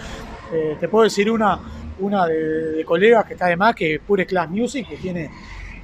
eh, 0.53 0.77
te 0.79 0.89
puedo 0.89 1.05
decir 1.05 1.31
una, 1.31 1.59
una 1.99 2.27
de, 2.27 2.37
de 2.73 2.85
colegas 2.85 3.25
que 3.25 3.33
está 3.35 3.47
además, 3.47 3.75
que 3.75 3.95
es 3.97 4.01
Pure 4.01 4.27
Class 4.27 4.49
Music, 4.49 4.89
que 4.89 4.97
tiene 4.97 5.31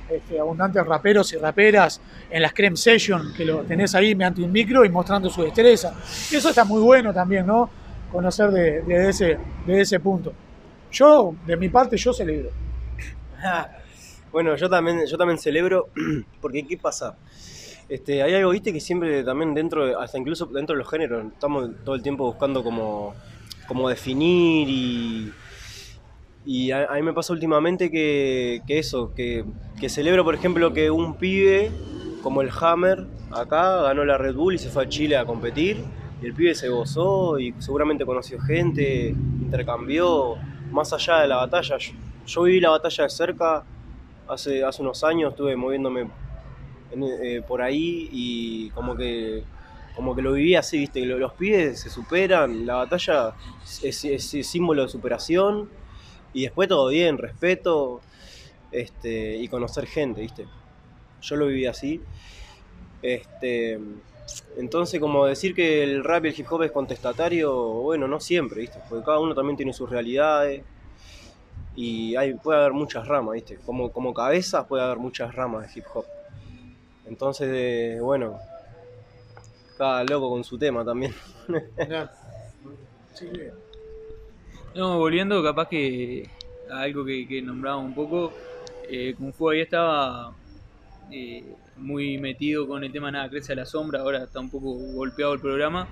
este, 0.09 0.39
abundantes 0.39 0.85
raperos 0.87 1.33
y 1.33 1.37
raperas 1.37 2.01
en 2.31 2.43
las 2.43 2.53
Creme 2.53 2.77
Session, 2.77 3.33
que 3.35 3.45
lo 3.45 3.63
tenés 3.63 3.95
ahí 3.95 4.15
mediante 4.15 4.43
un 4.43 4.53
micro 4.53 4.85
y 4.85 4.89
mostrando 4.89 5.31
su 5.31 5.43
destreza. 5.43 5.95
Eso 6.31 6.49
está 6.49 6.65
muy 6.65 6.81
bueno 6.81 7.13
también, 7.13 7.47
¿no? 7.47 7.71
Conocer 8.11 8.51
de, 8.51 8.83
de 8.83 9.09
ese, 9.09 9.39
de 9.67 9.81
ese 9.81 9.99
punto. 10.01 10.33
Yo, 10.91 11.35
de 11.47 11.57
mi 11.57 11.69
parte, 11.69 11.97
yo 11.97 12.13
celebro. 12.13 12.51
Bueno, 14.33 14.57
yo 14.57 14.71
también, 14.71 15.05
yo 15.07 15.19
también 15.19 15.39
celebro, 15.39 15.91
porque 16.41 16.67
¿qué 16.67 16.79
pasa? 16.79 17.19
Este, 17.87 18.23
hay 18.23 18.33
algo, 18.33 18.51
viste, 18.51 18.73
que 18.73 18.81
siempre 18.81 19.23
también 19.23 19.53
dentro, 19.53 19.87
de- 19.87 19.95
hasta 19.95 20.17
incluso 20.17 20.47
dentro 20.47 20.75
de 20.75 20.79
los 20.79 20.89
géneros, 20.89 21.27
estamos 21.27 21.69
todo 21.85 21.95
el 21.95 22.03
tiempo 22.03 22.25
buscando 22.25 22.65
como, 22.65 23.15
como 23.69 23.91
definir 23.91 25.33
y, 26.47 26.73
a, 26.73 26.95
mí 26.95 27.03
me 27.03 27.13
pasa 27.13 27.35
últimamente 27.35 27.91
que 27.91 28.63
eso, 28.69 29.13
que, 29.15 29.45
que 29.83 29.89
celebro, 29.89 30.25
por 30.25 30.37
ejemplo, 30.37 30.73
que 30.73 30.93
un 30.93 31.17
pibe 31.17 31.73
como 32.23 32.41
el 32.41 32.51
Hammer 32.61 33.05
acá 33.33 33.83
ganó 33.83 34.05
la 34.05 34.17
Red 34.17 34.37
Bull 34.37 34.55
y 34.55 34.59
se 34.59 34.71
fue 34.71 34.85
a 34.85 34.89
Chile 34.89 35.17
a 35.17 35.25
competir. 35.25 35.83
Y 36.23 36.27
el 36.27 36.35
pibe 36.35 36.55
se 36.55 36.69
gozó 36.69 37.37
y 37.41 37.53
seguramente 37.59 38.07
conoció 38.07 38.41
gente, 38.41 39.09
intercambió, 39.09 40.37
más 40.71 40.93
allá 40.93 41.23
de 41.23 41.27
la 41.27 41.39
batalla. 41.39 41.79
Yo, 41.79 41.95
yo 42.25 42.43
viví 42.45 42.61
la 42.61 42.71
batalla 42.71 43.03
de 43.03 43.11
cerca 43.11 43.65
hace, 44.29 44.63
hace 44.63 44.83
unos 44.83 45.03
años, 45.03 45.33
estuve 45.33 45.57
moviéndome 45.57 46.09
eh, 46.93 47.43
por 47.49 47.61
ahí 47.61 48.09
y 48.13 48.71
como 48.71 48.95
que 48.95 49.43
como 49.97 50.15
que 50.15 50.23
lo 50.23 50.33
vivía 50.33 50.61
así, 50.61 50.79
viste, 50.79 51.05
los 51.05 51.33
pibes 51.33 51.81
se 51.81 51.91
superan, 51.91 52.65
la 52.65 52.77
batalla 52.77 53.35
es, 53.83 54.05
es, 54.05 54.47
símbolo 54.47 54.85
de 54.85 54.89
superación 54.89 55.69
y 56.33 56.45
después 56.45 56.69
todo 56.69 56.89
bien, 56.89 57.19
respeto 57.19 58.01
este, 58.73 59.37
y 59.37 59.49
conocer 59.49 59.87
gente, 59.87 60.23
viste. 60.23 60.47
Yo 61.21 61.37
lo 61.37 61.47
viví 61.47 61.67
así. 61.67 62.01
Este, 63.03 63.79
entonces, 64.57 65.01
como 65.01 65.27
decir 65.27 65.55
que 65.55 65.83
el 65.83 66.05
rap 66.05 66.25
y 66.25 66.29
el 66.29 66.39
hip 66.39 66.47
hop 66.51 66.63
es 66.63 66.73
contestatario, 66.73 67.53
bueno, 67.53 68.09
no 68.09 68.21
siempre, 68.21 68.61
¿viste? 68.61 68.79
Porque 68.89 69.05
cada 69.05 69.19
uno 69.19 69.35
también 69.35 69.57
tiene 69.57 69.73
sus 69.73 69.89
realidades 69.91 70.63
y 71.75 72.17
hay, 72.17 72.35
puede 72.35 72.61
haber 72.61 72.73
muchas 72.73 73.07
ramas, 73.07 73.35
¿viste? 73.35 73.59
Como, 73.65 73.91
como 73.93 74.13
cabeza 74.15 74.67
puede 74.67 74.85
haber 74.85 74.99
muchas 74.99 75.35
ramas 75.35 75.67
de 75.67 75.81
hip 75.81 75.87
hop. 75.95 76.05
Entonces, 77.07 78.01
bueno, 78.01 78.39
cada 79.77 80.05
loco 80.05 80.31
con 80.31 80.45
su 80.45 80.59
tema 80.59 80.85
también. 80.85 81.15
no, 84.75 84.99
volviendo 84.99 85.43
capaz 85.43 85.69
que 85.69 86.29
a 86.71 86.83
algo 86.83 87.05
que, 87.05 87.27
que 87.27 87.43
nombraba 87.43 87.79
un 87.79 87.95
poco, 87.95 88.33
eh, 88.93 89.15
Kung 89.15 89.33
ahí 89.51 89.63
estaba 89.63 90.35
eh, 91.11 91.45
muy 91.79 92.19
metido 92.19 92.69
con 92.69 92.85
el 92.85 92.93
tema 92.93 93.11
Nada 93.11 93.31
Crece 93.31 93.55
a 93.55 93.57
la 93.57 93.65
Sombra, 93.65 94.01
ahora 94.01 94.25
está 94.25 94.39
un 94.39 94.51
poco 94.51 94.75
golpeado 94.75 95.33
el 95.33 95.41
programa, 95.41 95.89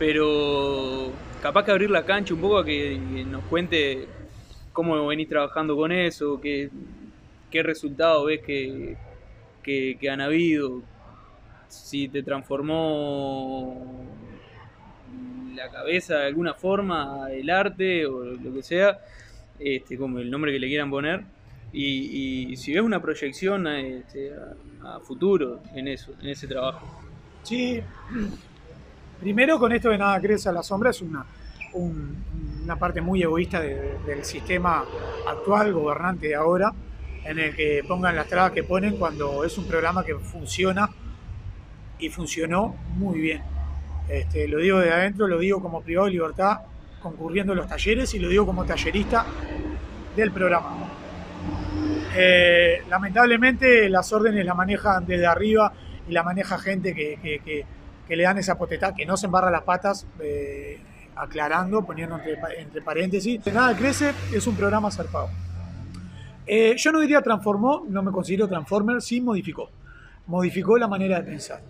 pero 0.00 1.12
capaz 1.40 1.64
que 1.64 1.70
abrir 1.70 1.90
la 1.90 2.04
cancha 2.04 2.34
un 2.34 2.40
poco 2.40 2.58
a 2.58 2.64
que, 2.64 2.98
nos 3.30 3.44
cuente 3.44 4.08
cómo 4.72 5.06
venís 5.06 5.28
trabajando 5.28 5.76
con 5.76 5.92
eso, 5.92 6.40
qué, 6.40 6.70
qué 7.52 7.62
resultados 7.62 8.26
ves 8.26 8.40
que, 8.42 8.96
que, 9.62 10.10
han 10.10 10.20
habido, 10.20 10.82
si 11.68 12.08
te 12.08 12.24
transformó 12.24 14.04
la 15.54 15.70
cabeza 15.70 16.16
de 16.16 16.26
alguna 16.26 16.54
forma, 16.54 17.30
el 17.30 17.48
arte 17.48 18.06
o 18.06 18.24
lo 18.24 18.52
que 18.52 18.62
sea, 18.64 18.98
este, 19.60 19.96
como 19.96 20.18
el 20.18 20.28
nombre 20.32 20.50
que 20.50 20.58
le 20.58 20.66
quieran 20.66 20.90
poner. 20.90 21.22
Y, 21.72 22.56
si 22.56 22.72
ves 22.72 22.82
una 22.82 23.00
proyección 23.00 23.66
este, 23.66 24.32
a, 24.82 25.00
futuro 25.00 25.60
en 25.74 25.88
eso, 25.88 26.12
en 26.20 26.28
ese 26.28 26.46
trabajo. 26.46 27.00
Sí, 27.42 27.80
primero 29.20 29.58
con 29.58 29.72
esto 29.72 29.90
de 29.90 29.98
nada 29.98 30.20
crece 30.20 30.48
a 30.48 30.52
la 30.52 30.62
sombra 30.62 30.90
es 30.90 31.00
una, 31.00 31.24
una 31.74 32.76
parte 32.76 33.00
muy 33.00 33.22
egoísta 33.22 33.60
del 33.60 34.24
sistema 34.24 34.84
actual, 35.28 35.72
gobernante 35.72 36.28
de 36.28 36.34
ahora, 36.34 36.72
en 37.24 37.38
el 37.38 37.54
que 37.54 37.84
pongan 37.86 38.16
las 38.16 38.26
trabas 38.26 38.52
que 38.52 38.64
ponen 38.64 38.96
cuando 38.96 39.44
es 39.44 39.56
un 39.58 39.66
programa 39.66 40.04
que 40.04 40.16
funciona 40.16 40.88
y 41.98 42.08
funcionó 42.08 42.74
muy 42.96 43.20
bien. 43.20 43.42
Este, 44.08 44.48
lo 44.48 44.58
digo 44.58 44.80
de 44.80 44.90
adentro, 44.90 45.28
lo 45.28 45.38
digo 45.38 45.62
como 45.62 45.82
privado 45.82 46.06
de 46.06 46.12
libertad, 46.12 46.58
concurriendo 47.00 47.52
a 47.52 47.56
los 47.56 47.68
talleres 47.68 48.12
y 48.14 48.18
lo 48.18 48.28
digo 48.28 48.44
como 48.44 48.64
tallerista 48.64 49.24
del 50.16 50.32
programa. 50.32 50.89
Eh, 52.16 52.82
lamentablemente 52.88 53.88
las 53.88 54.12
órdenes 54.12 54.44
las 54.44 54.56
manejan 54.56 55.06
desde 55.06 55.26
arriba 55.26 55.72
y 56.08 56.12
la 56.12 56.24
maneja 56.24 56.58
gente 56.58 56.92
que, 56.94 57.64
le 58.08 58.22
dan 58.24 58.38
esa 58.38 58.58
potestad, 58.58 58.94
que 58.94 59.06
no 59.06 59.16
se 59.16 59.26
embarra 59.26 59.50
las 59.50 59.62
patas, 59.62 60.06
eh, 60.18 60.80
aclarando, 61.14 61.84
poniendo 61.84 62.18
entre, 62.56 62.82
paréntesis. 62.82 63.40
Nada 63.46 63.76
crece, 63.76 64.12
es 64.32 64.46
un 64.48 64.56
programa 64.56 64.90
zarpado. 64.90 65.28
Eh, 66.46 66.74
yo 66.76 66.90
no 66.90 66.98
diría 66.98 67.22
transformó, 67.22 67.86
no 67.88 68.02
me 68.02 68.10
considero 68.10 68.48
transformer, 68.48 69.00
sí 69.00 69.20
modificó. 69.20 69.70
Modificó 70.26 70.76
la 70.76 70.88
manera 70.88 71.20
de 71.20 71.24
pensar. 71.24 71.62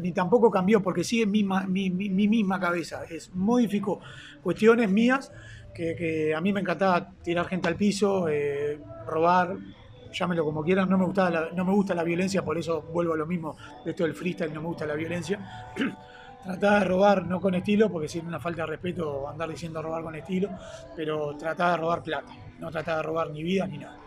ni 0.00 0.12
tampoco 0.12 0.50
cambió 0.50 0.82
porque 0.82 1.02
sigue 1.02 1.24
mi, 1.24 1.42
mi, 1.42 2.28
misma 2.28 2.60
cabeza. 2.60 3.04
Es, 3.08 3.34
modificó 3.34 4.00
cuestiones 4.42 4.90
mías 4.90 5.32
que, 5.74 6.34
a 6.34 6.40
mí 6.42 6.52
me 6.52 6.60
encantaba 6.60 7.08
tirar 7.22 7.46
gente 7.46 7.68
al 7.68 7.76
piso, 7.76 8.26
robar, 9.06 9.56
llámelo 10.12 10.44
como 10.44 10.62
quieran, 10.62 10.88
no 10.88 10.98
me, 10.98 11.04
gusta 11.04 11.30
la, 11.30 11.48
no 11.54 11.64
me 11.64 11.72
gusta 11.72 11.94
la 11.94 12.02
violencia, 12.02 12.42
por 12.42 12.58
eso 12.58 12.82
vuelvo 12.92 13.14
a 13.14 13.16
lo 13.16 13.26
mismo 13.26 13.56
de 13.84 13.90
esto 13.90 14.04
del 14.04 14.14
freestyle, 14.14 14.52
no 14.52 14.60
me 14.60 14.68
gusta 14.68 14.86
la 14.86 14.94
violencia. 14.94 15.38
trataba 16.44 16.78
de 16.78 16.84
robar 16.84 17.26
no 17.26 17.40
con 17.40 17.54
estilo, 17.54 17.90
porque 17.90 18.06
es 18.06 18.14
una 18.16 18.40
falta 18.40 18.62
de 18.62 18.68
respeto 18.68 19.28
andar 19.28 19.48
diciendo 19.48 19.82
robar 19.82 20.02
con 20.02 20.14
estilo, 20.14 20.50
pero 20.96 21.36
trataba 21.36 21.72
de 21.72 21.76
robar 21.76 22.02
plata, 22.02 22.32
no 22.58 22.70
trataba 22.70 22.98
de 22.98 23.02
robar 23.02 23.30
ni 23.30 23.42
vida 23.42 23.66
ni 23.66 23.78
nada. 23.78 23.98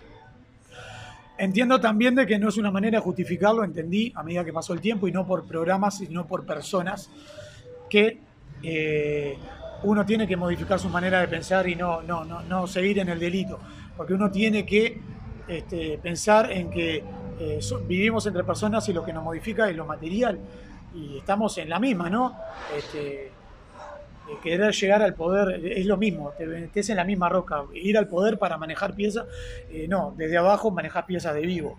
Entiendo 1.37 1.79
también 1.79 2.15
de 2.15 2.25
que 2.25 2.37
no 2.37 2.49
es 2.49 2.57
una 2.57 2.71
manera 2.71 2.99
de 2.99 3.03
justificarlo, 3.03 3.63
entendí 3.63 4.11
a 4.15 4.23
medida 4.23 4.45
que 4.45 4.53
pasó 4.53 4.73
el 4.73 4.81
tiempo 4.81 5.07
y 5.07 5.11
no 5.11 5.25
por 5.25 5.45
programas, 5.45 5.97
sino 5.97 6.27
por 6.27 6.45
personas 6.45 7.09
que 7.89 8.19
eh, 8.63 9.37
uno 9.83 10.05
tiene 10.05 10.27
que 10.27 10.37
modificar 10.37 10.79
su 10.79 10.89
manera 10.89 11.19
de 11.19 11.27
pensar 11.27 11.67
y 11.67 11.75
no, 11.75 12.01
no, 12.01 12.23
no, 12.25 12.43
no 12.43 12.67
seguir 12.67 12.99
en 12.99 13.09
el 13.09 13.19
delito, 13.19 13.59
porque 13.97 14.13
uno 14.13 14.29
tiene 14.29 14.65
que 14.65 15.01
este, 15.47 15.99
pensar 16.01 16.51
en 16.51 16.69
que 16.69 17.03
eh, 17.39 17.59
vivimos 17.87 18.25
entre 18.27 18.43
personas 18.43 18.87
y 18.89 18.93
lo 18.93 19.03
que 19.03 19.13
nos 19.13 19.23
modifica 19.23 19.69
es 19.69 19.75
lo 19.75 19.85
material. 19.85 20.39
Y 20.93 21.17
estamos 21.17 21.57
en 21.57 21.69
la 21.69 21.79
misma, 21.79 22.09
¿no? 22.09 22.37
Este, 22.77 23.31
querer 24.41 24.73
llegar 24.73 25.01
al 25.01 25.13
poder 25.13 25.65
es 25.65 25.85
lo 25.85 25.97
mismo, 25.97 26.31
te 26.37 26.45
metes 26.45 26.89
en 26.89 26.97
la 26.97 27.03
misma 27.03 27.29
roca. 27.29 27.63
Ir 27.73 27.97
al 27.97 28.07
poder 28.07 28.37
para 28.37 28.57
manejar 28.57 28.95
piezas, 28.95 29.25
eh, 29.69 29.87
no, 29.87 30.13
desde 30.17 30.37
abajo 30.37 30.71
manejar 30.71 31.05
piezas 31.05 31.33
de 31.33 31.41
vivo. 31.41 31.77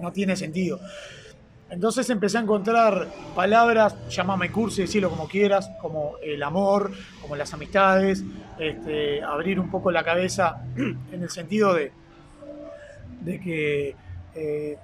No, 0.00 0.10
tiene 0.12 0.36
sentido. 0.36 0.80
Entonces 1.68 2.08
empecé 2.10 2.38
a 2.38 2.42
encontrar 2.42 3.08
palabras, 3.34 3.94
llámame 4.08 4.50
cursi, 4.50 4.82
decirlo 4.82 5.10
como 5.10 5.28
quieras, 5.28 5.70
como 5.80 6.14
el 6.22 6.42
amor, 6.42 6.92
como 7.20 7.36
las 7.36 7.52
amistades, 7.52 8.24
este, 8.58 9.22
abrir 9.22 9.58
un 9.60 9.70
poco 9.70 9.90
la 9.90 10.04
cabeza 10.04 10.64
en 10.76 11.22
el 11.22 11.28
sentido 11.28 11.74
de, 11.74 11.92
de 13.26 13.40
que 13.40 13.94
eh, 14.34 14.78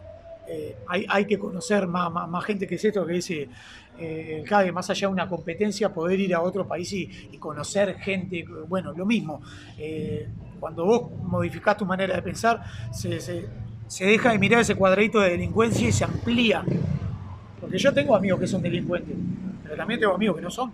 eh, 0.49 0.77
hay, 0.89 1.25
que 1.25 1.39
conocer 1.39 1.87
más, 1.87 2.13
más, 2.13 2.45
gente 2.45 2.67
que 2.67 2.75
es 2.75 2.85
esto, 2.85 3.07
que 3.07 3.13
dice 3.15 3.49
eh, 3.99 4.45
más 4.73 4.91
allá 4.91 5.07
de 5.07 5.13
una 5.13 5.29
competencia, 5.29 5.95
poder 5.95 6.19
ir 6.19 6.35
a 6.35 6.41
otro 6.41 6.67
país 6.67 6.93
y, 6.93 7.39
conocer 7.39 7.95
gente, 7.99 8.45
bueno, 8.69 8.93
lo 8.93 9.07
mismo. 9.07 9.41
cuando 10.59 10.85
vos 10.85 11.11
modificás 11.23 11.77
tu 11.77 11.87
manera 11.87 12.17
de 12.17 12.23
pensar, 12.23 12.63
se, 12.93 13.21
se, 13.21 14.05
deja 14.05 14.33
de 14.33 14.39
mirar 14.39 14.61
ese 14.61 14.75
cuadradito 14.75 15.21
de 15.21 15.31
delincuencia 15.31 15.89
y 15.89 15.93
se 15.93 16.05
amplía. 16.05 16.65
Porque 17.61 17.79
yo 17.79 17.95
tengo 17.95 18.17
amigos 18.17 18.41
que 18.41 18.49
son 18.49 18.61
delincuentes, 18.61 19.17
pero 19.63 19.77
también 19.77 20.01
tengo 20.01 20.15
amigos 20.15 20.37
que 20.37 20.43
no 20.43 20.51
son. 20.51 20.73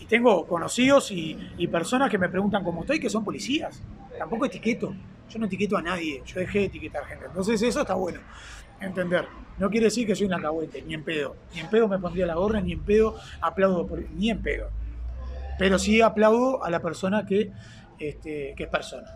Y 0.00 0.06
tengo 0.06 0.44
conocidos 0.46 1.12
y, 1.12 1.38
y 1.56 1.68
personas 1.68 2.10
que 2.10 2.18
me 2.18 2.28
preguntan 2.28 2.64
cómo 2.64 2.80
estoy, 2.80 2.98
que 2.98 3.08
son 3.08 3.24
policías. 3.24 3.80
Tampoco 4.18 4.46
etiqueto. 4.46 4.92
Yo 5.28 5.38
no 5.38 5.46
etiqueto 5.46 5.76
a 5.76 5.82
nadie, 5.82 6.22
yo 6.24 6.40
dejé 6.40 6.60
de 6.60 6.64
etiquetar 6.66 7.04
gente. 7.04 7.26
Entonces 7.26 7.60
eso 7.62 7.80
está 7.80 7.94
bueno, 7.94 8.20
entender. 8.80 9.26
No 9.58 9.70
quiere 9.70 9.86
decir 9.86 10.06
que 10.06 10.14
soy 10.14 10.26
un 10.26 10.34
alcahuete, 10.34 10.82
ni 10.82 10.94
en 10.94 11.02
pedo. 11.02 11.36
Ni 11.54 11.60
en 11.60 11.70
pedo 11.70 11.88
me 11.88 11.98
pondría 11.98 12.26
la 12.26 12.34
gorra, 12.34 12.60
ni 12.60 12.72
en 12.72 12.80
pedo 12.80 13.16
aplaudo, 13.40 13.86
por, 13.86 13.98
ni 14.10 14.30
en 14.30 14.42
pedo. 14.42 14.68
Pero 15.58 15.78
sí 15.78 16.00
aplaudo 16.00 16.62
a 16.62 16.70
la 16.70 16.80
persona 16.80 17.24
que, 17.24 17.50
este, 17.98 18.54
que 18.56 18.64
es 18.64 18.68
persona. 18.68 19.08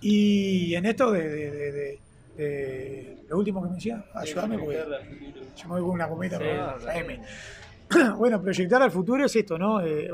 Y 0.00 0.74
en 0.74 0.86
esto 0.86 1.10
de, 1.12 1.98
lo 3.28 3.38
último 3.38 3.62
que 3.62 3.68
me 3.68 3.74
decía, 3.76 4.04
ayúdame 4.14 4.58
porque 4.58 4.84
yo 5.56 5.68
me 5.68 5.74
voy 5.74 5.80
con 5.82 5.90
una 5.90 6.08
cometa 6.08 6.38
Bueno, 8.18 8.42
proyectar 8.42 8.82
al 8.82 8.90
futuro 8.90 9.24
es 9.24 9.36
esto, 9.36 9.58
¿no? 9.58 9.80
Eh, 9.82 10.10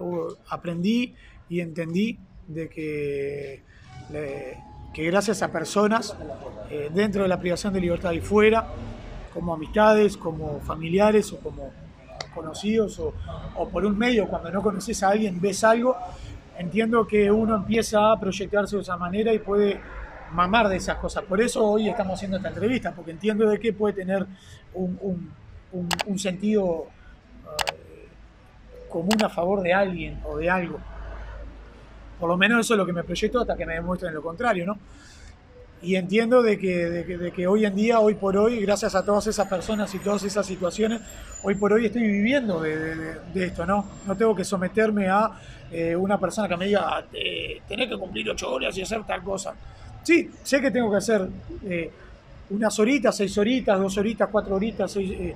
aprendí 0.49 1.15
y 1.49 1.61
entendí 1.61 2.19
de 2.47 2.69
que 2.69 3.63
que 4.13 5.05
gracias 5.05 5.43
a 5.43 5.49
personas 5.49 6.17
eh, 6.71 6.91
dentro 6.93 7.23
de 7.23 7.29
la 7.29 7.39
privación 7.39 7.73
de 7.73 7.81
libertad 7.81 8.13
y 8.13 8.21
fuera, 8.21 8.67
como 9.33 9.55
amistades, 9.55 10.17
como 10.17 10.61
familiares 10.61 11.33
o 11.33 11.39
como 11.39 11.71
conocidos 12.35 13.01
o, 13.01 13.69
por 13.69 13.85
un 13.85 13.99
medio, 13.99 14.29
cuando 14.29 14.51
no 14.51 14.63
conoces 14.63 15.03
a 15.03 15.09
alguien, 15.09 15.41
ves 15.41 15.65
algo, 15.65 15.97
entiendo 16.59 17.07
que 17.07 17.31
uno 17.31 17.57
empieza 17.57 18.13
a 18.13 18.21
proyectarse 18.21 18.77
de 18.77 18.83
esa 18.83 18.97
manera 18.97 19.33
y 19.33 19.41
puede 19.41 19.81
mamar 20.33 20.69
de 20.69 20.77
esas 20.77 20.97
cosas. 20.99 21.25
Por 21.25 21.41
eso 21.41 21.65
hoy 21.65 21.89
estamos 21.89 22.15
haciendo 22.15 22.37
esta 22.37 22.49
entrevista, 22.51 22.93
porque 22.93 23.11
entiendo 23.11 23.49
de 23.49 23.59
que 23.59 23.73
puede 23.73 23.95
tener 23.95 24.27
un, 24.75 25.33
sentido 26.17 26.87
eh, 27.73 28.07
común 28.89 29.23
a 29.25 29.29
favor 29.29 29.61
de 29.61 29.75
alguien 29.75 30.21
o 30.25 30.37
de 30.37 30.51
algo. 30.51 30.79
Por 32.21 32.29
lo 32.29 32.37
menos 32.37 32.61
eso 32.61 32.75
es 32.75 32.79
lo 32.79 32.87
que 32.87 32.93
me 32.93 33.03
proyecto 33.03 33.41
hasta 33.41 33.57
que 33.57 33.67
me 33.67 33.75
demuestren 33.75 34.15
lo 34.15 34.23
contrario, 34.23 34.67
¿no? 34.67 34.79
Y 35.83 35.97
entiendo 35.97 36.43
de 36.43 36.59
que, 36.59 36.77
de, 36.91 37.33
que, 37.33 37.47
hoy 37.47 37.65
en 37.65 37.75
día, 37.75 38.01
hoy 38.01 38.15
por 38.15 38.37
hoy, 38.37 38.61
gracias 38.61 38.95
a 38.95 39.03
todas 39.03 39.27
esas 39.27 39.49
personas 39.49 39.95
y 39.95 39.99
todas 39.99 40.23
esas 40.25 40.45
situaciones, 40.45 41.01
hoy 41.43 41.55
por 41.55 41.73
hoy 41.73 41.87
estoy 41.87 42.03
viviendo 42.03 42.61
de, 42.61 43.17
esto, 43.35 43.65
¿no? 43.65 43.87
No 44.07 44.15
tengo 44.15 44.37
que 44.37 44.45
someterme 44.45 45.09
a 45.09 45.31
eh, 45.73 45.97
una 45.97 46.19
persona 46.19 46.47
que 46.47 46.57
me 46.59 46.67
diga, 46.67 46.87
ah, 46.87 47.05
tenés 47.67 47.89
que 47.89 47.97
cumplir 47.97 48.29
ocho 48.29 48.53
horas 48.53 48.77
y 48.77 48.83
hacer 48.83 49.05
tal 49.05 49.23
cosa. 49.23 49.55
Sí, 50.03 50.31
sé 50.43 50.61
que 50.61 50.71
tengo 50.71 50.91
que 50.91 50.99
hacer, 50.99 51.27
eh, 51.65 51.91
unas 52.51 52.79
horitas, 52.79 53.17
seis 53.17 53.37
horitas, 53.39 53.79
dos 53.79 53.97
horitas, 53.97 54.29
cuatro 54.31 54.57
horitas, 54.57 54.95
eh, 54.97 55.35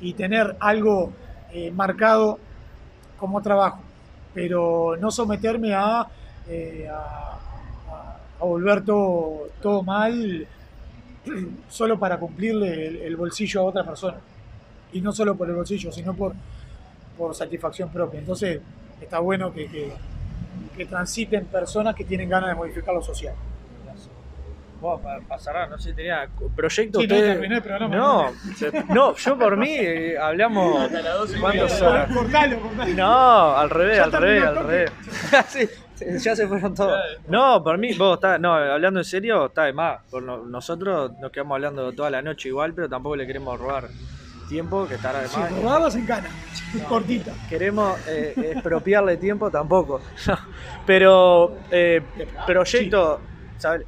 y 0.00 0.12
tener 0.14 0.56
algo 0.58 1.12
eh, 1.52 1.70
marcado 1.70 2.38
como 3.18 3.40
trabajo, 3.40 3.80
pero 4.36 4.98
no 5.00 5.10
someterme 5.10 5.72
a, 5.72 6.06
eh, 6.46 6.86
a, 6.92 8.18
volver 8.38 8.84
todo, 8.84 9.48
todo 9.62 9.82
mal 9.82 10.46
solo 11.70 11.98
para 11.98 12.18
cumplirle 12.18 13.06
el, 13.06 13.16
bolsillo 13.16 13.62
a 13.62 13.64
otra 13.64 13.82
persona. 13.82 14.18
Y 14.92 15.00
no 15.00 15.10
solo 15.10 15.34
por 15.34 15.48
el 15.48 15.56
bolsillo, 15.56 15.90
sino 15.90 16.12
por, 16.12 16.34
por 17.16 17.34
satisfacción 17.34 17.88
propia. 17.88 18.20
Entonces, 18.20 18.60
está 19.00 19.20
bueno 19.20 19.54
que, 19.54 19.90
que 20.76 20.84
transiten 20.84 21.46
personas 21.46 21.94
que 21.94 22.04
tienen 22.04 22.28
ganas 22.28 22.50
de 22.50 22.56
modificar 22.56 22.94
lo 22.94 23.02
social. 23.02 23.34
Para, 24.80 25.38
cerrar, 25.40 25.70
no 25.70 25.78
sé, 25.78 25.92
tenía 25.94 26.28
proyecto 26.54 27.00
Sí, 27.00 27.06
no, 27.06 27.14
terminé 27.16 27.56
el 27.56 27.62
programa, 27.62 27.96
No, 27.96 28.30
no. 28.30 28.94
no, 28.94 29.16
yo 29.16 29.38
por 29.38 29.56
mí 29.56 29.70
eh, 29.70 30.16
hablamos. 30.18 30.90
¿Cuántos 31.40 31.80
horas? 31.82 32.12
Cortalo, 32.12 32.60
cortalo. 32.60 32.94
No, 32.94 33.56
al 33.56 33.70
revés, 33.70 33.96
Ya 33.96 34.04
al 34.04 34.12
revés, 34.12 34.44
al 34.44 34.56
revés. 34.66 34.92
Sí, 35.48 35.68
sí, 35.94 36.04
ya 36.18 36.36
se 36.36 36.46
fueron 36.46 36.74
todos. 36.74 36.98
No, 37.28 37.62
por 37.64 37.78
mí, 37.78 37.94
vos 37.94 38.16
está, 38.18 38.38
no, 38.38 38.52
hablando 38.54 39.00
en 39.00 39.04
serio, 39.04 39.46
está 39.46 39.64
de 39.64 39.72
más. 39.72 40.00
Por 40.10 40.22
no- 40.22 40.44
nosotros 40.44 41.12
nos 41.20 41.32
quedamos 41.32 41.54
hablando 41.56 41.90
toda 41.92 42.10
la 42.10 42.20
noche 42.20 42.48
igual, 42.50 42.74
pero 42.74 42.86
tampoco 42.88 43.16
le 43.16 43.26
queremos 43.26 43.58
robar 43.58 43.88
tiempo, 44.48 44.86
que 44.86 44.94
estará 44.96 45.20
de 45.22 45.28
más. 45.28 45.50
rodadas 45.52 45.96
en 45.96 46.06
cana, 46.06 46.28
cortita. 46.88 47.32
Queremos 47.48 47.98
eh, 48.06 48.52
expropiarle 48.52 49.16
tiempo 49.16 49.50
tampoco. 49.50 50.00
No, 50.26 50.38
pero 50.86 51.56
eh, 51.70 52.02
proyecto, 52.46 53.20
¿sabes? 53.58 53.86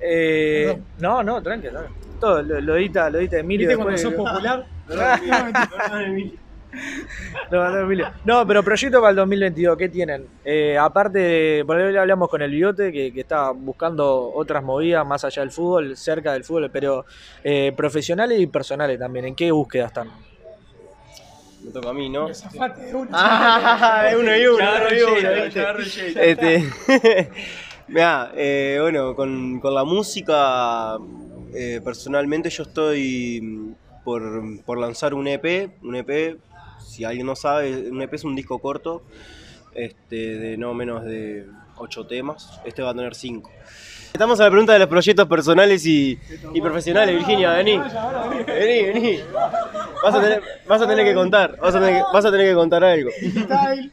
Eh, 0.00 0.78
no, 0.98 1.22
no, 1.22 1.42
tranquilo. 1.42 1.80
Todo 2.20 2.42
lo, 2.42 2.60
lo 2.60 2.76
edita, 2.76 3.08
lo 3.10 3.18
edita 3.18 3.38
Emilio. 3.38 3.68
¿Viste 3.68 3.82
cuando 3.82 3.92
después- 4.00 4.16
sos 4.16 4.30
popular? 4.32 4.66
No, 7.50 7.68
no, 7.68 7.78
Emilio. 7.80 8.08
No, 8.24 8.46
pero 8.46 8.62
proyecto 8.62 9.00
para 9.00 9.10
el 9.10 9.16
2022, 9.16 9.76
¿qué 9.76 9.88
tienen? 9.88 10.26
Eh, 10.44 10.78
aparte, 10.78 11.18
de- 11.18 11.64
por 11.64 11.76
ahí 11.76 11.96
hablamos 11.96 12.28
con 12.28 12.42
el 12.42 12.50
Biote, 12.52 12.92
que, 12.92 13.12
que 13.12 13.20
está 13.22 13.50
buscando 13.50 14.30
otras 14.32 14.62
movidas 14.62 15.04
más 15.04 15.24
allá 15.24 15.42
del 15.42 15.50
fútbol, 15.50 15.96
cerca 15.96 16.32
del 16.32 16.44
fútbol, 16.44 16.70
pero 16.72 17.04
eh, 17.42 17.72
profesionales 17.76 18.38
y 18.38 18.46
personales 18.46 19.00
también. 19.00 19.24
¿En 19.24 19.34
qué 19.34 19.50
búsqueda 19.50 19.86
están? 19.86 20.10
Me 21.64 21.72
toca 21.72 21.90
a 21.90 21.92
mí, 21.92 22.08
¿no? 22.08 22.28
Ah, 23.12 24.06
de 24.08 24.16
uno 24.16 24.36
y 24.36 24.46
uno. 24.46 24.56
uno 24.64 24.94
y 24.94 25.02
uno. 25.02 25.30
Este, 26.20 26.70
mirá, 27.90 28.32
eh, 28.36 28.78
bueno, 28.80 29.14
con, 29.14 29.60
con 29.60 29.74
la 29.74 29.84
música, 29.84 30.96
eh, 31.54 31.80
personalmente 31.84 32.48
yo 32.48 32.62
estoy 32.62 33.40
mm, 33.42 33.72
por, 34.04 34.64
por 34.64 34.78
lanzar 34.78 35.12
un 35.12 35.26
EP, 35.26 35.72
un 35.82 35.96
EP, 35.96 36.38
si 36.78 37.04
alguien 37.04 37.26
no 37.26 37.34
sabe, 37.34 37.90
un 37.90 38.00
EP 38.00 38.14
es 38.14 38.24
un 38.24 38.36
disco 38.36 38.58
corto, 38.60 39.02
este, 39.74 40.38
de 40.38 40.56
no 40.56 40.72
menos 40.72 41.04
de 41.04 41.46
ocho 41.76 42.06
temas, 42.06 42.60
este 42.64 42.82
va 42.82 42.90
a 42.90 42.94
tener 42.94 43.14
cinco. 43.14 43.50
Estamos 44.12 44.40
a 44.40 44.44
la 44.44 44.50
pregunta 44.50 44.72
de 44.72 44.80
los 44.80 44.88
proyectos 44.88 45.26
personales 45.28 45.86
y, 45.86 46.18
y 46.52 46.60
profesionales, 46.60 47.14
Virginia, 47.14 47.52
vení. 47.52 47.78
Vení, 48.46 48.82
vení. 48.92 49.20
Vas 50.02 50.14
a 50.14 50.20
tener, 50.20 50.42
vas 50.66 50.82
a 50.82 50.88
tener 50.88 51.04
que 51.04 51.14
contar, 51.14 51.56
vas 51.58 51.74
a 51.74 51.80
tener 51.80 51.94
que, 51.96 52.02
vas 52.12 52.24
a 52.24 52.30
tener 52.30 52.48
que 52.48 52.54
contar 52.54 52.84
algo. 52.84 53.10
Style. 53.10 53.92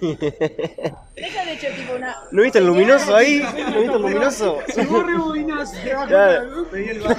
Déjame 0.00 1.52
hecho 1.54 1.66
tipo 1.76 1.94
una. 1.96 2.14
¿No 2.30 2.42
viste 2.42 2.58
el 2.58 2.66
luminoso 2.66 3.16
ahí? 3.16 3.40
¿No 3.40 3.52
viste 3.80 3.84
el 3.96 4.02
luminoso? 4.02 4.58
Si 4.74 4.84
vos 4.84 5.06
rebobinás, 5.06 5.72
te 5.72 5.88
das 5.90 6.06
Claro. 6.08 6.66
cuenta. 6.70 7.16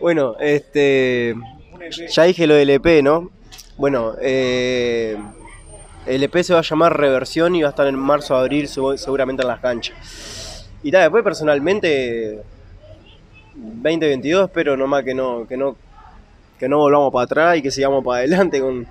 bueno, 0.00 0.36
este. 0.40 1.34
Ya 2.12 2.24
dije 2.24 2.46
lo 2.46 2.54
del 2.54 2.70
EP, 2.70 3.02
¿no? 3.02 3.30
Bueno, 3.76 4.14
eh, 4.20 5.16
el 6.06 6.22
EP 6.22 6.42
se 6.42 6.52
va 6.54 6.60
a 6.60 6.62
llamar 6.62 6.98
Reversión 6.98 7.54
y 7.54 7.62
va 7.62 7.68
a 7.68 7.70
estar 7.70 7.86
en 7.86 7.96
marzo 7.96 8.36
abril, 8.36 8.66
segu- 8.68 8.96
seguramente 8.96 9.42
en 9.42 9.48
las 9.48 9.60
canchas. 9.60 10.66
Y 10.82 10.90
tal, 10.90 11.02
después 11.02 11.22
personalmente. 11.22 12.42
2022 13.58 14.48
espero 14.48 14.76
nomás 14.76 15.02
que 15.02 15.14
no, 15.14 15.46
que 15.48 15.56
no, 15.56 15.76
que 16.58 16.68
no 16.68 16.76
volvamos 16.78 17.10
para 17.10 17.24
atrás 17.24 17.56
y 17.56 17.62
que 17.62 17.70
sigamos 17.70 18.04
para 18.04 18.18
adelante 18.18 18.60
con 18.60 18.86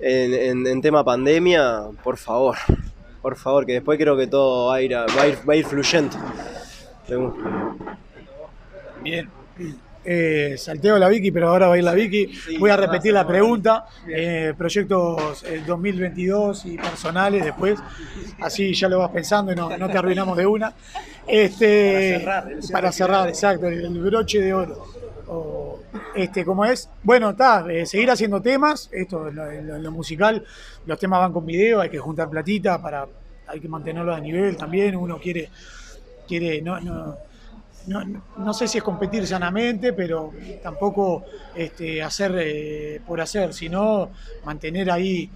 en, 0.00 0.34
en- 0.34 0.66
en 0.66 0.80
tema 0.82 1.04
pandemia, 1.04 1.82
por 2.02 2.16
favor. 2.16 2.56
Por 3.22 3.36
favor, 3.36 3.64
que 3.64 3.72
después 3.74 3.98
creo 3.98 4.16
que 4.16 4.26
todo 4.26 4.68
va 4.68 4.74
a 4.76 4.82
ir, 4.82 4.94
a- 4.94 5.06
va 5.06 5.22
a 5.22 5.26
ir, 5.28 5.38
va 5.48 5.54
a 5.54 5.56
ir 5.56 5.64
fluyendo. 5.64 6.16
Bien. 9.02 9.28
Eh, 10.06 10.56
salteo 10.58 10.98
la 10.98 11.08
Vicky, 11.08 11.30
pero 11.30 11.48
ahora 11.48 11.66
va 11.68 11.74
a 11.74 11.78
ir 11.78 11.84
la 11.84 11.94
Vicky. 11.94 12.30
Voy 12.58 12.68
a 12.70 12.76
repetir 12.76 13.12
la 13.14 13.26
pregunta. 13.26 13.86
Eh, 14.06 14.52
proyectos 14.56 15.42
eh, 15.44 15.62
2022 15.66 16.66
y 16.66 16.76
personales 16.76 17.42
después. 17.44 17.78
Así 18.40 18.74
ya 18.74 18.88
lo 18.88 18.98
vas 18.98 19.10
pensando 19.10 19.52
y 19.52 19.54
no, 19.56 19.74
no 19.78 19.88
te 19.88 19.96
arruinamos 19.96 20.36
de 20.36 20.46
una. 20.46 20.74
Este, 21.26 22.22
para 22.70 22.92
cerrar, 22.92 23.28
exacto, 23.28 23.66
el, 23.68 23.82
el 23.86 23.98
broche 23.98 24.40
de 24.42 24.52
oro. 24.52 24.84
O, 25.26 25.80
este, 26.14 26.44
¿Cómo 26.44 26.64
es? 26.64 26.88
Bueno, 27.02 27.30
está, 27.30 27.64
eh, 27.72 27.86
seguir 27.86 28.10
haciendo 28.10 28.40
temas. 28.42 28.88
Esto, 28.92 29.30
lo, 29.30 29.78
lo- 29.78 29.90
musical, 29.90 30.44
los 30.86 30.98
temas 30.98 31.20
van 31.20 31.32
con 31.32 31.46
video, 31.46 31.80
hay 31.80 31.90
que 31.90 31.98
juntar 31.98 32.28
platita 32.28 32.80
para. 32.80 33.06
Hay 33.46 33.60
que 33.60 33.68
mantenerlo 33.68 34.14
a 34.14 34.20
nivel 34.20 34.56
también. 34.56 34.96
Uno 34.96 35.18
quiere. 35.18 35.50
quiere 36.26 36.62
no, 36.62 36.80
no, 36.80 37.16
no, 37.86 38.22
no 38.38 38.54
sé 38.54 38.66
si 38.68 38.78
es 38.78 38.84
competir 38.84 39.26
sanamente, 39.26 39.92
pero 39.92 40.32
tampoco 40.62 41.24
este, 41.54 42.02
hacer 42.02 42.32
eh, 42.38 43.00
por 43.06 43.20
hacer, 43.20 43.52
sino 43.52 44.10
mantener 44.44 44.90
ahí 44.90 45.30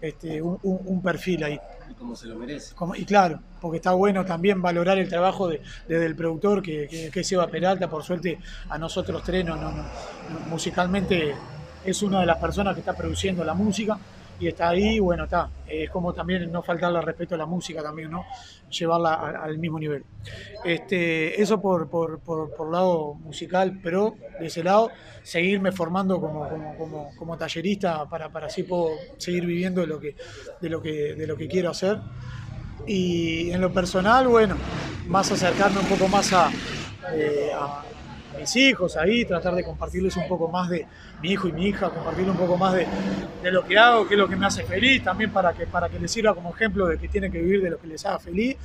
este, 0.00 0.40
un- 0.42 0.58
un 0.62 1.02
perfil 1.02 1.44
ahí. 1.44 1.58
Como 1.98 2.14
se 2.14 2.26
lo 2.26 2.36
merece. 2.36 2.74
Y 2.96 3.04
claro, 3.04 3.40
porque 3.60 3.78
está 3.78 3.92
bueno 3.92 4.24
también 4.24 4.60
valorar 4.60 4.98
el 4.98 5.08
trabajo 5.08 5.48
de, 5.48 5.62
desde 5.88 6.06
el 6.06 6.14
productor, 6.14 6.62
que, 6.62 6.86
que, 6.88 7.10
que 7.10 7.46
Peralta, 7.50 7.88
por 7.88 8.02
suerte 8.04 8.38
a 8.68 8.76
nosotros 8.78 9.22
tres, 9.24 9.44
no, 9.44 9.56
no, 9.56 9.70
no, 9.70 9.82
musicalmente 10.48 11.34
es 11.84 12.02
una 12.02 12.20
de 12.20 12.26
las 12.26 12.38
personas 12.38 12.74
que 12.74 12.80
está 12.80 12.94
produciendo 12.94 13.44
la 13.44 13.54
música 13.54 13.98
y 14.38 14.48
está 14.48 14.68
ahí, 14.70 14.98
bueno, 14.98 15.24
está. 15.24 15.50
Es 15.66 15.90
como 15.90 16.12
también 16.12 16.50
no 16.50 16.62
faltarle 16.62 16.98
al 16.98 17.04
respeto 17.04 17.34
a 17.34 17.38
la 17.38 17.46
música 17.46 17.82
también, 17.82 18.10
¿no? 18.10 18.24
Llevarla 18.70 19.14
al 19.14 19.58
mismo 19.58 19.78
nivel. 19.78 20.04
Este, 20.64 21.40
eso 21.40 21.60
por, 21.60 21.88
por, 21.88 22.20
por, 22.20 22.54
por 22.54 22.70
lado 22.70 23.14
musical, 23.14 23.78
pero 23.82 24.14
de 24.38 24.46
ese 24.46 24.62
lado, 24.62 24.90
seguirme 25.22 25.72
formando 25.72 26.20
como, 26.20 26.48
como, 26.48 26.76
como, 26.76 27.10
como 27.16 27.36
tallerista 27.38 28.04
para, 28.08 28.28
para 28.28 28.46
así 28.46 28.62
puedo 28.62 28.90
seguir 29.16 29.46
viviendo 29.46 29.80
de 29.80 29.86
lo 29.86 29.98
que, 29.98 30.14
de 30.60 30.68
lo 30.68 30.80
que, 30.82 31.14
de 31.14 31.26
lo 31.26 31.36
que 31.36 31.48
quiero 31.48 31.70
hacer. 31.70 31.98
Y 32.86 33.50
en 33.50 33.60
lo 33.60 33.72
personal, 33.72 34.28
bueno, 34.28 34.56
más 35.08 35.32
acercarme 35.32 35.80
un 35.80 35.86
poco 35.86 36.08
más 36.08 36.32
a, 36.32 36.50
eh, 37.12 37.50
a 37.54 37.82
mis 38.38 38.54
hijos 38.56 38.96
ahí, 38.96 39.24
tratar 39.24 39.54
de 39.54 39.64
compartirles 39.64 40.16
un 40.16 40.28
poco 40.28 40.48
más 40.48 40.68
de 40.70 40.86
mi 41.22 41.30
hijo 41.32 41.48
y 41.48 41.52
mi 41.52 41.66
hija, 41.68 41.90
compartirles 41.90 42.32
un 42.32 42.38
poco 42.40 42.56
más 42.56 42.74
de, 42.74 42.86
de 43.42 43.50
lo 43.52 43.64
que 43.64 43.76
hago, 43.78 44.06
qué 44.06 44.14
es 44.14 44.18
lo 44.18 44.28
que 44.28 44.36
me 44.36 44.46
hace 44.46 44.62
feliz, 44.64 45.02
también 45.02 45.30
para 45.32 45.52
que, 45.52 45.66
para 45.66 45.88
que 45.88 45.98
les 45.98 46.10
sirva 46.10 46.34
como 46.34 46.54
ejemplo 46.54 46.86
de 46.86 46.98
que 46.98 47.08
tienen 47.08 47.32
que 47.32 47.40
vivir 47.40 47.62
de 47.62 47.70
lo 47.70 47.78
que 47.78 47.86
les 47.86 48.04
haga 48.06 48.18
feliz. 48.18 48.56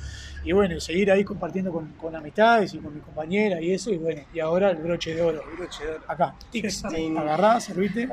Y 0.44 0.50
bueno, 0.50 0.80
seguir 0.80 1.08
ahí 1.12 1.22
compartiendo 1.22 1.70
con, 1.70 1.92
con 1.92 2.16
amistades 2.16 2.74
y 2.74 2.78
con 2.78 2.92
mi 2.92 3.00
compañera 3.00 3.60
y 3.60 3.72
eso. 3.72 3.90
Y 3.92 3.98
bueno, 3.98 4.22
y 4.34 4.40
ahora 4.40 4.70
el 4.70 4.78
broche 4.78 5.14
de 5.14 5.22
oro. 5.22 5.40
Acá, 6.08 6.34
tics, 6.50 6.84
agarrá, 6.84 7.60
servite. 7.60 8.08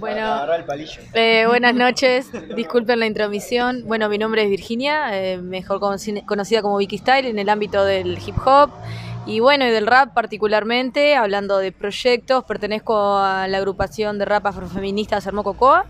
Bueno. 0.00 0.26
Agarrá 0.26 0.56
el 0.56 0.64
palillo. 0.64 1.00
Eh, 1.14 1.44
buenas 1.46 1.72
noches, 1.76 2.28
disculpen 2.56 2.98
la 2.98 3.06
intromisión. 3.06 3.84
Bueno, 3.86 4.08
mi 4.08 4.18
nombre 4.18 4.42
es 4.42 4.50
Virginia, 4.50 5.16
eh, 5.16 5.38
mejor 5.38 5.78
conoci- 5.78 6.24
conocida 6.26 6.60
como 6.60 6.76
Vicky 6.76 6.98
Style 6.98 7.28
en 7.28 7.38
el 7.38 7.48
ámbito 7.48 7.84
del 7.84 8.18
hip 8.18 8.34
hop 8.44 8.70
y 9.26 9.40
bueno, 9.40 9.66
y 9.66 9.70
del 9.70 9.86
rap 9.86 10.14
particularmente, 10.14 11.14
hablando 11.14 11.58
de 11.58 11.72
proyectos, 11.72 12.44
pertenezco 12.44 13.18
a 13.18 13.46
la 13.48 13.58
agrupación 13.58 14.18
de 14.18 14.24
rap 14.24 14.46
afrofeministas 14.46 15.26
Hermo 15.26 15.44
Cocoa. 15.44 15.86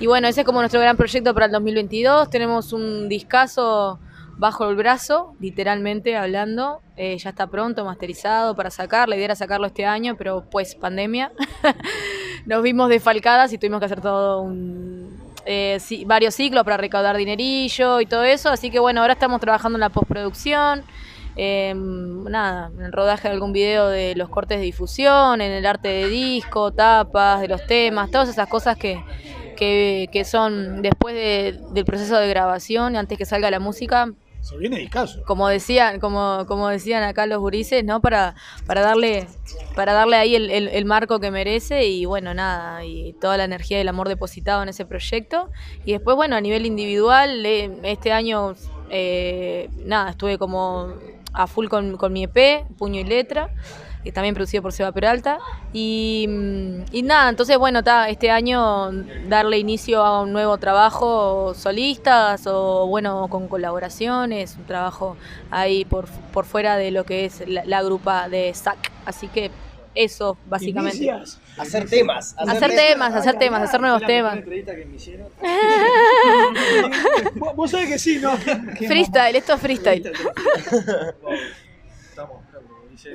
Y 0.00 0.06
bueno, 0.06 0.26
ese 0.26 0.40
es 0.40 0.46
como 0.46 0.60
nuestro 0.60 0.80
gran 0.80 0.96
proyecto 0.96 1.32
para 1.34 1.46
el 1.46 1.52
2022. 1.52 2.28
Tenemos 2.30 2.72
un 2.72 3.08
discazo 3.08 4.00
bajo 4.36 4.68
el 4.68 4.74
brazo, 4.74 5.34
literalmente 5.38 6.16
hablando. 6.16 6.80
Eh, 6.96 7.16
ya 7.18 7.30
está 7.30 7.46
pronto, 7.46 7.84
masterizado 7.84 8.56
para 8.56 8.70
sacar. 8.70 9.08
La 9.08 9.14
idea 9.14 9.26
era 9.26 9.36
sacarlo 9.36 9.66
este 9.66 9.84
año, 9.84 10.16
pero 10.16 10.44
pues 10.50 10.74
pandemia. 10.74 11.30
Nos 12.46 12.62
vimos 12.62 12.88
desfalcadas 12.88 13.52
y 13.52 13.58
tuvimos 13.58 13.78
que 13.78 13.86
hacer 13.86 14.00
todo 14.00 14.40
un, 14.40 15.20
eh, 15.46 15.78
varios 16.06 16.34
ciclos 16.34 16.64
para 16.64 16.76
recaudar 16.76 17.16
dinerillo 17.16 18.00
y 18.00 18.06
todo 18.06 18.24
eso. 18.24 18.48
Así 18.48 18.70
que 18.70 18.80
bueno, 18.80 19.02
ahora 19.02 19.12
estamos 19.12 19.40
trabajando 19.40 19.76
en 19.76 19.80
la 19.80 19.90
postproducción. 19.90 20.82
Eh, 21.36 21.72
nada, 21.76 22.70
en 22.74 22.82
el 22.84 22.92
rodaje 22.92 23.28
de 23.28 23.34
algún 23.34 23.52
video 23.52 23.88
de 23.88 24.14
los 24.16 24.28
cortes 24.28 24.58
de 24.58 24.64
difusión, 24.64 25.40
en 25.40 25.52
el 25.52 25.66
arte 25.66 25.88
de 25.88 26.08
disco, 26.08 26.72
tapas, 26.72 27.40
de 27.40 27.48
los 27.48 27.64
temas, 27.66 28.10
todas 28.10 28.28
esas 28.28 28.48
cosas 28.48 28.76
que, 28.76 29.02
que, 29.56 30.08
que 30.12 30.24
son 30.24 30.82
después 30.82 31.14
de- 31.14 31.58
del 31.72 31.84
proceso 31.84 32.16
de 32.16 32.28
grabación, 32.28 32.96
antes 32.96 33.18
que 33.18 33.24
salga 33.26 33.50
la 33.50 33.60
música, 33.60 34.12
Se 34.40 34.56
viene 34.58 34.78
discaso. 34.78 35.22
como 35.26 35.48
decían, 35.48 36.00
como, 36.00 36.44
como 36.48 36.68
decían 36.68 37.02
acá 37.04 37.26
los 37.26 37.38
gurises, 37.38 37.84
¿no? 37.84 38.00
Para, 38.00 38.34
para 38.66 38.80
darle, 38.82 39.28
para 39.76 39.92
darle 39.92 40.16
ahí 40.16 40.34
el, 40.34 40.50
el- 40.50 40.68
el 40.68 40.84
marco 40.84 41.20
que 41.20 41.30
merece 41.30 41.84
y 41.86 42.04
bueno, 42.06 42.34
nada, 42.34 42.84
y 42.84 43.14
toda 43.20 43.36
la 43.36 43.44
energía 43.44 43.78
y 43.78 43.82
el 43.82 43.88
amor 43.88 44.08
depositado 44.08 44.62
en 44.62 44.68
ese 44.70 44.84
proyecto. 44.86 45.50
Y 45.84 45.92
después, 45.92 46.16
bueno, 46.16 46.34
a 46.36 46.40
nivel 46.40 46.66
individual, 46.66 47.44
eh, 47.46 47.70
este 47.84 48.10
año, 48.12 48.54
eh, 48.88 49.70
nada, 49.84 50.10
estuve 50.10 50.38
como 50.38 50.94
a 51.32 51.46
full 51.46 51.68
con, 51.68 51.96
con 51.96 52.12
mi 52.12 52.24
EP, 52.24 52.66
puño 52.78 53.00
y 53.00 53.04
letra. 53.04 53.50
Que 54.04 54.10
también 54.10 54.34
producido 54.34 54.62
por 54.62 54.72
Seba 54.72 54.90
Peralta. 54.90 55.38
Y, 55.72 56.26
mm, 56.28 56.82
y 56.90 57.02
nada, 57.02 57.30
entonces, 57.30 57.56
bueno, 57.56 57.84
ta, 57.84 58.08
este 58.08 58.32
año 58.32 58.90
darle 59.28 59.58
inicio 59.58 60.02
a 60.02 60.22
un 60.22 60.32
nuevo 60.32 60.58
trabajo 60.58 61.54
solistas 61.54 62.48
o, 62.48 62.88
bueno, 62.88 63.28
con 63.28 63.46
colaboraciones, 63.46 64.56
un 64.56 64.64
trabajo 64.64 65.16
ahí 65.52 65.84
por, 65.84 66.06
por 66.32 66.46
fuera 66.46 66.76
de 66.76 66.90
lo 66.90 67.04
que 67.04 67.26
es 67.26 67.46
la, 67.46 67.64
la 67.64 67.80
grupa 67.82 68.28
de 68.28 68.52
SAC. 68.52 68.90
Así 69.06 69.28
que 69.28 69.52
eso, 69.94 70.36
básicamente. 70.46 70.96
Inicias. 70.96 71.38
Hacer 71.58 71.88
temas. 71.88 72.34
Hacer 72.38 72.70
temas, 72.74 73.14
hacer 73.14 73.38
temas, 73.38 73.62
hacer 73.62 73.80
nuevos 73.80 74.02
temas. 74.06 74.38
Vos, 77.34 77.56
vos 77.56 77.70
sabés 77.70 77.88
que 77.88 77.98
sí, 77.98 78.18
¿no? 78.20 78.36
Freestyle, 78.36 79.36
esto 79.36 79.54
es 79.54 79.60
freestyle. 79.60 80.12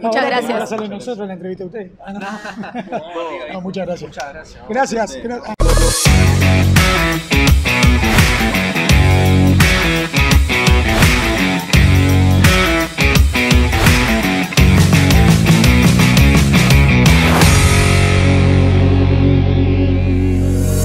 Muchas 0.01 0.15
Ahora 0.23 0.27
gracias. 0.27 0.51
Ahora 0.51 0.67
sale 0.67 0.89
nosotros 0.89 1.27
la 1.27 1.33
entrevista 1.33 1.63
a 1.63 1.67
ustedes. 1.67 1.91
Ah, 2.05 2.13
no. 2.13 2.19
No, 3.53 3.61
muchas 3.61 3.85
gracias. 3.87 4.09
Muchas 4.09 4.33
gracias. 4.33 4.59
Gracias. 4.69 5.17
gra- 5.23 5.41